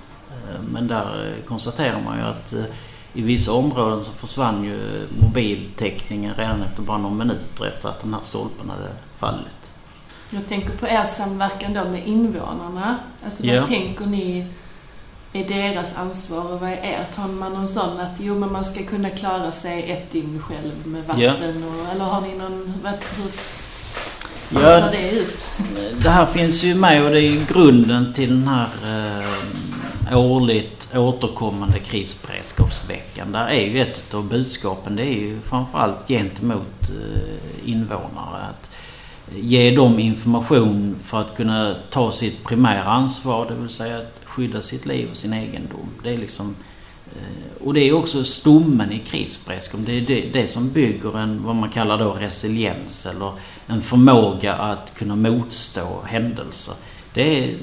Men 0.72 0.88
där 0.88 1.36
konstaterar 1.48 2.02
man 2.06 2.18
ju 2.18 2.24
att 2.24 2.54
i 3.14 3.22
vissa 3.22 3.52
områden 3.54 4.04
så 4.04 4.12
försvann 4.12 4.64
ju 4.64 5.08
mobiltäckningen 5.22 6.34
redan 6.38 6.62
efter 6.62 6.82
bara 6.82 6.98
några 6.98 7.16
minuter 7.16 7.66
efter 7.66 7.90
att 7.90 8.00
den 8.00 8.14
här 8.14 8.22
stolpen 8.22 8.70
hade 8.70 8.90
fallit. 9.18 9.72
Jag 10.30 10.48
tänker 10.48 10.70
på 10.70 10.88
er 10.88 11.06
samverkan 11.06 11.74
då 11.74 11.90
med 11.90 12.08
invånarna. 12.08 13.00
Alltså 13.24 13.48
vad 13.48 13.56
ja. 13.56 13.66
tänker 13.66 14.06
ni 14.06 14.48
är 15.34 15.48
deras 15.48 15.96
ansvar 15.96 16.54
och 16.54 16.60
vad 16.60 16.70
är 16.70 16.78
ert? 16.82 17.16
Har 17.16 17.28
man 17.28 17.54
någon 17.54 17.68
sån 17.68 18.00
att 18.00 18.20
jo, 18.20 18.40
men 18.40 18.52
man 18.52 18.66
ska 18.66 18.84
kunna 18.84 19.10
klara 19.10 19.52
sig 19.52 19.92
ett 19.92 20.12
dygn 20.12 20.42
själv 20.42 20.88
med 20.88 21.04
vatten? 21.04 21.24
Ja. 21.24 21.34
Och, 21.68 21.96
eller 21.96 22.06
har 22.06 22.22
ni 22.22 22.36
någon... 22.38 22.74
Vad, 22.84 22.94
hur 24.50 24.62
ja, 24.62 24.82
ser 24.82 24.92
det 24.92 25.12
ut? 25.12 25.50
Det 26.04 26.10
här 26.10 26.26
finns 26.26 26.64
ju 26.64 26.76
med 26.76 27.06
och 27.06 27.12
det 27.12 27.22
är 27.22 27.46
grunden 27.54 28.14
till 28.14 28.30
den 28.30 28.48
här 28.48 28.68
eh, 30.12 30.18
årligt 30.18 30.96
återkommande 30.96 31.80
krisberedskapsveckan. 31.80 33.32
Där 33.32 33.48
är 33.48 33.68
ju 33.68 33.82
ett 33.82 34.14
av 34.14 34.30
budskapen, 34.30 34.96
det 34.96 35.06
är 35.06 35.20
ju 35.20 35.40
framförallt 35.42 36.08
gentemot 36.08 36.90
eh, 36.90 37.70
invånare. 37.70 38.42
Att 38.50 38.70
ge 39.36 39.76
dem 39.76 40.00
information 40.00 40.96
för 41.04 41.22
att 41.22 41.36
kunna 41.38 41.76
ta 41.90 42.12
sitt 42.12 42.44
primära 42.44 42.84
ansvar, 42.84 43.46
det 43.50 43.56
vill 43.56 43.70
säga 43.70 43.98
att 43.98 44.13
skydda 44.34 44.62
sitt 44.62 44.86
liv 44.86 45.10
och 45.12 45.18
sin 45.18 45.34
egendom. 45.34 45.90
Det 46.04 46.14
är 46.14 46.18
liksom, 46.18 46.56
eh, 47.16 47.64
och 47.64 47.74
det 47.74 47.90
är 47.90 47.94
också 47.94 48.24
stommen 48.24 48.92
i 48.92 49.00
krisberedskap. 49.00 49.80
Det 49.86 49.98
är 49.98 50.02
det, 50.02 50.22
det, 50.34 50.48
som 50.48 50.70
bygger 50.70 51.18
en, 51.18 51.44
vad 51.44 51.56
man 51.56 51.70
kallar 51.70 51.98
då 51.98 52.12
resiliens 52.14 53.06
eller 53.06 53.32
en 53.68 53.82
förmåga 53.82 54.54
att 54.54 54.94
kunna 54.96 55.16
motstå 55.16 56.02
händelser. 56.06 56.74
Det 57.14 57.44
är, 57.44 57.58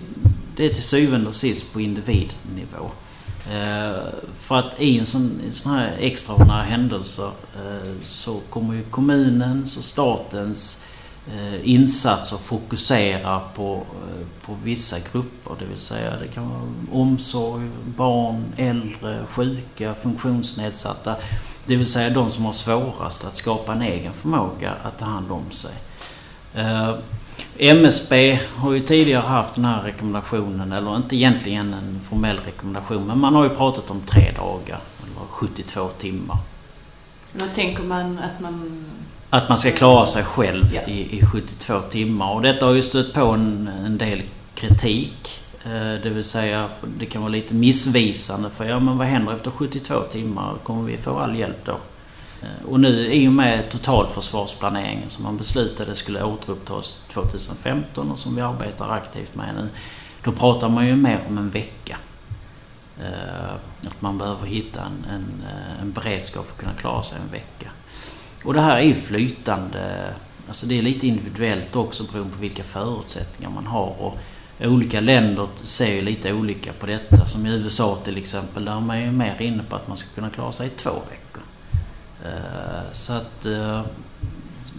det 0.56 0.66
är 0.66 0.74
till 0.74 0.82
syvende 0.82 1.28
och 1.28 1.34
sist 1.34 1.72
på 1.72 1.80
individnivå. 1.80 2.90
Eh, 3.50 4.04
för 4.38 4.56
att 4.56 4.80
i 4.80 4.98
en 4.98 5.06
sån, 5.06 5.40
en 5.46 5.52
sån 5.52 5.72
här 5.72 5.96
extraordinära 6.00 6.62
händelser 6.62 7.30
eh, 7.56 7.92
så 8.02 8.40
kommer 8.50 8.74
ju 8.74 8.82
kommunens 8.82 9.76
och 9.76 9.84
statens 9.84 10.84
Eh, 10.84 10.89
Eh, 11.28 11.70
insatser 11.70 12.36
fokuserar 12.36 13.40
på, 13.54 13.74
eh, 13.74 14.46
på 14.46 14.56
vissa 14.64 14.96
grupper. 15.12 15.54
Det 15.58 15.64
vill 15.64 15.78
säga 15.78 16.16
det 16.16 16.28
kan 16.28 16.50
vara 16.50 16.62
omsorg, 16.92 17.70
barn, 17.96 18.44
äldre, 18.56 19.18
sjuka, 19.30 19.94
funktionsnedsatta. 19.94 21.16
Det 21.66 21.76
vill 21.76 21.86
säga 21.86 22.10
de 22.10 22.30
som 22.30 22.44
har 22.44 22.52
svårast 22.52 23.24
att 23.24 23.36
skapa 23.36 23.72
en 23.72 23.82
egen 23.82 24.12
förmåga 24.12 24.74
att 24.82 24.98
ta 24.98 25.04
hand 25.04 25.30
om 25.32 25.50
sig. 25.50 25.74
Eh, 26.54 26.94
MSB 27.58 28.40
har 28.56 28.72
ju 28.72 28.80
tidigare 28.80 29.26
haft 29.26 29.54
den 29.54 29.64
här 29.64 29.82
rekommendationen, 29.82 30.72
eller 30.72 30.96
inte 30.96 31.16
egentligen 31.16 31.74
en 31.74 32.00
formell 32.08 32.38
rekommendation, 32.38 33.06
men 33.06 33.18
man 33.18 33.34
har 33.34 33.44
ju 33.44 33.50
pratat 33.50 33.90
om 33.90 34.00
tre 34.00 34.32
dagar, 34.36 34.80
eller 35.02 35.26
72 35.30 35.88
timmar. 35.88 36.38
Vad 37.32 37.54
tänker 37.54 37.82
man 37.82 38.18
att 38.18 38.40
man 38.40 38.84
att 39.30 39.48
man 39.48 39.58
ska 39.58 39.70
klara 39.70 40.06
sig 40.06 40.24
själv 40.24 40.74
ja. 40.74 40.80
i, 40.86 41.18
i 41.18 41.26
72 41.26 41.80
timmar. 41.80 42.32
Och 42.32 42.42
detta 42.42 42.66
har 42.66 42.72
ju 42.72 42.82
stött 42.82 43.12
på 43.12 43.26
en, 43.26 43.70
en 43.84 43.98
del 43.98 44.22
kritik. 44.54 45.42
Eh, 45.64 46.02
det 46.02 46.10
vill 46.10 46.24
säga 46.24 46.68
det 46.98 47.06
kan 47.06 47.22
vara 47.22 47.32
lite 47.32 47.54
missvisande 47.54 48.50
för 48.50 48.64
ja 48.64 48.78
men 48.78 48.98
vad 48.98 49.06
händer 49.06 49.32
efter 49.32 49.50
72 49.50 50.00
timmar? 50.00 50.54
Kommer 50.62 50.82
vi 50.82 50.96
få 50.96 51.18
all 51.18 51.36
hjälp 51.36 51.64
då? 51.64 51.76
Eh, 52.42 52.68
och 52.68 52.80
nu 52.80 53.12
i 53.12 53.28
och 53.28 53.32
med 53.32 53.70
totalförsvarsplaneringen 53.70 55.08
som 55.08 55.24
man 55.24 55.36
beslutade 55.36 55.96
skulle 55.96 56.22
återupptas 56.22 57.00
2015 57.12 58.10
och 58.10 58.18
som 58.18 58.36
vi 58.36 58.42
arbetar 58.42 58.90
aktivt 58.90 59.34
med 59.34 59.54
nu. 59.54 59.68
Då 60.24 60.32
pratar 60.32 60.68
man 60.68 60.86
ju 60.86 60.96
mer 60.96 61.20
om 61.28 61.38
en 61.38 61.50
vecka. 61.50 61.96
Eh, 63.00 63.54
att 63.86 64.02
man 64.02 64.18
behöver 64.18 64.46
hitta 64.46 64.80
en, 64.80 65.06
en, 65.14 65.44
en 65.80 65.92
beredskap 65.92 66.46
för 66.46 66.54
att 66.54 66.60
kunna 66.60 66.74
klara 66.74 67.02
sig 67.02 67.18
en 67.26 67.32
vecka. 67.32 67.70
Och 68.44 68.54
det 68.54 68.60
här 68.60 68.76
är 68.76 68.82
ju 68.82 68.94
flytande. 68.94 70.14
Alltså 70.48 70.66
det 70.66 70.78
är 70.78 70.82
lite 70.82 71.06
individuellt 71.06 71.76
också 71.76 72.04
beroende 72.12 72.34
på 72.34 72.40
vilka 72.40 72.62
förutsättningar 72.62 73.50
man 73.50 73.66
har. 73.66 73.94
Och 73.98 74.18
olika 74.60 75.00
länder 75.00 75.48
ser 75.62 75.94
ju 75.94 76.02
lite 76.02 76.32
olika 76.32 76.72
på 76.72 76.86
detta. 76.86 77.26
Som 77.26 77.46
i 77.46 77.50
USA 77.50 77.98
till 78.04 78.16
exempel, 78.16 78.64
där 78.64 78.76
är 78.76 78.80
man 78.80 79.00
ju 79.00 79.12
mer 79.12 79.42
inne 79.42 79.62
på 79.62 79.76
att 79.76 79.88
man 79.88 79.96
ska 79.96 80.08
kunna 80.14 80.30
klara 80.30 80.52
sig 80.52 80.66
i 80.66 80.70
två 80.70 80.90
veckor. 80.90 81.42
Eh, 82.24 82.92
så 82.92 83.12
att... 83.12 83.46
Eh, 83.46 83.82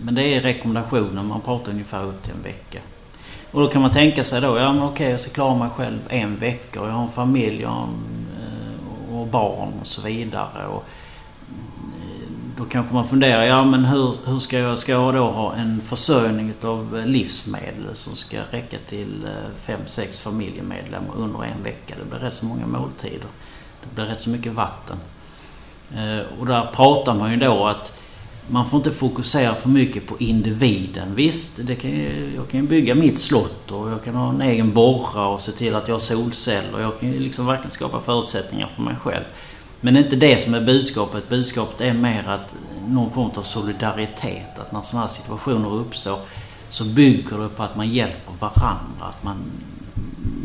men 0.04 0.16
det 0.16 0.24
är 0.24 0.42
rekommendationen, 0.42 1.26
man 1.26 1.42
pratar 1.42 1.72
ungefär 1.72 2.04
upp 2.04 2.24
till 2.24 2.34
en 2.34 2.44
vecka. 2.44 2.80
Och 3.52 3.62
då 3.62 3.68
kan 3.68 3.82
man 3.82 3.92
tänka 3.92 4.24
sig 4.24 4.42
då, 4.42 4.58
ja 4.58 4.74
men 4.74 4.84
okej 4.84 5.12
jag 5.12 5.20
ska 5.20 5.32
klara 5.32 5.56
mig 5.56 5.70
själv 5.70 6.00
en 6.10 6.36
vecka 6.36 6.82
och 6.82 6.88
jag 6.88 6.94
har 6.94 7.04
en 7.04 7.12
familj 7.12 7.66
och, 7.66 7.74
en, 7.74 8.28
eh, 9.10 9.16
och 9.16 9.28
barn 9.28 9.74
och 9.82 9.88
så 9.88 10.02
vidare. 10.02 10.66
Och 10.68 10.86
då 12.62 12.68
kanske 12.68 12.94
man 12.94 13.08
funderar, 13.08 13.44
ja 13.44 13.64
men 13.64 13.86
hur, 13.86 14.16
hur 14.26 14.40
ska 14.40 14.58
jag, 14.58 14.78
ska 14.78 14.92
jag 14.92 15.14
då 15.14 15.30
ha 15.30 15.56
en 15.56 15.82
försörjning 15.82 16.54
av 16.62 16.98
eh, 16.98 17.06
livsmedel 17.06 17.86
som 17.94 18.16
ska 18.16 18.38
räcka 18.52 18.78
till 18.88 19.24
eh, 19.26 19.52
fem 19.66 19.80
sex 19.86 20.20
familjemedlemmar 20.20 21.14
under 21.18 21.44
en 21.44 21.64
vecka? 21.64 21.96
Det 22.00 22.10
blir 22.10 22.20
rätt 22.20 22.34
så 22.34 22.46
många 22.46 22.68
måltider. 22.68 23.28
Det 23.84 23.96
blir 23.96 24.06
rätt 24.06 24.22
så 24.22 24.30
mycket 24.30 24.54
vatten. 24.54 24.98
Eh, 25.96 26.40
och 26.40 26.46
där 26.46 26.70
pratar 26.74 27.16
man 27.16 27.32
ju 27.32 27.38
då 27.38 27.66
att 27.68 28.00
man 28.48 28.70
får 28.70 28.78
inte 28.78 28.92
fokusera 28.92 29.56
för 29.56 29.70
mycket 29.70 30.08
på 30.08 30.16
individen. 30.20 31.16
Visst, 31.16 31.60
det 31.68 31.76
kan 31.76 31.92
ju, 31.92 32.34
jag 32.36 32.50
kan 32.50 32.62
ju 32.62 32.68
bygga 32.68 32.96
mitt 32.96 33.20
slott 33.20 33.72
och 33.72 33.92
jag 33.92 34.04
kan 34.04 34.16
ha 34.16 34.30
en 34.30 34.42
egen 34.42 34.74
borra 34.74 35.28
och 35.28 35.42
se 35.42 35.52
till 35.52 35.76
att 35.76 35.88
jag 35.88 35.96
har 35.96 36.00
solceller. 36.00 36.82
Jag 36.82 37.00
kan 37.00 37.12
ju 37.12 37.20
liksom 37.20 37.46
verkligen 37.46 37.72
skapa 37.72 38.02
förutsättningar 38.02 38.70
för 38.76 38.82
mig 38.82 38.96
själv. 38.96 39.26
Men 39.82 39.94
det 39.94 40.00
är 40.00 40.04
inte 40.04 40.16
det 40.16 40.38
som 40.38 40.54
är 40.54 40.62
budskapet. 40.62 41.30
Budskapet 41.30 41.82
är 41.82 41.94
mer 41.94 42.28
att 42.28 42.56
någon 42.88 43.12
form 43.12 43.32
av 43.36 43.42
solidaritet. 43.42 44.60
Att 44.60 44.72
när 44.72 44.82
sådana 44.82 45.08
här 45.08 45.14
situationer 45.14 45.74
uppstår 45.74 46.20
så 46.70 46.86
bygger 46.86 47.38
det 47.38 47.50
på 47.50 47.64
att 47.64 47.76
man 47.76 47.90
hjälper 47.90 48.34
varandra. 48.40 49.06
Att 49.06 49.24
man, 49.24 49.38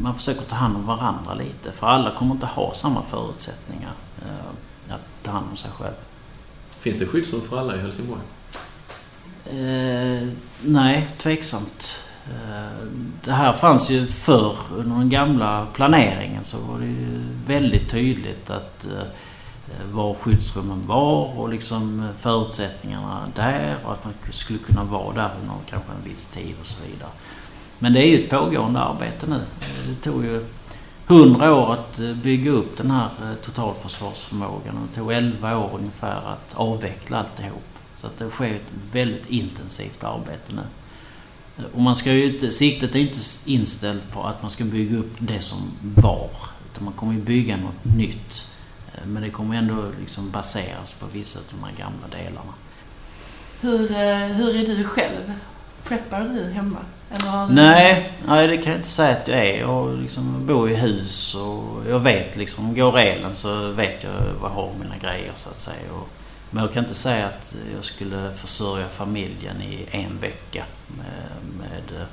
man 0.01 0.14
försöker 0.14 0.43
ta 0.43 0.57
hand 0.57 0.76
om 0.76 0.87
varandra 0.87 1.34
lite. 1.34 1.72
För 1.72 1.87
alla 1.87 2.14
kommer 2.14 2.34
inte 2.34 2.47
ha 2.47 2.74
samma 2.74 3.03
förutsättningar 3.03 3.93
eh, 4.22 4.95
att 4.95 5.22
ta 5.22 5.30
hand 5.30 5.47
om 5.51 5.57
sig 5.57 5.70
själv. 5.70 5.95
Finns 6.78 6.99
det 6.99 7.07
skyddsrum 7.07 7.41
för 7.49 7.59
alla 7.59 7.76
i 7.76 7.78
Helsingborg? 7.78 8.20
Eh, 9.47 10.28
nej, 10.62 11.09
tveksamt. 11.18 12.01
Eh, 12.30 12.87
det 13.24 13.32
här 13.32 13.53
fanns 13.53 13.91
ju 13.91 14.07
förr 14.07 14.57
under 14.76 14.97
den 14.97 15.11
gamla 15.11 15.66
planeringen 15.74 16.45
så 16.45 16.59
var 16.59 16.78
det 16.78 16.87
ju 16.87 17.20
väldigt 17.47 17.91
tydligt 17.91 18.51
att 18.51 18.87
eh, 18.87 19.07
Eh, 19.69 19.87
var 19.87 20.14
skyddsrummen 20.14 20.87
var 20.87 21.39
och 21.39 21.49
liksom 21.49 22.01
eh, 22.01 22.11
förutsättningarna 22.19 23.33
där 23.35 23.77
och 23.85 23.93
att 23.93 24.05
man 24.05 24.14
skulle 24.31 24.59
kunna 24.59 24.85
vara 24.85 25.14
där 25.14 25.31
under 25.41 25.55
kanske 25.71 25.93
en 25.93 26.09
viss 26.11 26.27
tid 26.27 26.55
och 26.61 26.67
så 26.67 26.77
vidare. 26.87 27.11
Men 27.79 27.93
det 27.93 28.01
är 28.01 28.07
ju 28.07 28.25
ett 28.25 28.31
pågående 28.31 28.81
arbete 28.81 29.27
nu. 29.27 29.41
Det 29.89 30.11
tog 30.11 30.25
ju 30.25 30.45
hundra 31.07 31.55
år 31.55 31.73
att 31.73 32.01
eh, 32.01 32.14
bygga 32.14 32.51
upp 32.51 32.77
den 32.77 32.91
här 32.91 33.09
totalförsvarsförmågan 33.43 34.77
och 34.77 34.89
det 34.89 34.95
tog 35.01 35.12
elva 35.12 35.59
år 35.59 35.71
ungefär 35.79 36.21
att 36.33 36.55
avveckla 36.55 37.19
alltihop. 37.19 37.62
Så 37.97 38.07
att 38.07 38.17
det 38.17 38.31
sker 38.31 38.55
ett 38.55 38.73
väldigt 38.93 39.27
intensivt 39.27 40.05
arbete 40.05 40.53
nu. 40.55 40.62
Och 41.75 41.81
man 41.81 41.97
ska 41.97 42.12
ju 42.12 42.33
inte, 42.33 42.51
siktet 42.51 42.95
är 42.95 42.99
ju 42.99 43.07
inte 43.07 43.19
inställt 43.47 44.12
på 44.12 44.23
att 44.23 44.43
man 44.43 44.51
ska 44.51 44.64
bygga 44.64 44.97
upp 44.97 45.14
det 45.19 45.41
som 45.41 45.59
var. 45.95 46.31
Utan 46.73 46.85
man 46.85 46.93
kommer 46.93 47.12
ju 47.12 47.21
bygga 47.21 47.57
något 47.57 47.97
nytt. 47.97 48.47
Eh, 48.97 49.07
men 49.07 49.23
det 49.23 49.31
kommer 49.31 49.57
ändå 49.57 49.91
liksom 50.01 50.31
baseras 50.31 50.93
på 50.93 51.07
vissa 51.07 51.39
av 51.39 51.45
de 51.51 51.65
här 51.65 51.73
gamla 51.79 52.07
delarna. 52.11 52.55
Hur, 53.61 53.91
eh, 53.91 54.37
hur 54.37 54.57
är 54.57 54.67
du 54.67 54.85
själv? 54.85 55.33
Preppar 55.85 56.21
du 56.21 56.45
hemma? 56.53 56.79
Eller 57.11 57.47
nej, 57.55 58.13
nej, 58.27 58.47
det 58.47 58.57
kan 58.57 58.73
jag 58.73 58.79
inte 58.79 58.89
säga 58.89 59.17
att 59.17 59.29
jag 59.29 59.39
är. 59.39 59.61
Jag 59.61 59.99
liksom 59.99 60.47
bor 60.47 60.71
i 60.71 60.75
hus 60.75 61.35
och 61.35 61.83
jag 61.89 62.01
vet 62.01 62.37
liksom, 62.37 62.75
går 62.75 62.99
elen 62.99 63.35
så 63.35 63.71
vet 63.71 64.05
jag 64.05 64.13
var 64.13 64.49
jag 64.49 64.55
har 64.55 64.73
mina 64.81 64.97
grejer 64.97 65.33
så 65.35 65.51
att 65.51 65.61
säga. 65.61 65.93
Och 65.93 66.09
men 66.51 66.65
jag 66.65 66.73
kan 66.73 66.85
inte 66.85 66.95
säga 66.95 67.27
att 67.27 67.57
jag 67.75 67.85
skulle 67.85 68.33
försörja 68.35 68.89
familjen 68.89 69.63
i 69.63 69.87
en 69.91 70.19
vecka 70.19 70.65
med, 70.87 71.59
med 71.59 72.07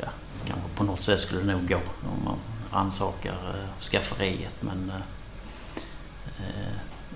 ja, 0.00 0.08
kanske 0.46 0.68
på 0.74 0.84
något 0.84 1.02
sätt 1.02 1.20
skulle 1.20 1.40
det 1.40 1.52
nog 1.52 1.68
gå 1.68 1.76
om 1.76 2.24
man 2.24 2.36
rannsakar 2.72 3.32
eh, 3.32 3.80
skafferiet 3.80 4.54
men 4.60 4.90
eh, 4.90 5.02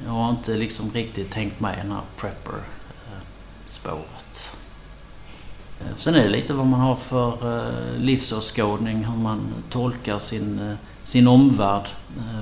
jag 0.04 0.10
har 0.10 0.30
inte 0.30 0.56
liksom 0.56 0.90
riktigt 0.90 1.30
tänkt 1.30 1.60
med 1.60 1.78
den 1.78 1.92
här 1.92 2.02
prepper-spåret. 2.16 2.96
Eh, 5.80 5.86
sen 5.96 6.14
är 6.14 6.22
det 6.22 6.30
lite 6.30 6.52
vad 6.52 6.66
man 6.66 6.80
har 6.80 6.96
för 6.96 7.58
eh, 7.58 7.98
livsåskådning, 7.98 9.04
hur 9.04 9.16
man 9.16 9.54
tolkar 9.70 10.18
sin, 10.18 10.76
sin 11.04 11.28
omvärld, 11.28 11.88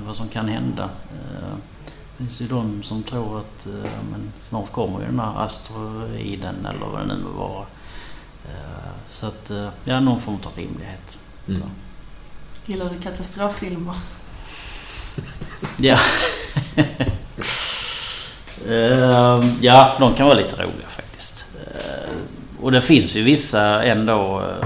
vad 0.07 0.17
som 0.17 0.29
kan 0.29 0.49
hända. 0.49 0.91
Det 2.23 2.25
finns 2.27 2.41
ju 2.41 2.47
de 2.47 2.83
som 2.83 3.03
tror 3.03 3.39
att 3.39 3.67
eh, 3.67 3.73
men 4.11 4.33
snart 4.41 4.73
kommer 4.73 5.01
ju 5.01 5.07
den 5.07 5.21
här 5.21 5.45
asteroiden 5.45 6.67
eller 6.67 6.87
vad 6.87 7.01
det 7.01 7.07
nu 7.07 7.23
må 7.23 7.31
vara. 7.31 7.67
Eh, 8.45 8.91
så 9.09 9.27
att, 9.27 9.51
eh, 9.51 9.69
ja, 9.85 10.01
någon 10.01 10.21
form 10.21 10.39
av 10.45 10.53
rimlighet. 10.57 11.19
Mm. 11.49 11.63
Gillar 12.67 12.91
du 12.91 13.01
katastroffilmer? 13.01 13.95
ja. 15.77 15.99
uh, 18.69 19.45
ja, 19.61 19.97
de 19.99 20.15
kan 20.15 20.27
vara 20.27 20.39
lite 20.39 20.57
roliga 20.57 20.89
faktiskt. 20.89 21.45
Uh, 21.55 22.65
och 22.65 22.73
det 22.73 22.83
finns 22.83 23.17
ju 23.17 23.23
vissa 23.23 23.83
ändå 23.83 24.41
uh, 24.41 24.65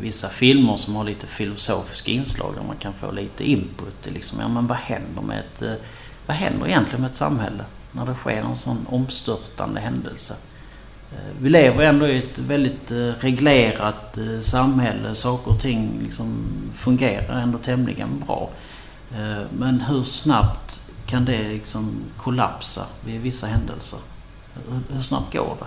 vissa 0.00 0.28
filmer 0.28 0.76
som 0.76 0.96
har 0.96 1.04
lite 1.04 1.26
filosofiska 1.26 2.10
inslag 2.10 2.54
där 2.54 2.62
man 2.62 2.76
kan 2.76 2.92
få 2.92 3.12
lite 3.12 3.50
input. 3.50 4.08
Liksom, 4.14 4.40
ja, 4.40 4.48
men 4.48 4.66
vad 4.66 4.78
händer 4.78 5.22
med 5.22 5.38
ett 5.38 5.80
vad 6.26 6.36
händer 6.36 6.66
egentligen 6.66 7.00
med 7.00 7.10
ett 7.10 7.16
samhälle 7.16 7.64
när 7.92 8.06
det 8.06 8.14
sker 8.14 8.42
en 8.42 8.56
sån 8.56 8.86
omstörtande 8.90 9.80
händelse? 9.80 10.34
Eh, 11.12 11.34
vi 11.40 11.50
lever 11.50 11.84
ändå 11.84 12.06
i 12.06 12.18
ett 12.18 12.38
väldigt 12.38 12.90
eh, 12.90 12.96
reglerat 12.96 14.18
eh, 14.18 14.40
samhälle. 14.40 15.14
Saker 15.14 15.50
och 15.50 15.60
ting 15.60 16.00
liksom 16.02 16.44
fungerar 16.74 17.40
ändå 17.40 17.58
tämligen 17.58 18.22
bra. 18.26 18.50
Men 19.58 19.80
hur 19.80 20.04
snabbt 20.04 20.79
kan 21.10 21.24
det 21.24 21.48
liksom 21.48 21.94
kollapsa 22.16 22.86
vid 23.04 23.20
vissa 23.20 23.46
händelser? 23.46 23.98
Hur 24.88 25.00
snabbt 25.00 25.32
går 25.32 25.56
det? 25.60 25.66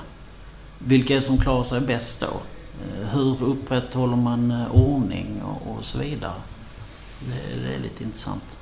Vilka 0.79 1.13
är 1.13 1.15
det 1.15 1.25
som 1.25 1.37
klarar 1.37 1.63
sig 1.63 1.81
bäst 1.81 2.19
då? 2.19 2.41
Eh, 2.83 3.07
hur 3.07 3.43
upprätthåller 3.43 4.15
man 4.15 4.51
eh, 4.51 4.71
ordning 4.71 5.41
och, 5.41 5.85
så 5.85 5.99
vidare? 5.99 6.33
det 7.63 7.75
är 7.75 7.79
lite 7.79 8.03
intressant. 8.03 8.57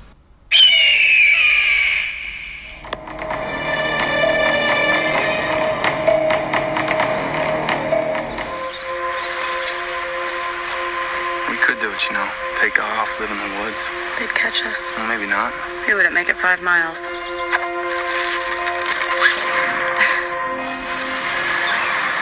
Take 12.10 12.78
off, 12.78 13.20
live 13.20 13.30
in 13.30 13.38
the 13.38 13.50
woods. 13.60 13.88
They'd 14.18 14.34
catch 14.34 14.62
us. 14.66 14.92
Well, 14.96 15.06
maybe 15.08 15.26
not. 15.26 15.52
We 15.86 15.94
wouldn't 15.94 16.14
make 16.14 16.28
it 16.28 16.36
five 16.36 16.62
miles. 16.62 17.06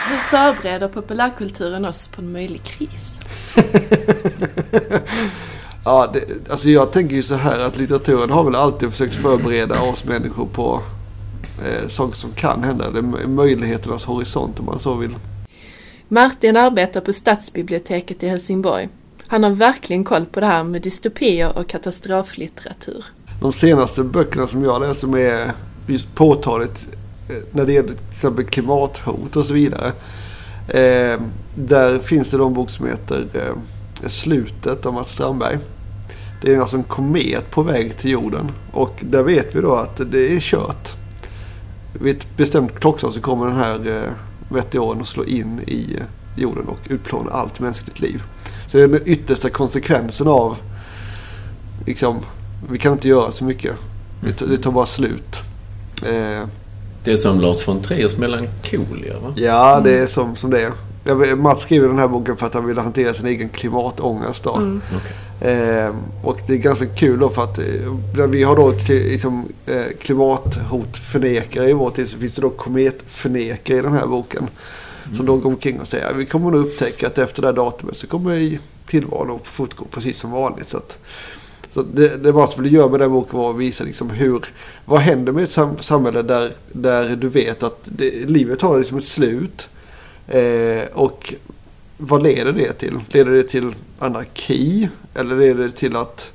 Hur 0.07 0.17
förbereder 0.17 0.87
populärkulturen 0.87 1.85
oss 1.85 2.07
på 2.07 2.21
en 2.21 2.31
möjlig 2.31 2.63
kris? 2.63 3.19
ja, 5.85 6.09
det, 6.13 6.51
alltså 6.51 6.69
jag 6.69 6.91
tänker 6.91 7.15
ju 7.15 7.23
så 7.23 7.35
här 7.35 7.59
att 7.59 7.77
litteraturen 7.77 8.29
har 8.29 8.43
väl 8.43 8.55
alltid 8.55 8.89
försökt 8.89 9.15
förbereda 9.15 9.81
oss 9.81 10.03
människor 10.03 10.45
på 10.45 10.81
eh, 11.65 11.87
saker 11.87 12.17
som 12.17 12.31
kan 12.31 12.63
hända. 12.63 12.91
Det 12.91 12.99
är 12.99 13.27
möjligheternas 13.27 14.05
horisont 14.05 14.59
om 14.59 14.65
man 14.65 14.79
så 14.79 14.95
vill. 14.95 15.15
Martin 16.07 16.57
arbetar 16.57 17.01
på 17.01 17.13
Stadsbiblioteket 17.13 18.23
i 18.23 18.27
Helsingborg. 18.27 18.89
Han 19.31 19.43
har 19.43 19.51
verkligen 19.51 20.03
koll 20.03 20.25
på 20.25 20.39
det 20.39 20.45
här 20.45 20.63
med 20.63 20.81
dystopier 20.81 21.57
och 21.57 21.67
katastroflitteratur. 21.67 23.05
De 23.41 23.53
senaste 23.53 24.03
böckerna 24.03 24.47
som 24.47 24.63
jag 24.63 24.81
läser 24.81 24.93
som 24.93 25.13
är 25.13 25.51
just 25.87 26.15
påtagligt 26.15 26.87
eh, 27.29 27.35
när 27.51 27.65
det 27.65 27.73
gäller 27.73 27.87
till 27.87 28.09
exempel 28.11 28.45
klimathot 28.45 29.35
och 29.35 29.45
så 29.45 29.53
vidare. 29.53 29.91
Eh, 30.67 31.21
där 31.55 31.97
finns 31.97 32.29
det 32.29 32.37
en 32.37 32.53
bok 32.53 32.69
som 32.69 32.87
heter 32.87 33.25
eh, 33.33 34.07
Slutet 34.07 34.85
av 34.85 34.93
Mats 34.93 35.11
Strandberg. 35.11 35.57
Det 36.41 36.53
är 36.53 36.59
alltså 36.59 36.77
en 36.77 36.83
komet 36.83 37.51
på 37.51 37.63
väg 37.63 37.97
till 37.97 38.11
jorden 38.11 38.51
och 38.71 38.95
där 38.99 39.23
vet 39.23 39.55
vi 39.55 39.61
då 39.61 39.75
att 39.75 40.01
det 40.11 40.35
är 40.35 40.39
kört. 40.39 40.89
Vid 42.01 42.17
ett 42.17 42.37
bestämt 42.37 42.79
klockslag 42.79 43.13
så 43.13 43.21
kommer 43.21 43.47
den 43.47 43.57
här 43.57 43.97
eh, 43.97 44.11
meteoren 44.49 45.01
att 45.01 45.07
slå 45.07 45.25
in 45.25 45.59
i 45.59 45.99
jorden 46.37 46.67
och 46.67 46.79
utplåna 46.89 47.31
allt 47.31 47.59
mänskligt 47.59 47.99
liv. 47.99 48.23
Så 48.71 48.77
det 48.77 48.83
är 48.83 48.87
den 48.87 49.01
yttersta 49.05 49.49
konsekvensen 49.49 50.27
av 50.27 50.57
liksom, 51.85 52.19
vi 52.69 52.77
kan 52.77 52.93
inte 52.93 53.07
göra 53.07 53.31
så 53.31 53.43
mycket. 53.43 53.75
Det, 54.21 54.45
det 54.45 54.57
tar 54.57 54.71
bara 54.71 54.85
slut. 54.85 55.41
Eh, 56.05 56.47
det 57.03 57.11
är 57.11 57.15
som 57.15 57.41
Lars 57.41 57.67
von 57.67 57.81
Triers 57.81 58.17
Melancholia 58.17 59.19
va? 59.19 59.33
Ja, 59.35 59.81
det 59.83 59.91
är 59.91 60.07
som, 60.07 60.35
som 60.35 60.49
det 60.49 60.61
är. 60.61 60.71
Jag, 61.03 61.37
Mats 61.37 61.61
skriver 61.61 61.87
den 61.87 61.99
här 61.99 62.07
boken 62.07 62.37
för 62.37 62.45
att 62.45 62.53
han 62.53 62.65
ville 62.65 62.81
hantera 62.81 63.13
sin 63.13 63.25
egen 63.25 63.49
klimatångest. 63.49 64.43
Då. 64.43 64.55
Mm. 64.55 64.81
Okay. 64.95 65.51
Eh, 65.51 65.95
och 66.23 66.39
det 66.47 66.53
är 66.53 66.57
ganska 66.57 66.85
kul 66.85 67.19
då 67.19 67.29
för 67.29 67.43
att 67.43 67.57
eh, 67.57 68.25
vi 68.27 68.43
har 68.43 68.55
då 68.55 68.73
liksom, 68.89 69.45
eh, 69.65 69.83
klimathotförnekare 70.01 71.69
i 71.69 71.73
vår 71.73 71.89
tid 71.89 72.07
så 72.07 72.17
finns 72.17 72.35
det 72.35 72.41
då 72.41 72.49
kometförnekare 72.49 73.77
i 73.77 73.81
den 73.81 73.93
här 73.93 74.07
boken. 74.07 74.47
Som 75.13 75.25
då 75.25 75.37
går 75.37 75.49
omkring 75.49 75.79
och 75.79 75.87
säger 75.87 76.09
att 76.09 76.15
vi 76.15 76.25
kommer 76.25 76.51
nog 76.51 76.65
upptäcka 76.65 77.07
att 77.07 77.17
efter 77.17 77.41
det 77.41 77.47
här 77.47 77.55
datumet 77.55 77.97
så 77.97 78.07
kommer 78.07 78.57
tillvaron 78.85 79.35
att 79.35 79.47
fortgå 79.47 79.85
precis 79.85 80.19
som 80.19 80.31
vanligt. 80.31 80.69
Så, 80.69 80.77
att, 80.77 80.97
så 81.71 81.81
det, 81.81 82.23
det 82.23 82.31
var 82.31 82.47
som 82.47 82.63
ville 82.63 82.77
göra 82.77 82.89
med 82.89 82.99
den 82.99 83.11
boken 83.11 83.39
var 83.39 83.49
att 83.49 83.57
visa 83.57 83.83
liksom 83.83 84.09
hur, 84.09 84.45
vad 84.85 84.99
händer 84.99 85.31
med 85.31 85.43
ett 85.43 85.51
sam 85.51 85.77
samhälle 85.79 86.21
där, 86.21 86.51
där 86.71 87.15
du 87.15 87.29
vet 87.29 87.63
att 87.63 87.79
det, 87.83 88.29
livet 88.29 88.61
har 88.61 88.79
liksom 88.79 88.97
ett 88.97 89.05
slut. 89.05 89.69
Eh, 90.27 90.83
och 90.93 91.33
vad 91.97 92.23
leder 92.23 92.51
det 92.51 92.73
till? 92.73 92.99
Leder 93.07 93.31
det 93.31 93.43
till 93.43 93.75
anarki? 93.99 94.89
Eller 95.15 95.35
leder 95.35 95.63
det 95.63 95.71
till 95.71 95.95
att 95.95 96.33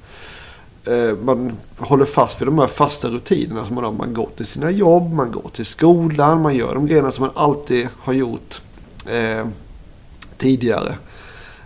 eh, 0.85 1.17
man 1.23 1.53
håller 1.77 2.05
fast 2.05 2.41
vid 2.41 2.49
de 2.49 2.59
här 2.59 2.67
fasta 2.67 3.09
rutinerna 3.09 3.65
som 3.65 3.75
man 3.75 3.85
har. 3.85 3.93
Man 3.93 4.15
går 4.15 4.29
till 4.37 4.47
sina 4.47 4.71
jobb, 4.71 5.13
man 5.13 5.31
går 5.31 5.51
till 5.55 5.67
skolan, 5.67 6.43
man 6.43 6.57
gör 6.57 6.75
de 6.75 6.87
grejerna 6.87 7.13
som 7.13 7.23
man 7.23 7.33
alltid 7.35 7.89
har 7.99 8.13
gjort 8.13 8.61
eh, 9.09 9.47
tidigare. 10.39 10.95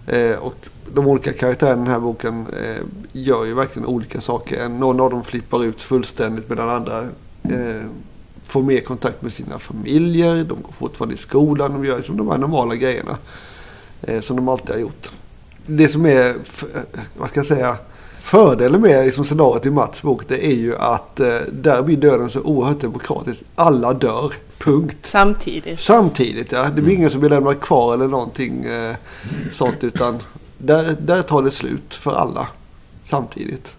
Eh, 0.07 0.37
och 0.37 0.55
de 0.95 1.07
olika 1.07 1.33
karaktärerna 1.33 1.83
i 1.83 1.85
den 1.85 1.93
här 1.93 2.01
boken 2.01 2.47
eh, 2.47 2.83
gör 3.13 3.45
ju 3.45 3.55
verkligen 3.55 3.87
olika 3.89 4.21
saker. 4.21 4.69
Någon 4.69 5.01
av 5.01 5.11
dem 5.11 5.25
flippar 5.25 5.65
ut 5.65 5.83
fullständigt 5.83 6.49
medan 6.49 6.69
andra 6.69 7.01
eh, 7.43 7.85
får 8.45 8.63
mer 8.63 8.81
kontakt 8.81 9.23
med 9.23 9.33
sina 9.33 9.59
familjer. 9.59 10.35
De 10.37 10.63
går 10.63 10.73
fortfarande 10.73 11.15
i 11.15 11.19
skolan. 11.19 11.73
De 11.73 11.85
gör 11.85 11.97
liksom 11.97 12.17
de 12.17 12.29
här 12.29 12.39
normala 12.39 12.75
grejerna. 12.75 13.19
Eh, 14.03 14.21
som 14.21 14.37
de 14.37 14.49
alltid 14.49 14.71
har 14.71 14.81
gjort. 14.81 15.11
Det 15.67 15.89
som 15.89 16.07
är, 16.07 16.29
eh, 16.29 16.35
vad 17.19 17.29
ska 17.29 17.41
jag 17.41 17.47
säga, 17.47 17.77
Fördelen 18.21 18.81
med 18.81 19.05
liksom 19.05 19.25
scenariot 19.25 19.67
i 19.67 19.71
Mats 19.71 20.03
bok 20.03 20.29
det 20.29 20.47
är 20.47 20.55
ju 20.55 20.77
att 20.77 21.21
eh, 21.21 21.39
där 21.53 21.83
blir 21.83 21.97
döden 21.97 22.31
så 22.31 22.41
oerhört 22.41 22.81
demokratisk. 22.81 23.43
Alla 23.55 23.95
dör. 23.95 24.33
Punkt. 24.65 24.97
Samtidigt. 25.03 25.81
Samtidigt 25.81 26.53
ja. 26.53 26.65
Det 26.65 26.71
blir 26.71 26.85
mm. 26.85 26.97
ingen 26.97 27.11
som 27.11 27.21
blir 27.21 27.31
lämnad 27.31 27.61
kvar 27.61 27.95
eller 27.95 28.09
någonting 28.09 28.65
eh, 28.65 28.95
sånt 29.51 29.85
utan 29.85 30.19
där, 30.59 30.97
där 31.01 31.23
tar 31.23 31.43
det 31.43 31.51
slut 31.51 31.95
för 31.95 32.15
alla. 32.15 32.47
Samtidigt. 33.05 33.75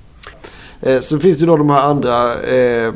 Eh, 0.81 1.01
så 1.01 1.19
finns 1.19 1.37
det 1.37 1.45
då 1.45 1.57
de 1.57 1.69
här 1.69 1.81
andra 1.81 2.41
eh, 2.41 2.93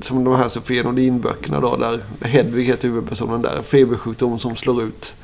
som 0.00 0.24
de 0.24 0.36
här 0.36 0.48
Sofia 0.48 0.82
Nordin-böckerna 0.82 1.60
då, 1.60 1.76
där 1.76 2.00
Hedvig 2.20 2.64
heter 2.64 2.88
huvudpersonen 2.88 3.42
där. 3.42 3.62
Febersjukdom 3.62 4.38
som 4.38 4.56
slår 4.56 4.82
ut 4.82 5.14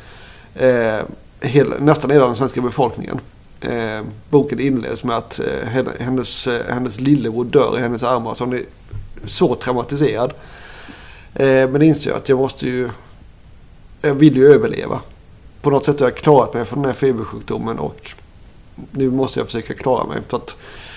eh, 0.55 0.99
hela, 1.41 1.77
nästan 1.79 2.11
hela 2.11 2.27
den 2.27 2.37
svenska 2.37 2.61
befolkningen. 2.61 3.21
Eh, 3.61 4.03
boken 4.31 4.61
inleds 4.61 5.05
med 5.05 5.17
att 5.17 5.41
eh, 5.41 5.69
hennes, 5.99 6.47
eh, 6.47 6.75
hennes 6.75 7.01
lillebror 7.01 7.45
dör 7.45 7.79
i 7.79 7.83
hennes 7.83 8.03
armar. 8.03 8.35
Så 8.35 8.45
hon 8.45 8.55
är 8.55 8.63
så 9.27 9.55
traumatiserad. 9.55 10.33
Eh, 11.35 11.71
men 11.71 11.83
inser 11.83 12.13
att 12.13 12.29
jag 12.29 12.39
måste 12.39 12.67
ju... 12.67 12.91
Jag 14.01 14.15
vill 14.15 14.37
ju 14.37 14.47
överleva. 14.47 15.01
På 15.63 15.71
något 15.71 15.85
sätt 15.85 16.01
har 16.01 16.07
jag 16.07 16.17
klarat 16.17 16.55
mig 16.55 16.65
från 16.65 16.83
den 16.83 16.91
här 16.91 16.99
febersjukdomen 16.99 17.79
och 17.79 18.11
nu 18.91 19.11
måste 19.11 19.41
jag 19.41 19.47
försöka 19.47 19.75
klara 19.75 20.07
mig. 20.07 20.19
För 20.29 20.37
att 20.37 20.57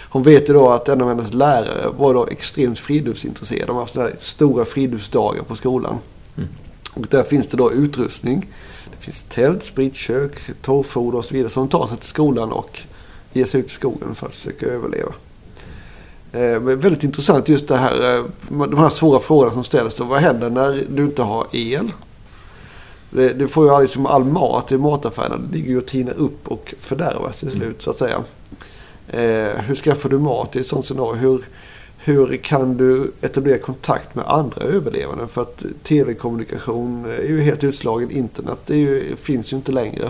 hon 0.09 0.23
vet 0.23 0.49
ju 0.49 0.53
då 0.53 0.69
att 0.69 0.89
en 0.89 1.01
av 1.01 1.07
hennes 1.07 1.33
lärare 1.33 1.89
var 1.97 2.13
då 2.13 2.27
extremt 2.27 2.79
friluftsintresserad. 2.79 3.67
De 3.67 3.75
har 3.75 3.81
haft 3.81 4.21
stora 4.23 4.65
friluftsdagar 4.65 5.43
på 5.43 5.55
skolan. 5.55 5.97
Mm. 6.37 6.49
Och 6.93 7.07
där 7.09 7.23
finns 7.23 7.47
det 7.47 7.57
då 7.57 7.71
utrustning. 7.71 8.47
Det 8.91 9.05
finns 9.05 9.25
tält, 9.29 9.63
spritkök, 9.63 10.31
torrfoder 10.61 11.17
och 11.17 11.25
så 11.25 11.33
vidare. 11.33 11.49
Så 11.49 11.59
hon 11.59 11.69
tar 11.69 11.87
sig 11.87 11.97
till 11.97 12.09
skolan 12.09 12.51
och 12.51 12.79
ger 13.33 13.45
sig 13.45 13.59
ut 13.59 13.65
i 13.65 13.69
skogen 13.69 14.15
för 14.15 14.27
att 14.27 14.35
försöka 14.35 14.65
överleva. 14.65 15.13
Eh, 16.33 16.59
väldigt 16.59 17.03
intressant 17.03 17.49
just 17.49 17.67
det 17.67 17.77
här, 17.77 18.17
eh, 18.17 18.25
de 18.49 18.77
här 18.77 18.89
svåra 18.89 19.19
frågorna 19.19 19.51
som 19.51 19.63
ställs. 19.63 19.95
Då. 19.95 20.03
Vad 20.03 20.19
händer 20.19 20.49
när 20.49 20.83
du 20.89 21.03
inte 21.03 21.21
har 21.21 21.47
el? 21.51 21.91
Det, 23.09 23.33
du 23.33 23.47
får 23.47 23.65
ju 23.65 23.71
all, 23.71 23.81
liksom 23.81 24.05
all 24.05 24.23
mat 24.23 24.71
i 24.71 24.77
mataffärerna. 24.77 25.37
Det 25.37 25.57
ligger 25.57 25.69
ju 25.69 25.77
och 25.77 25.85
tinar 25.85 26.13
upp 26.13 26.47
och 26.47 26.73
fördärvas 26.79 27.39
till 27.39 27.51
slut 27.51 27.63
mm. 27.63 27.75
så 27.79 27.91
att 27.91 27.97
säga. 27.97 28.23
Eh, 29.07 29.61
hur 29.61 29.75
skaffar 29.75 30.09
du 30.09 30.19
mat 30.19 30.55
i 30.55 30.59
ett 30.59 30.67
sånt 30.67 30.85
scenario? 30.85 31.13
Hur, 31.13 31.43
hur 31.97 32.37
kan 32.37 32.77
du 32.77 33.11
etablera 33.21 33.57
kontakt 33.57 34.15
med 34.15 34.25
andra 34.25 34.61
överlevande? 34.61 35.27
För 35.27 35.41
att 35.41 35.63
telekommunikation 35.83 37.05
är 37.05 37.27
ju 37.27 37.41
helt 37.41 37.63
utslagen. 37.63 38.11
Internet 38.11 38.59
det 38.65 38.77
ju, 38.77 39.15
finns 39.15 39.53
ju 39.53 39.57
inte 39.57 39.71
längre. 39.71 40.09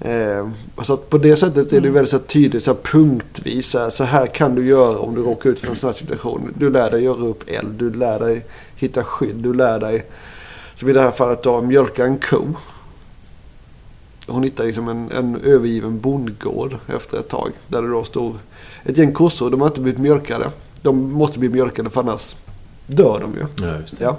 Eh, 0.00 0.48
så 0.82 0.94
att 0.94 1.10
på 1.10 1.18
det 1.18 1.36
sättet 1.36 1.66
är 1.66 1.70
det 1.70 1.88
mm. 1.88 1.92
väldigt 1.92 2.10
så 2.10 2.18
tydligt 2.18 2.64
så 2.64 2.72
här, 2.72 2.78
punktvis. 2.82 3.70
Så 3.70 3.78
här, 3.78 3.90
så 3.90 4.04
här 4.04 4.26
kan 4.26 4.54
du 4.54 4.66
göra 4.66 4.98
om 4.98 5.14
du 5.14 5.22
råkar 5.22 5.50
ut 5.50 5.60
för 5.60 5.68
en 5.68 5.76
sån 5.76 5.88
här 5.88 5.94
situation. 5.94 6.54
Du 6.58 6.70
lär 6.70 6.90
dig 6.90 7.02
göra 7.04 7.26
upp 7.26 7.44
eld. 7.46 7.74
Du 7.74 7.92
lär 7.92 8.18
dig 8.18 8.44
hitta 8.76 9.04
skydd. 9.04 9.36
Du 9.36 9.54
lär 9.54 9.80
dig, 9.80 10.04
som 10.74 10.88
i 10.88 10.92
det 10.92 11.00
här 11.00 11.10
fallet 11.10 11.42
då, 11.42 11.60
mjölka 11.60 12.04
en 12.04 12.18
ko. 12.18 12.44
Hon 14.26 14.42
hittar 14.42 14.64
liksom 14.64 14.88
en, 14.88 15.10
en 15.10 15.36
övergiven 15.36 16.00
bondgård 16.00 16.76
efter 16.96 17.18
ett 17.18 17.28
tag. 17.28 17.50
Där 17.68 17.82
det 17.82 17.88
då 17.88 18.04
står 18.04 18.34
ett 18.84 18.98
gäng 18.98 19.12
kossor. 19.12 19.50
De 19.50 19.60
har 19.60 19.68
inte 19.68 19.80
blivit 19.80 20.00
mjölkade. 20.00 20.50
De 20.82 21.12
måste 21.12 21.38
bli 21.38 21.48
mjölkade 21.48 21.90
för 21.90 22.00
annars 22.00 22.36
dör 22.86 23.20
de 23.20 23.34
ju. 23.34 23.66
Ja, 23.66 23.78
just 23.80 23.98
det. 23.98 24.04
Ja. 24.04 24.18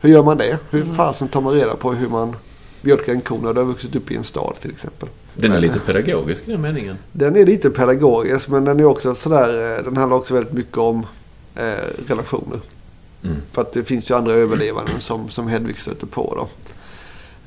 Hur 0.00 0.10
gör 0.10 0.22
man 0.22 0.38
det? 0.38 0.58
Hur 0.70 0.84
fasen 0.84 1.28
tar 1.28 1.40
man 1.40 1.54
reda 1.54 1.76
på 1.76 1.92
hur 1.92 2.08
man 2.08 2.36
mjölkar 2.84 3.12
en 3.12 3.20
ko 3.20 3.38
när 3.38 3.54
du 3.54 3.60
har 3.60 3.66
vuxit 3.66 3.96
upp 3.96 4.10
i 4.10 4.16
en 4.16 4.24
stad 4.24 4.54
till 4.60 4.70
exempel? 4.70 5.08
Den 5.34 5.52
är 5.52 5.60
lite 5.60 5.78
pedagogisk 5.78 6.48
i 6.48 6.50
den 6.50 6.60
meningen. 6.60 6.98
Den 7.12 7.36
är 7.36 7.46
lite 7.46 7.70
pedagogisk 7.70 8.48
men 8.48 8.64
den 8.64 8.80
är 8.80 8.84
också 8.84 9.14
sådär. 9.14 9.78
Eh, 9.78 9.84
den 9.84 9.96
handlar 9.96 10.16
också 10.16 10.34
väldigt 10.34 10.52
mycket 10.52 10.78
om 10.78 11.06
eh, 11.54 11.62
relationer. 12.06 12.60
Mm. 13.24 13.36
För 13.52 13.62
att 13.62 13.72
det 13.72 13.84
finns 13.84 14.10
ju 14.10 14.16
andra 14.16 14.32
överlevanden 14.32 15.00
som, 15.00 15.28
som 15.28 15.48
Hedvig 15.48 15.80
stöter 15.80 16.06
på 16.06 16.34
då. 16.34 16.48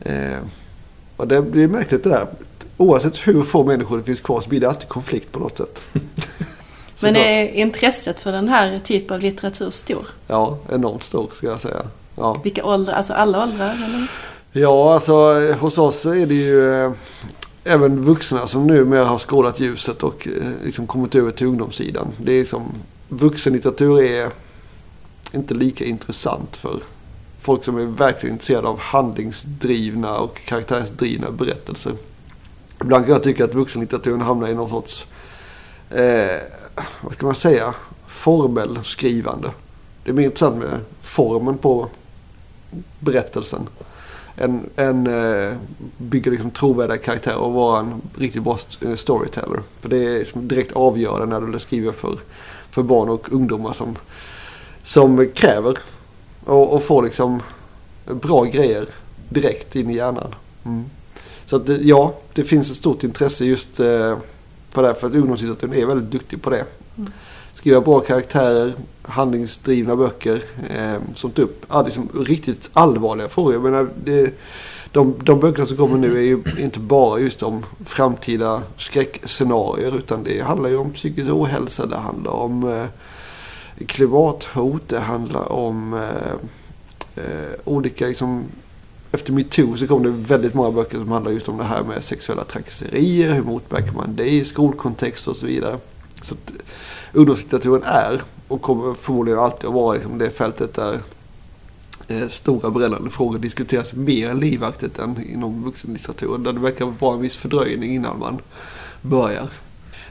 Eh, 0.09 0.38
och 1.17 1.27
det 1.27 1.41
blir 1.41 1.67
märkligt 1.67 2.03
det 2.03 2.09
där. 2.09 2.27
Oavsett 2.77 3.27
hur 3.27 3.41
få 3.41 3.63
människor 3.63 3.97
det 3.97 4.03
finns 4.03 4.21
kvar 4.21 4.41
så 4.41 4.49
blir 4.49 4.59
det 4.59 4.69
alltid 4.69 4.89
konflikt 4.89 5.31
på 5.31 5.39
något 5.39 5.57
sätt. 5.57 5.88
Men 7.01 7.15
är 7.15 7.47
intresset 7.47 8.19
för 8.19 8.31
den 8.31 8.49
här 8.49 8.79
typen 8.79 9.15
av 9.15 9.21
litteratur 9.21 9.69
stor? 9.69 10.07
Ja, 10.27 10.57
enormt 10.71 11.03
stor 11.03 11.29
ska 11.33 11.47
jag 11.47 11.61
säga. 11.61 11.81
Ja. 12.15 12.41
Vilka 12.43 12.65
åldrar? 12.65 12.93
Alltså 12.93 13.13
alla 13.13 13.43
åldrar? 13.43 13.73
Eller? 13.73 14.09
Ja, 14.57 14.93
alltså 14.93 15.13
hos 15.59 15.77
oss 15.77 16.05
är 16.05 16.25
det 16.25 16.35
ju 16.35 16.73
eh, 16.73 16.91
även 17.63 18.01
vuxna 18.01 18.47
som 18.47 18.67
numera 18.67 19.05
har 19.05 19.19
skådat 19.19 19.59
ljuset 19.59 20.03
och 20.03 20.27
eh, 20.27 20.63
liksom 20.63 20.87
kommit 20.87 21.15
över 21.15 21.31
till 21.31 21.47
ungdomssidan. 21.47 22.07
Det 22.17 22.31
är 22.31 22.39
liksom, 22.39 22.73
vuxenlitteratur 23.09 24.01
är 24.01 24.29
inte 25.33 25.53
lika 25.53 25.85
intressant 25.85 26.55
för 26.55 26.79
folk 27.39 27.65
som 27.65 27.77
är 27.77 27.85
verkligen 27.85 28.35
intresserade 28.35 28.67
av 28.67 28.79
handlingsdrivna 28.79 30.17
och 30.17 30.41
karaktärsdrivna 30.45 31.31
berättelser. 31.31 31.93
Ibland 32.81 33.05
kan 33.05 33.13
jag 33.13 33.23
tycka 33.23 33.45
att 33.45 33.55
vuxenlitteraturen 33.55 34.21
hamnar 34.21 34.47
i 34.47 34.53
någon 34.53 34.69
sorts, 34.69 35.05
eh, 35.89 36.41
vad 37.01 37.13
ska 37.13 37.25
man 37.25 37.35
säga, 37.35 37.73
formelskrivande. 38.07 39.51
Det 40.03 40.11
är 40.11 40.13
mer 40.13 40.23
intressant 40.23 40.57
med 40.57 40.79
formen 41.01 41.57
på 41.57 41.89
berättelsen. 42.99 43.67
En, 44.36 44.69
en 44.75 45.07
eh, 45.07 45.53
bygga 45.97 46.31
liksom 46.31 46.51
trovärdiga 46.51 46.97
karaktärer 46.97 47.38
och 47.38 47.53
vara 47.53 47.79
en 47.79 48.01
riktigt 48.17 48.43
bra 48.43 48.57
eh, 48.81 48.95
storyteller. 48.95 49.61
För 49.79 49.89
det 49.89 49.97
är 49.97 50.19
liksom 50.19 50.47
direkt 50.47 50.71
avgörande 50.71 51.39
när 51.39 51.47
du 51.47 51.59
skriver 51.59 51.91
för, 51.91 52.19
för 52.69 52.83
barn 52.83 53.09
och 53.09 53.31
ungdomar 53.31 53.73
som, 53.73 53.95
som 54.83 55.29
kräver 55.36 55.77
och, 56.45 56.73
och 56.73 56.83
får 56.83 57.03
liksom 57.03 57.41
bra 58.05 58.43
grejer 58.43 58.88
direkt 59.29 59.75
in 59.75 59.89
i 59.89 59.95
hjärnan. 59.95 60.36
Mm. 60.65 60.86
Så 61.45 61.55
att 61.55 61.69
ja, 61.81 62.13
det 62.33 62.43
finns 62.43 62.71
ett 62.71 62.77
stort 62.77 63.03
intresse 63.03 63.45
just 63.45 63.79
eh, 63.79 64.17
för 64.71 64.83
det. 64.83 64.95
För 64.95 65.07
att 65.07 65.13
ungdomslitteraturen 65.13 65.73
är 65.73 65.86
väldigt 65.86 66.11
duktig 66.11 66.41
på 66.41 66.49
det. 66.49 66.65
Mm. 66.97 67.11
Skriva 67.66 67.82
bra 67.82 67.99
karaktärer, 67.99 68.74
handlingsdrivna 69.01 69.95
böcker 69.95 70.43
eh, 70.70 70.97
som 71.16 71.32
tar 71.32 71.43
upp 71.43 71.66
ja, 71.70 71.82
liksom 71.82 72.09
riktigt 72.26 72.70
allvarliga 72.74 73.28
frågor. 73.28 73.53
Jag 73.53 73.63
menar, 73.63 73.89
det, 74.03 74.34
de, 74.91 75.16
de 75.24 75.39
böckerna 75.39 75.66
som 75.66 75.78
kommer 75.78 75.97
nu 75.97 76.18
är 76.18 76.22
ju 76.22 76.43
inte 76.57 76.80
bara 76.80 77.20
just 77.20 77.43
om 77.43 77.66
framtida 77.86 78.63
skräckscenarier 78.78 79.97
utan 79.97 80.24
det 80.24 80.41
handlar 80.41 80.70
ju 80.70 80.78
om 80.78 80.91
psykisk 80.91 81.30
ohälsa, 81.30 81.86
det 81.86 81.95
handlar 81.95 82.32
om 82.32 82.70
eh, 82.74 83.86
klimathot, 83.86 84.89
det 84.89 84.99
handlar 84.99 85.51
om 85.51 85.93
eh, 85.93 87.24
eh, 87.24 87.51
olika 87.63 88.07
liksom, 88.07 88.45
efter 89.11 89.34
metoo 89.34 89.78
så 89.78 89.88
kom 89.88 90.03
det 90.03 90.09
väldigt 90.09 90.53
många 90.53 90.72
böcker 90.72 90.97
som 90.97 91.11
handlar 91.11 91.32
just 91.32 91.49
om 91.49 91.57
det 91.57 91.63
här 91.63 91.84
med 91.84 92.03
sexuella 92.03 92.43
trakasserier, 92.43 93.34
hur 93.34 93.43
motverkar 93.43 93.93
man 93.93 94.16
det 94.16 94.30
i 94.30 94.45
skolkontext 94.45 95.28
och 95.28 95.36
så 95.36 95.45
vidare. 95.45 95.78
Så 96.26 96.34
att 96.36 96.53
ungdomslitteraturen 97.13 97.84
är 97.84 98.21
och 98.47 98.61
kommer 98.61 98.93
förmodligen 98.93 99.39
alltid 99.39 99.67
att 99.67 99.73
vara 99.73 99.93
liksom 99.93 100.17
det 100.17 100.30
fältet 100.30 100.73
där 100.73 100.99
eh, 102.07 102.28
stora 102.28 102.69
brännande 102.69 103.09
frågor 103.09 103.39
diskuteras 103.39 103.93
mer 103.93 104.34
livaktigt 104.34 104.99
än 104.99 105.30
inom 105.34 105.63
vuxenlitteraturen. 105.63 106.43
Där 106.43 106.53
det 106.53 106.59
verkar 106.59 106.86
vara 106.99 107.13
en 107.13 107.21
viss 107.21 107.38
fördröjning 107.38 107.95
innan 107.95 108.19
man 108.19 108.38
börjar. 109.01 109.49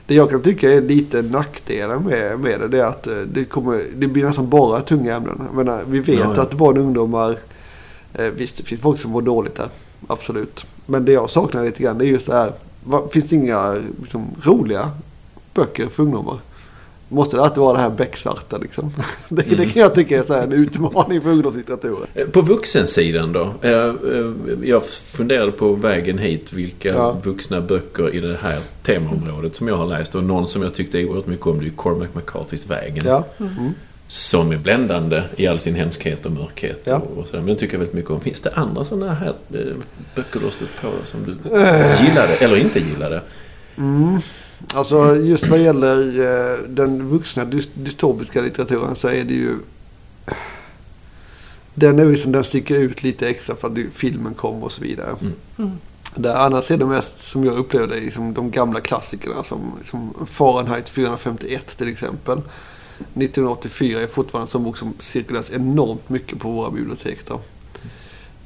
Det 0.07 0.15
jag 0.15 0.31
kan 0.31 0.43
tycka 0.43 0.73
är 0.73 0.83
lite 0.83 1.23
nackdelen 1.23 2.03
med, 2.03 2.41
med 2.41 2.61
det, 2.61 2.69
det 2.69 2.81
är 2.81 2.87
att 2.87 3.07
eh, 3.07 3.17
det, 3.17 3.45
kommer, 3.45 3.85
det 3.95 4.09
blir 4.09 4.25
nästan 4.25 4.49
bara 4.49 4.81
tunga 4.81 5.15
ämnen. 5.15 5.43
Jag 5.47 5.57
menar, 5.57 5.85
vi 5.89 6.01
vet 6.01 6.19
ja, 6.19 6.33
ja. 6.37 6.43
att 6.43 6.55
barn 6.55 6.79
och 6.79 6.85
ungdomar, 6.85 7.37
eh, 8.15 8.27
visst 8.27 8.57
det 8.57 8.63
finns 8.63 8.81
folk 8.81 9.01
som 9.01 9.11
mår 9.11 9.23
dåligt 9.23 9.59
här, 9.59 9.69
absolut. 10.07 10.67
Men 10.87 11.05
det 11.05 11.13
jag 11.13 11.31
saknar 11.31 11.65
lite 11.65 11.83
grann 11.83 11.99
det 11.99 12.07
är 12.07 12.09
just 12.09 12.27
det 12.27 12.33
här, 12.33 12.53
finns 13.11 13.31
det 13.31 13.37
inga 13.37 13.73
liksom, 14.01 14.27
roliga 14.43 14.91
böcker 15.55 15.87
för 15.87 16.03
ungdomar? 16.03 16.39
Måste 17.09 17.37
det 17.37 17.43
alltid 17.43 17.59
vara 17.59 17.73
det 17.73 17.83
här 17.83 17.91
becksvarta 17.91 18.59
liksom? 18.59 18.93
Det, 19.29 19.47
mm. 19.47 19.59
det 19.59 19.67
kan 19.67 19.83
jag 19.83 19.95
tycka 19.95 20.19
är 20.19 20.23
så 20.23 20.35
en 20.35 20.53
utmaning 20.53 21.21
för 21.21 21.31
ungdomslitteraturen. 21.31 22.07
Eh, 22.15 22.27
på 22.27 22.41
vuxensidan 22.41 23.33
då? 23.33 23.55
Eh, 23.63 23.73
eh, 23.73 23.95
jag 24.63 24.85
funderade 24.87 25.53
på 25.53 25.75
vägen 25.75 26.19
hit 26.19 26.53
vilka 26.53 26.89
ja. 26.89 27.17
vuxna 27.23 27.61
böcker 27.61 28.15
i 28.15 28.21
det 28.21 28.39
här 28.43 28.59
temaområdet 28.83 29.55
som 29.55 29.69
jag 29.69 29.77
har 29.77 29.87
läst. 29.87 30.15
Och 30.15 30.25
någon 30.25 30.49
som 30.49 30.63
jag 30.63 30.75
tyckte 30.75 31.05
oerhört 31.05 31.27
mycket 31.27 31.47
om 31.47 31.61
det 31.61 31.67
är 31.67 31.71
Cormac 31.71 32.09
McCarthys 32.13 32.67
Vägen. 32.67 33.05
Ja. 33.07 33.25
Mm. 33.39 33.73
Som 34.07 34.53
är 34.53 34.57
bländande 34.57 35.23
i 35.37 35.47
all 35.47 35.59
sin 35.59 35.75
hemskhet 35.75 36.27
och 36.27 36.33
mörkhet. 36.33 36.81
Ja. 36.85 37.03
Och, 37.17 37.27
sådär. 37.27 37.41
Men 37.41 37.49
jag 37.49 37.59
tycker 37.59 37.79
väldigt 37.79 37.95
mycket 37.95 38.11
om. 38.11 38.21
Finns 38.21 38.41
det 38.41 38.51
andra 38.51 38.85
sådana 38.85 39.15
här 39.15 39.35
böcker 40.15 40.39
du 40.39 40.45
har 40.45 40.53
stött 40.53 40.83
på 40.83 40.89
som 41.05 41.21
du 41.25 41.51
gillade 42.07 42.35
eller 42.35 42.57
inte 42.57 42.79
gillade? 42.79 43.23
Mm. 43.77 44.21
Alltså 44.75 45.17
just 45.17 45.47
vad 45.47 45.59
gäller 45.59 46.21
eh, 46.21 46.59
den 46.69 47.09
vuxna 47.09 47.45
dystopiska 47.75 48.43
litteraturen 48.43 48.97
så 48.97 49.09
är 49.09 49.25
det 49.25 49.35
ju... 49.35 49.59
Den 51.75 51.99
är 51.99 52.05
liksom, 52.05 52.33
den 52.33 52.45
sticker 52.45 52.75
ut 52.75 53.03
lite 53.03 53.29
extra 53.29 53.57
för 53.57 53.69
att 53.69 53.79
filmen 53.93 54.35
kom 54.35 54.63
och 54.63 54.73
så 54.73 54.83
vidare. 54.83 55.17
Mm. 55.21 55.33
Mm. 55.59 55.71
Där 56.15 56.35
annars 56.35 56.71
är 56.71 56.77
det 56.77 56.87
mest 56.87 57.21
som 57.21 57.45
jag 57.45 57.57
upplevde 57.57 58.01
liksom, 58.01 58.35
de 58.35 58.51
gamla 58.51 58.81
klassikerna 58.81 59.43
som, 59.43 59.73
som 59.85 60.15
Fahrenheit 60.27 60.89
451 60.89 61.77
till 61.77 61.89
exempel. 61.89 62.39
1984 62.99 64.01
är 64.01 64.07
fortfarande 64.07 64.47
en 64.47 64.51
sån 64.51 64.65
bok 64.65 64.77
som 64.77 64.95
cirkuleras 65.01 65.51
enormt 65.51 66.09
mycket 66.09 66.39
på 66.39 66.51
våra 66.51 66.71
bibliotek. 66.71 67.19
Då. 67.27 67.41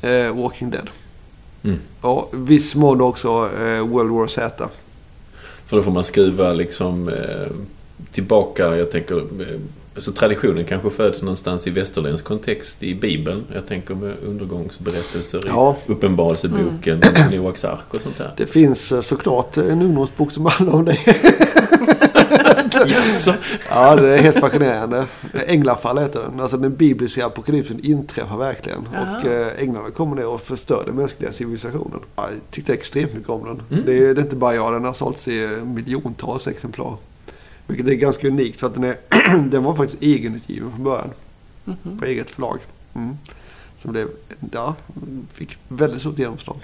Eh, 0.08 0.36
Walking 0.36 0.70
Dead. 0.70 0.90
Mm. 1.62 1.78
Och 2.00 2.30
viss 2.32 2.74
mån 2.74 3.00
också 3.00 3.50
eh, 3.58 3.86
World 3.86 4.10
War 4.10 4.26
Z. 4.26 4.68
För 5.68 5.76
då 5.76 5.82
får 5.82 5.90
man 5.90 6.04
skruva 6.04 6.52
liksom 6.52 7.08
eh, 7.08 7.14
tillbaka, 8.12 8.76
jag 8.76 8.90
tänker, 8.90 9.16
eh, 9.16 9.46
Så 9.96 10.12
traditionen 10.12 10.64
kanske 10.64 10.90
föds 10.90 11.22
någonstans 11.22 11.66
i 11.66 11.70
västerländsk 11.70 12.24
kontext 12.24 12.82
i 12.82 12.94
Bibeln. 12.94 13.44
Jag 13.54 13.66
tänker 13.66 13.94
med 13.94 14.14
undergångsberättelser 14.26 15.40
Ja. 15.46 15.76
i 15.86 15.92
Uppenbarelseboken, 15.92 17.00
Noaks 17.32 17.64
ark 17.64 17.86
och 17.90 18.00
sånt 18.00 18.18
där. 18.18 18.32
Det 18.36 18.46
finns 18.46 18.92
eh, 18.92 19.00
såklart 19.00 19.56
en 19.56 19.82
ungdomsbok 19.82 20.32
som 20.32 20.46
handlar 20.46 20.74
om 20.78 20.84
det. 20.84 20.96
Jaså? 22.86 23.34
Ja, 23.70 23.96
det 23.96 24.14
är 24.14 24.22
helt 24.22 24.40
fascinerande. 24.40 25.06
Änglafall 25.46 25.98
heter 25.98 26.22
den. 26.22 26.40
Alltså 26.40 26.56
den 26.56 26.76
bibliska 26.76 27.26
apokalypsen 27.26 27.80
inträffar 27.82 28.36
verkligen. 28.36 28.88
Jaha. 28.92 29.18
Och 29.18 29.26
eh, 29.26 29.62
änglarna 29.62 29.90
kommer 29.90 30.16
ner 30.16 30.28
och 30.28 30.40
förstör 30.40 30.82
den 30.86 30.94
mänskliga 30.94 31.32
civilisationen. 31.32 32.00
Jag 32.16 32.28
tyckte 32.50 32.74
extremt 32.74 33.14
mycket 33.14 33.30
om 33.30 33.44
den. 33.44 33.62
Mm. 33.70 33.86
Det, 33.86 33.98
är, 33.98 34.14
det 34.14 34.20
är 34.20 34.24
inte 34.24 34.36
bara 34.36 34.54
jag, 34.54 34.72
den 34.72 34.84
har 34.84 34.92
sålts 34.92 35.28
i 35.28 35.44
eh, 35.44 35.50
miljontals 35.50 36.46
exemplar. 36.46 36.96
Vilket 37.66 37.88
är 37.88 37.94
ganska 37.94 38.28
unikt 38.28 38.60
för 38.60 38.66
att 38.66 38.74
den, 38.74 38.84
är, 38.84 38.96
den 39.50 39.64
var 39.64 39.74
faktiskt 39.74 40.02
egenutgiven 40.02 40.70
från 40.70 40.84
början. 40.84 41.10
På 41.98 42.04
eget 42.04 42.30
förlag. 42.30 42.58
Mm. 42.94 43.16
Som 43.78 43.92
blev, 43.92 44.08
ja, 44.52 44.74
fick 45.32 45.58
väldigt 45.68 46.00
stort 46.00 46.18
genomslag. 46.18 46.56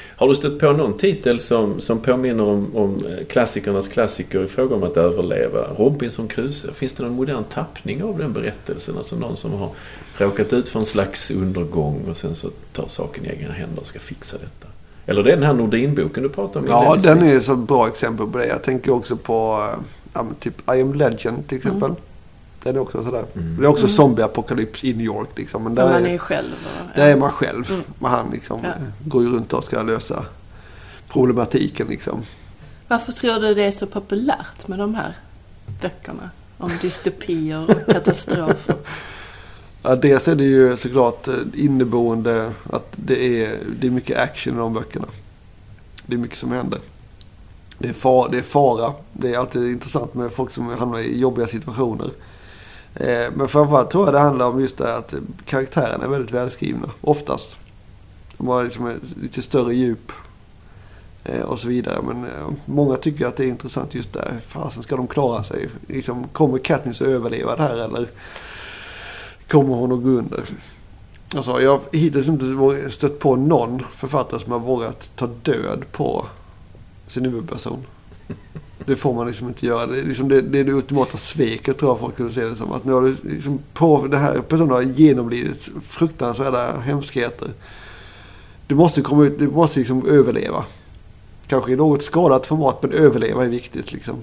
Har 0.00 0.28
du 0.28 0.34
stött 0.34 0.58
på 0.58 0.72
någon 0.72 0.98
titel 0.98 1.40
som, 1.40 1.80
som 1.80 2.00
påminner 2.00 2.44
om, 2.44 2.76
om 2.76 3.06
eh, 3.06 3.26
klassikernas 3.26 3.88
klassiker 3.88 4.44
i 4.44 4.48
fråga 4.48 4.76
om 4.76 4.82
att 4.82 4.96
överleva? 4.96 5.66
Robinson 5.76 6.28
Crusoe. 6.28 6.72
Finns 6.74 6.92
det 6.92 7.02
någon 7.02 7.12
modern 7.12 7.44
tappning 7.44 8.02
av 8.02 8.18
den 8.18 8.32
berättelsen? 8.32 8.96
Alltså 8.96 9.16
någon 9.16 9.36
som 9.36 9.52
har 9.52 9.70
råkat 10.18 10.52
ut 10.52 10.68
för 10.68 10.78
en 10.78 10.84
slags 10.84 11.30
undergång 11.30 12.04
och 12.10 12.16
sen 12.16 12.34
så 12.34 12.48
tar 12.72 12.86
saken 12.86 13.24
i 13.24 13.28
egna 13.28 13.52
händer 13.52 13.80
och 13.80 13.86
ska 13.86 13.98
fixa 13.98 14.36
detta? 14.38 14.72
Eller 15.06 15.22
det 15.22 15.32
är 15.32 15.36
den 15.36 15.46
här 15.46 15.54
Nordin-boken 15.54 16.22
du 16.22 16.28
pratade 16.28 16.58
om 16.58 16.66
Ja, 16.70 16.96
den 17.02 17.22
är 17.22 17.36
ett 17.36 17.44
så 17.44 17.56
bra 17.56 17.88
exempel 17.88 18.26
på 18.26 18.38
det. 18.38 18.46
Jag 18.46 18.62
tänker 18.62 18.92
också 18.92 19.16
på 19.16 19.68
eh, 19.72 19.84
ja, 20.12 20.26
typ 20.40 20.54
I 20.76 20.80
am 20.80 20.94
legend 20.94 21.48
till 21.48 21.58
exempel. 21.58 21.94
Den 22.62 22.76
är 22.76 22.80
också 22.80 23.04
sådär. 23.04 23.24
Det 23.34 23.64
är 23.64 23.68
också 23.68 23.86
zombie-apokalyps 23.86 24.84
i 24.84 24.92
New 24.94 25.06
York 25.06 25.28
liksom. 25.36 25.64
Men 25.64 25.74
Där 25.74 25.90
man 25.92 26.06
är, 26.06 26.14
är 26.14 26.18
själv. 26.18 26.54
Och, 26.82 26.96
där 26.96 27.06
är 27.10 27.16
man 27.16 27.30
själv. 27.32 27.70
Mm. 27.70 27.82
Och 27.98 28.08
han 28.08 28.30
liksom 28.32 28.60
Ja. 28.62 28.68
eh, 28.68 28.74
går 29.08 29.22
ju 29.22 29.30
runt 29.30 29.52
och 29.52 29.64
ska 29.64 29.82
lösa 29.82 30.24
problematiken 31.08 31.86
liksom. 31.86 32.22
Varför 32.88 33.12
tror 33.12 33.40
du 33.40 33.54
det 33.54 33.64
är 33.64 33.70
så 33.70 33.86
populärt 33.86 34.68
med 34.68 34.78
de 34.78 34.94
här 34.94 35.16
böckerna? 35.82 36.30
Om 36.58 36.70
dystopier 36.82 37.70
och 37.70 37.86
katastrofer. 37.92 38.76
Ja, 39.82 39.96
dels 39.96 40.28
är 40.28 40.34
det 40.34 40.44
ju 40.44 40.76
såklart 40.76 41.28
eh, 41.28 41.34
inneboende 41.54 42.50
att 42.70 42.86
det 42.96 43.44
är, 43.44 43.58
det 43.80 43.86
är 43.86 43.90
mycket 43.90 44.18
action 44.18 44.54
i 44.54 44.58
de 44.58 44.74
böckerna. 44.74 45.06
Det 46.06 46.14
är 46.14 46.18
mycket 46.18 46.38
som 46.38 46.52
händer. 46.52 46.78
Det 47.78 47.88
är, 47.88 47.92
far, 47.92 48.28
det 48.30 48.38
är 48.38 48.42
fara. 48.42 48.92
Det 49.12 49.34
är 49.34 49.38
alltid 49.38 49.72
intressant 49.72 50.14
med 50.14 50.32
folk 50.32 50.50
som 50.50 50.66
hamnar 50.68 50.98
i 50.98 51.18
jobbiga 51.20 51.46
situationer. 51.46 52.10
Eh, 52.94 53.32
men 53.34 53.48
framförallt 53.48 53.90
tror 53.90 54.04
jag 54.04 54.14
det 54.14 54.20
handlar 54.20 54.46
om 54.46 54.60
just 54.60 54.78
det 54.78 54.86
här 54.86 54.96
att 54.96 55.14
karaktärerna 55.44 56.04
är 56.04 56.08
väldigt 56.08 56.30
välskrivna. 56.30 56.90
Oftast. 57.00 57.56
De 58.36 58.48
har 58.48 58.64
liksom 58.64 58.92
lite 59.22 59.42
större 59.42 59.74
djup. 59.74 60.12
Eh, 61.24 61.40
och 61.40 61.58
så 61.58 61.68
vidare. 61.68 62.02
Men 62.02 62.24
eh, 62.24 62.48
många 62.64 62.96
tycker 62.96 63.26
att 63.26 63.36
det 63.36 63.44
är 63.44 63.48
intressant 63.48 63.94
just 63.94 64.12
där. 64.12 64.40
Fasen 64.46 64.82
ska 64.82 64.96
de 64.96 65.06
klara 65.06 65.42
sig? 65.42 65.68
Liksom, 65.86 66.28
kommer 66.28 66.58
Katniss 66.58 67.00
att 67.00 67.08
överleva 67.08 67.56
det 67.56 67.62
här 67.62 67.76
eller? 67.76 68.06
kommer 69.52 69.74
hon 69.74 69.92
att 69.92 70.02
gå 70.02 70.08
under. 70.08 70.44
Alltså, 71.34 71.62
jag 71.62 71.70
har 71.70 71.80
hittills 71.92 72.28
inte 72.28 72.90
stött 72.90 73.18
på 73.18 73.36
någon 73.36 73.82
författare 73.94 74.40
som 74.40 74.52
har 74.52 74.58
vågat 74.58 75.10
ta 75.16 75.26
död 75.26 75.84
på 75.92 76.26
sin 77.08 77.24
huvudperson. 77.24 77.86
Det 78.86 78.96
får 78.96 79.14
man 79.14 79.26
liksom 79.26 79.48
inte 79.48 79.66
göra. 79.66 79.86
Det 79.86 79.98
är, 79.98 80.04
liksom 80.04 80.28
det, 80.28 80.40
det, 80.40 80.58
är 80.58 80.64
det 80.64 80.72
ultimata 80.72 81.18
sveket 81.18 81.78
tror 81.78 81.90
jag 81.90 82.00
folk 82.00 82.14
skulle 82.14 82.32
se 82.32 82.44
det 82.44 82.56
som. 82.56 82.72
Att 82.72 82.84
nu 82.84 82.92
har 82.92 83.02
du 83.02 83.16
liksom 83.22 83.58
på 83.72 84.06
den 84.06 84.20
här 84.20 84.38
personen 84.38 84.70
har 84.70 84.82
genomlidit 84.82 85.70
fruktansvärda 85.88 86.76
hemskheter. 86.76 87.48
Du 88.66 88.74
måste 88.74 89.02
komma 89.02 89.24
ut, 89.24 89.38
du 89.38 89.48
måste 89.48 89.78
liksom 89.78 90.06
överleva. 90.06 90.64
Kanske 91.46 91.72
i 91.72 91.76
något 91.76 92.02
skadat 92.02 92.46
format 92.46 92.82
men 92.82 92.92
överleva 92.92 93.44
är 93.44 93.48
viktigt 93.48 93.92
liksom. 93.92 94.16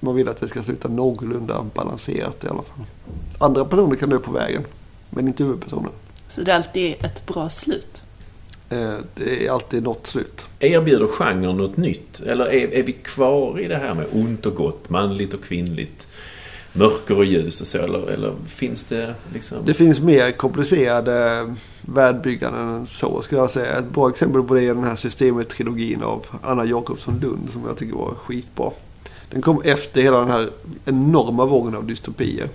Man 0.00 0.14
vill 0.14 0.28
att 0.28 0.40
det 0.40 0.48
ska 0.48 0.62
sluta 0.62 0.88
någorlunda 0.88 1.66
balanserat 1.74 2.44
i 2.44 2.48
alla 2.48 2.62
fall. 2.62 2.86
Andra 3.38 3.64
personer 3.64 3.94
kan 3.94 4.08
dö 4.08 4.18
på 4.18 4.32
vägen. 4.32 4.64
Men 5.10 5.28
inte 5.28 5.44
huvudpersonen. 5.44 5.90
Så 6.28 6.42
det 6.42 6.50
är 6.50 6.56
alltid 6.56 6.94
ett 7.04 7.26
bra 7.26 7.48
slut. 7.48 8.03
Eh, 8.70 8.94
Det 9.14 9.46
är 9.46 9.50
alltid 9.50 9.82
något 9.82 10.06
slut. 10.06 10.46
Erbjuder 10.60 11.06
genren 11.06 11.56
något 11.56 11.76
nytt? 11.76 12.20
Eller 12.20 12.44
är, 12.44 12.74
är 12.74 12.82
vi 12.82 12.92
kvar 12.92 13.58
i 13.60 13.68
det 13.68 13.76
här 13.76 13.94
med 13.94 14.06
ont 14.12 14.46
och 14.46 14.54
gott, 14.54 14.90
manligt 14.90 15.34
och 15.34 15.42
kvinnligt, 15.44 16.08
mörker 16.72 17.16
och 17.16 17.24
ljus 17.24 17.60
och 17.60 17.66
så? 17.66 17.78
Eller, 17.78 18.10
eller 18.10 18.34
finns 18.46 18.84
det 18.84 19.14
liksom... 19.32 19.58
Det 19.64 19.74
finns 19.74 20.00
mer 20.00 20.30
komplicerade 20.30 21.54
världbygganden 21.80 22.68
än 22.68 22.86
så 22.86 23.22
skulle 23.22 23.40
jag 23.40 23.50
säga. 23.50 23.78
Ett 23.78 23.90
bra 23.90 24.08
exempel 24.08 24.42
på 24.42 24.54
det 24.54 24.62
är 24.62 24.74
den 24.74 24.84
här 24.84 24.96
Systemet-trilogin 24.96 26.02
av 26.02 26.26
Anna 26.42 26.64
Jakobsson 26.64 27.18
Lund 27.22 27.48
som 27.52 27.62
jag 27.66 27.76
tycker 27.76 27.96
var 27.96 28.14
skitbra. 28.14 28.70
Den 29.30 29.42
kom 29.42 29.62
efter 29.64 30.02
hela 30.02 30.18
den 30.18 30.30
här 30.30 30.50
enorma 30.84 31.46
vågen 31.46 31.74
av 31.74 31.86
dystopier. 31.86 32.48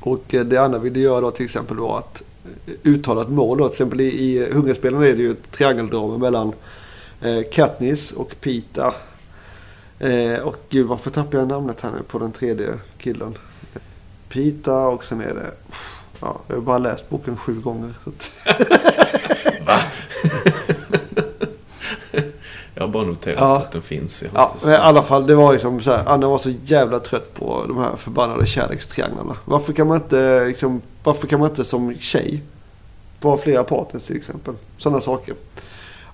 Och 0.00 0.34
eh, 0.34 0.44
det 0.44 0.58
Anna 0.58 0.78
ville 0.78 1.00
göra 1.00 1.20
då 1.20 1.30
till 1.30 1.44
exempel 1.44 1.76
var 1.76 1.98
att 1.98 2.22
uttalat 2.82 3.28
mål. 3.28 3.58
Då. 3.58 3.68
Till 3.68 3.74
exempel 3.74 4.00
i, 4.00 4.04
i 4.04 4.52
Hungerspelen 4.52 5.02
är 5.02 5.14
det 5.14 5.22
ju 5.22 5.30
ett 5.30 5.50
triangeldrama 5.50 6.18
mellan 6.18 6.52
eh, 7.20 7.42
Katniss 7.52 8.12
och 8.12 8.34
Pita. 8.40 8.94
Eh, 9.98 10.40
och 10.40 10.56
gud 10.68 10.86
varför 10.86 11.10
tappar 11.10 11.38
jag 11.38 11.48
namnet 11.48 11.80
här 11.80 11.90
nu 11.90 12.02
på 12.02 12.18
den 12.18 12.32
tredje 12.32 12.78
killen? 12.98 13.38
Pita 14.28 14.76
och 14.76 15.04
sen 15.04 15.20
är 15.20 15.34
det... 15.34 15.50
Ja, 16.20 16.40
jag 16.46 16.54
har 16.54 16.62
bara 16.62 16.78
läst 16.78 17.08
boken 17.08 17.36
sju 17.36 17.60
gånger. 17.60 17.94
Så 18.04 18.10
att, 18.10 18.30
jag 22.80 22.86
har 22.86 22.92
bara 22.92 23.04
noterat 23.04 23.36
Ja. 23.40 23.56
att 23.56 23.72
den 23.72 23.82
finns. 23.82 24.24
Ja, 24.34 24.54
men 24.64 24.72
i 24.72 24.76
alla 24.76 25.02
fall 25.02 25.26
det 25.26 25.34
var 25.34 25.52
liksom 25.52 25.80
så 25.80 25.90
här. 25.90 26.02
Anna 26.06 26.28
var 26.28 26.38
så 26.38 26.50
jävla 26.64 26.98
trött 26.98 27.34
på 27.34 27.64
de 27.68 27.76
här 27.78 27.96
förbannade 27.96 28.46
kärlekstrianglarna. 28.46 29.36
Varför 29.44 29.72
kan 29.72 29.86
man 29.86 29.96
inte 29.96 30.44
liksom, 30.44 30.82
Varför 31.04 31.26
kan 31.26 31.40
man 31.40 31.50
inte 31.50 31.64
som 31.64 31.94
tjej 31.98 32.42
vara 33.20 33.36
flera 33.36 33.64
partners 33.64 34.02
till 34.02 34.16
exempel? 34.16 34.54
Sådana 34.78 35.00
saker. 35.00 35.34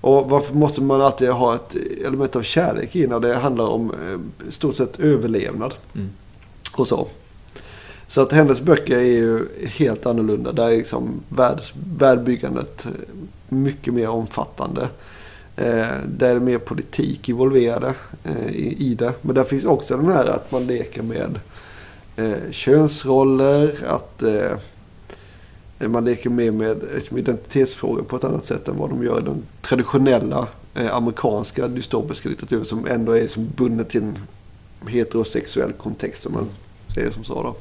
Och 0.01 0.31
varför 0.31 0.55
måste 0.55 0.83
man 0.83 1.01
alltid 1.01 1.29
ha 1.31 1.55
ett 1.55 1.77
element 2.07 2.37
av 2.37 2.43
kärlek 2.43 2.97
i 2.97 3.07
när 3.07 3.21
det 3.21 3.35
handlar 3.37 3.67
om 3.67 3.91
eh, 3.91 4.49
i 4.49 4.53
stort 4.53 4.77
sett 4.77 5.01
överlevnad? 5.01 5.75
Mm. 5.95 6.11
Och 6.77 6.87
så. 6.87 7.07
Så 8.09 8.21
att 8.23 8.33
hennes 8.33 8.61
böcker 8.61 8.97
är 8.97 9.01
ju 9.03 9.49
helt 9.67 10.07
annorlunda. 10.07 10.53
Där 10.53 10.67
är 10.71 10.77
liksom 10.77 11.21
världs, 11.29 11.75
världbyggandet 11.97 12.87
eh, 12.87 12.93
mycket 13.49 13.95
mer 13.95 14.09
omfattande. 14.09 14.89
Eh, 15.57 15.87
där 16.09 16.37
är 16.37 16.41
mer 16.41 16.59
politik 16.59 17.29
involverade 17.29 17.95
eh, 18.25 18.49
i, 18.57 18.95
det. 18.99 19.13
Men 19.23 19.35
där 19.35 19.45
finns 19.45 19.65
också 19.65 19.97
den 19.97 20.09
här 20.09 20.25
att 20.27 20.53
man 20.53 20.67
leker 20.67 21.03
med 21.03 21.41
eh, 22.17 22.51
könsroller. 22.51 23.85
Att 23.87 24.23
eh, 24.23 25.89
man 25.89 26.05
leker 26.05 26.31
mer 26.31 26.51
med 26.51 26.81
identitetsfrågor 27.11 28.03
på 28.03 28.17
ett 28.17 28.25
annat 28.25 28.47
sätt 28.47 28.69
än 28.69 28.77
vad 28.79 28.91
de 28.91 29.05
gör 29.05 29.21
i 29.21 29.23
den 29.23 29.43
traditionella 29.63 30.49
amerikanska 30.91 31.69
dystopiska 31.69 32.29
litteraturen 32.29 32.65
som 32.65 32.87
ändå 32.87 33.13
är 33.13 33.23
liksom 33.23 33.51
bundet 33.57 33.89
till 33.89 34.03
en 34.03 34.17
heterosexuell 34.89 35.73
kontext 35.73 36.23
som 36.23 36.33
man 36.33 36.49
säger 36.95 37.11
som 37.11 37.25
så 37.25 37.43
då. 37.43 37.57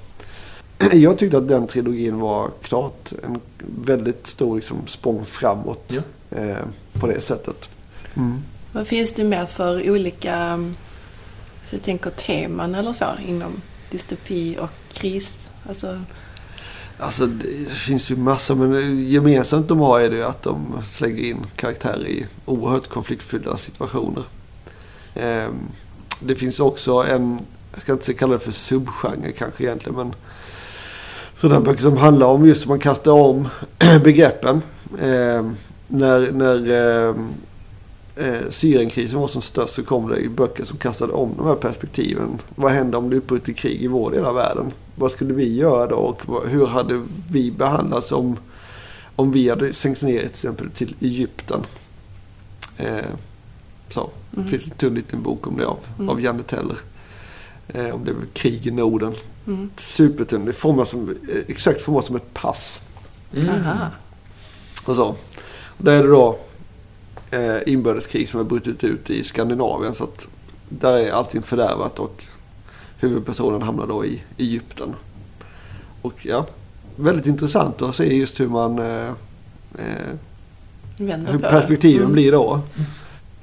Jag 0.97 1.17
tyckte 1.17 1.37
att 1.37 1.47
den 1.47 1.67
trilogin 1.67 2.19
var 2.19 2.51
klart 2.61 3.13
en 3.23 3.39
väldigt 3.85 4.27
stor 4.27 4.55
liksom, 4.55 4.87
språng 4.87 5.25
framåt 5.25 5.83
Ja. 5.87 6.01
eh, 6.39 6.57
på 6.93 7.07
det 7.07 7.21
sättet. 7.21 7.69
Vad 8.71 8.87
finns 8.87 9.13
det 9.13 9.23
mer 9.23 9.45
för 9.45 9.89
olika 9.89 10.59
så 11.65 11.75
jag 11.75 11.83
tänker 11.83 12.09
teman 12.09 12.75
eller 12.75 12.93
så 12.93 13.05
inom 13.27 13.61
dystopi 13.91 14.57
och 14.59 14.69
kris? 14.93 15.49
Alltså, 15.69 15.99
Alltså 16.97 17.27
det 17.27 17.69
finns 17.69 18.11
ju 18.11 18.15
massor, 18.15 18.55
men 18.55 19.07
gemensamt 19.07 19.67
de 19.67 19.79
har 19.79 19.99
är 19.99 20.09
det 20.09 20.15
ju 20.15 20.23
att 20.23 20.43
de 20.43 20.81
slänger 20.85 21.23
in 21.23 21.45
karaktärer 21.55 22.07
i 22.07 22.25
oerhört 22.45 22.87
konfliktfyllda 22.89 23.57
situationer. 23.57 24.23
Ehm, 25.13 25.53
det 26.19 26.35
finns 26.35 26.59
också 26.59 26.91
en, 26.91 27.39
jag 27.73 27.81
ska 27.81 27.93
inte 27.93 28.13
kalla 28.13 28.33
det 28.33 28.39
för 28.39 28.51
subgenre 28.51 29.31
kanske 29.37 29.63
egentligen 29.63 29.95
men 29.97 30.13
sådana 31.35 31.61
böcker 31.61 31.81
som 31.81 31.97
handlar 31.97 32.27
om 32.27 32.45
just 32.45 32.61
att 32.61 32.69
man 32.69 32.79
kastar 32.79 33.11
om 33.11 33.47
begreppen. 34.03 34.61
Ehm, 35.01 35.55
när 35.87 36.31
när 36.31 36.69
ehm, 37.09 37.29
eh, 38.15 38.49
Syrienkrisen 38.49 39.19
var 39.19 39.27
som 39.27 39.41
störst 39.41 39.73
så 39.73 39.83
kom 39.83 40.09
det 40.09 40.29
böcker 40.29 40.65
som 40.65 40.77
kastade 40.77 41.13
om 41.13 41.33
de 41.37 41.47
här 41.47 41.55
perspektiven. 41.55 42.39
Vad 42.55 42.71
händer 42.71 42.97
om 42.97 43.09
det 43.09 43.15
utbryter 43.15 43.53
krig 43.53 43.81
i 43.81 43.87
vår 43.87 44.11
del 44.11 44.25
av 44.25 44.35
världen? 44.35 44.71
Vad 44.95 45.11
skulle 45.11 45.33
vi 45.33 45.55
göra 45.55 45.87
då 45.87 45.95
och 45.95 46.47
hur 46.47 46.65
hade 46.65 47.03
vi 47.29 47.51
behandlats 47.51 48.11
om, 48.11 48.37
om 49.15 49.31
vi 49.31 49.49
hade 49.49 49.73
sänkts 49.73 50.03
ner 50.03 50.19
till 50.19 50.29
exempel 50.29 50.69
till 50.69 50.95
Egypten? 50.99 51.65
Eh, 52.77 53.05
så. 53.89 54.09
Det 54.31 54.43
finns 54.43 54.71
en 54.71 54.77
tunn 54.77 54.95
liten 54.95 55.21
bok 55.21 55.47
om 55.47 55.57
det 55.57 55.65
av, 55.65 55.79
av 56.09 56.21
Janne 56.21 56.43
Teller. 56.43 56.77
Eh, 57.67 57.95
om 57.95 58.05
det 58.05 58.11
är 58.11 58.15
krig 58.33 58.67
i 58.67 58.71
Norden. 58.71 59.13
Mm. 59.47 59.69
Supertunn. 59.75 60.45
Det 60.45 60.51
är 60.51 60.53
format 60.53 60.87
som, 60.87 61.09
eh, 61.09 61.15
exakt 61.47 61.81
format 61.81 62.05
som 62.05 62.15
ett 62.15 62.33
pass. 62.33 62.79
Mm. 63.33 63.61
Och 64.85 64.95
så. 64.95 65.15
Och 65.77 65.83
där 65.83 65.99
är 65.99 66.03
det 66.03 66.09
då 66.09 66.39
inbördeskrig 67.65 68.29
som 68.29 68.37
har 68.37 68.45
brutit 68.45 68.83
ut 68.83 69.09
i 69.09 69.23
Skandinavien. 69.23 69.93
Så 69.93 70.03
att 70.03 70.27
där 70.69 70.93
är 70.93 71.11
allting 71.11 71.41
fördärvat 71.41 71.99
och 71.99 72.23
huvudpersonen 72.99 73.61
hamnar 73.61 73.87
då 73.87 74.05
i 74.05 74.23
Egypten. 74.37 74.95
Och 76.01 76.25
ja, 76.25 76.47
väldigt 76.95 77.25
intressant 77.25 77.81
att 77.81 77.95
se 77.95 78.17
just 78.17 78.39
hur 78.39 78.47
man 78.47 78.79
eh, 78.79 79.09
eh 79.75 80.13
hur 80.97 81.39
perspektiven 81.39 82.01
mm. 82.01 82.13
blir 82.13 82.31
då. 82.31 82.61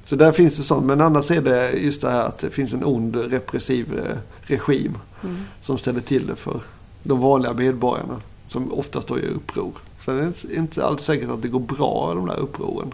Så 0.04 0.16
där 0.16 0.32
finns 0.32 0.56
det 0.56 0.62
sånt. 0.62 0.86
Men 0.86 1.00
annars 1.00 1.30
är 1.30 1.42
det 1.42 1.72
just 1.72 2.02
det 2.02 2.10
här 2.10 2.22
att 2.22 2.38
det 2.38 2.50
finns 2.50 2.72
en 2.72 2.84
ond 2.84 3.16
repressiv 3.16 3.98
eh, 3.98 4.16
regim. 4.40 4.98
Mm. 5.22 5.36
Som 5.62 5.78
ställer 5.78 6.00
till 6.00 6.26
det 6.26 6.36
för 6.36 6.60
de 7.02 7.20
vanliga 7.20 7.52
medborgarna. 7.52 8.20
Som 8.48 8.72
oftast 8.72 9.08
då 9.08 9.18
gör 9.18 9.28
uppror. 9.28 9.72
Sen 10.04 10.18
är 10.18 10.22
det 10.22 10.54
inte 10.56 10.84
alls 10.84 11.02
säkert 11.02 11.30
att 11.30 11.42
det 11.42 11.48
går 11.48 11.60
bra 11.60 12.12
de 12.14 12.26
där 12.26 12.38
upproren. 12.38 12.92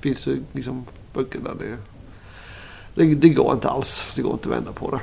Det 0.00 0.08
finns 0.08 0.26
ju 0.26 0.42
liksom 0.52 0.84
böcker 1.14 1.38
där 1.38 1.54
det, 1.58 1.76
det, 2.94 3.14
det 3.14 3.28
går 3.28 3.52
inte 3.52 3.68
alls. 3.68 4.12
Det 4.16 4.22
går 4.22 4.32
inte 4.32 4.48
att 4.48 4.54
vända 4.54 4.72
på 4.72 4.90
det. 4.90 5.00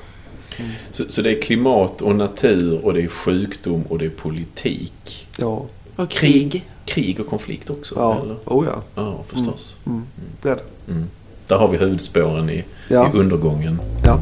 Mm. 0.63 0.71
Så, 0.91 1.03
så, 1.09 1.21
det 1.21 1.37
är 1.37 1.41
klimat 1.41 2.01
och 2.01 2.15
natur 2.15 2.85
och 2.85 2.93
det 2.93 3.01
är 3.01 3.07
sjukdom 3.07 3.81
och 3.81 3.97
det 3.97 4.05
är 4.05 4.09
politik. 4.09 5.27
Ja. 5.37 5.65
Och 5.95 6.09
krig. 6.09 6.69
Krig 6.85 7.19
och 7.19 7.27
konflikt 7.27 7.69
också? 7.69 7.95
Ja, 7.97 8.21
eller? 8.21 8.35
oh 8.45 8.65
ja. 8.65 8.83
Ja, 8.95 9.23
förstås. 9.27 9.77
Mm. 9.85 9.97
Mm. 9.97 10.07
Det 10.41 10.49
är 10.49 10.55
det. 10.55 10.91
Mm. 10.91 11.09
Där 11.47 11.55
har 11.55 11.67
vi 11.67 11.77
huvudspåren 11.77 12.49
i, 12.49 12.63
ja. 12.87 13.11
i 13.13 13.17
undergången. 13.17 13.79
Ja. 14.05 14.19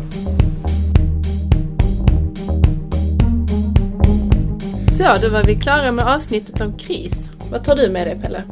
Så, 4.97 5.25
då 5.27 5.29
var 5.29 5.43
vi 5.43 5.55
klara 5.55 5.91
med 5.91 6.05
avsnittet 6.05 6.61
om 6.61 6.77
kris. 6.77 7.29
Vad 7.51 7.63
tar 7.63 7.75
du 7.75 7.89
med 7.89 8.07
dig 8.07 8.19
Pelle? 8.21 8.43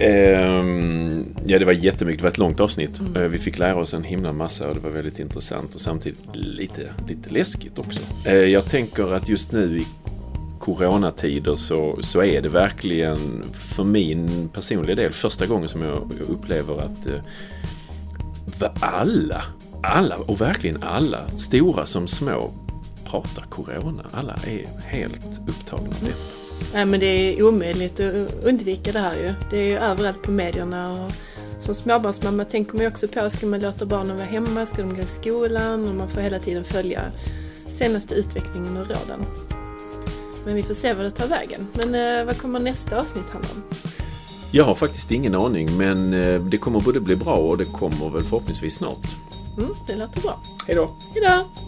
Um, 0.00 1.34
ja, 1.46 1.58
det 1.58 1.64
var 1.64 1.72
jättemycket. 1.72 2.18
Det 2.18 2.22
var 2.22 2.30
ett 2.30 2.38
långt 2.38 2.60
avsnitt. 2.60 2.98
Mm. 2.98 3.16
Uh, 3.16 3.28
vi 3.28 3.38
fick 3.38 3.58
lära 3.58 3.76
oss 3.76 3.94
en 3.94 4.04
himla 4.04 4.32
massa 4.32 4.68
och 4.68 4.74
det 4.74 4.80
var 4.80 4.90
väldigt 4.90 5.18
intressant 5.18 5.74
och 5.74 5.80
samtidigt 5.80 6.20
lite, 6.32 6.90
lite 7.08 7.30
läskigt 7.30 7.78
också. 7.78 8.00
Uh, 8.26 8.34
jag 8.34 8.64
tänker 8.64 9.14
att 9.14 9.28
just 9.28 9.52
nu 9.52 9.78
i 9.78 9.86
coronatider 10.58 11.54
så, 11.54 11.98
så 12.00 12.22
är 12.22 12.42
det 12.42 12.48
verkligen 12.48 13.44
för 13.52 13.84
min 13.84 14.48
personliga 14.48 14.96
del 14.96 15.12
första 15.12 15.46
gången 15.46 15.68
som 15.68 15.82
jag 15.82 16.12
upplever 16.28 16.78
att 16.78 17.06
uh, 17.06 18.70
alla, 18.80 19.44
alla 19.82 20.16
och 20.16 20.40
verkligen 20.40 20.82
alla, 20.82 21.28
stora 21.38 21.86
som 21.86 22.08
små, 22.08 22.50
pratar 23.04 23.42
corona. 23.42 24.02
Alla 24.12 24.32
är 24.32 24.66
helt 24.86 25.40
upptagna 25.48 25.88
av 25.88 26.04
detta. 26.04 26.37
Nej 26.74 26.86
men 26.86 27.00
det 27.00 27.06
är 27.06 27.42
omöjligt 27.42 28.00
att 28.00 28.44
undvika 28.44 28.92
det 28.92 28.98
här 28.98 29.14
ju. 29.14 29.34
Det 29.50 29.58
är 29.58 29.64
ju 29.64 29.76
överallt 29.76 30.22
på 30.22 30.30
medierna. 30.30 31.04
Och 31.04 31.12
som 31.60 31.74
småbarnsmamma 31.74 32.44
tänker 32.44 32.74
man 32.74 32.82
ju 32.82 32.88
också 32.88 33.08
på, 33.08 33.30
ska 33.30 33.46
man 33.46 33.60
låta 33.60 33.86
barnen 33.86 34.16
vara 34.16 34.26
hemma? 34.26 34.66
Ska 34.66 34.82
de 34.82 34.94
gå 34.94 35.02
i 35.02 35.06
skolan? 35.06 35.88
Och 35.88 35.94
man 35.94 36.08
får 36.08 36.20
hela 36.20 36.38
tiden 36.38 36.64
följa 36.64 37.02
senaste 37.68 38.14
utvecklingen 38.14 38.76
och 38.76 38.86
råden. 38.86 39.20
Men 40.44 40.54
vi 40.54 40.62
får 40.62 40.74
se 40.74 40.94
vad 40.94 41.04
det 41.04 41.10
tar 41.10 41.26
vägen. 41.26 41.66
Men 41.72 41.94
eh, 41.94 42.24
vad 42.24 42.38
kommer 42.38 42.60
nästa 42.60 43.00
avsnitt 43.00 43.24
handla 43.32 43.50
om? 43.54 43.62
Jag 44.50 44.64
har 44.64 44.74
faktiskt 44.74 45.10
ingen 45.10 45.34
aning 45.34 45.76
men 45.76 46.14
eh, 46.14 46.40
det 46.40 46.58
kommer 46.58 46.80
både 46.80 47.00
bli 47.00 47.16
bra 47.16 47.34
och 47.34 47.58
det 47.58 47.64
kommer 47.64 48.10
väl 48.10 48.22
förhoppningsvis 48.22 48.74
snart. 48.74 49.06
Mm, 49.58 49.70
det 49.86 49.96
låter 49.96 50.20
bra. 50.20 50.40
Hej 50.66 50.76
då! 50.76 50.96
Hej 51.14 51.22
då! 51.22 51.67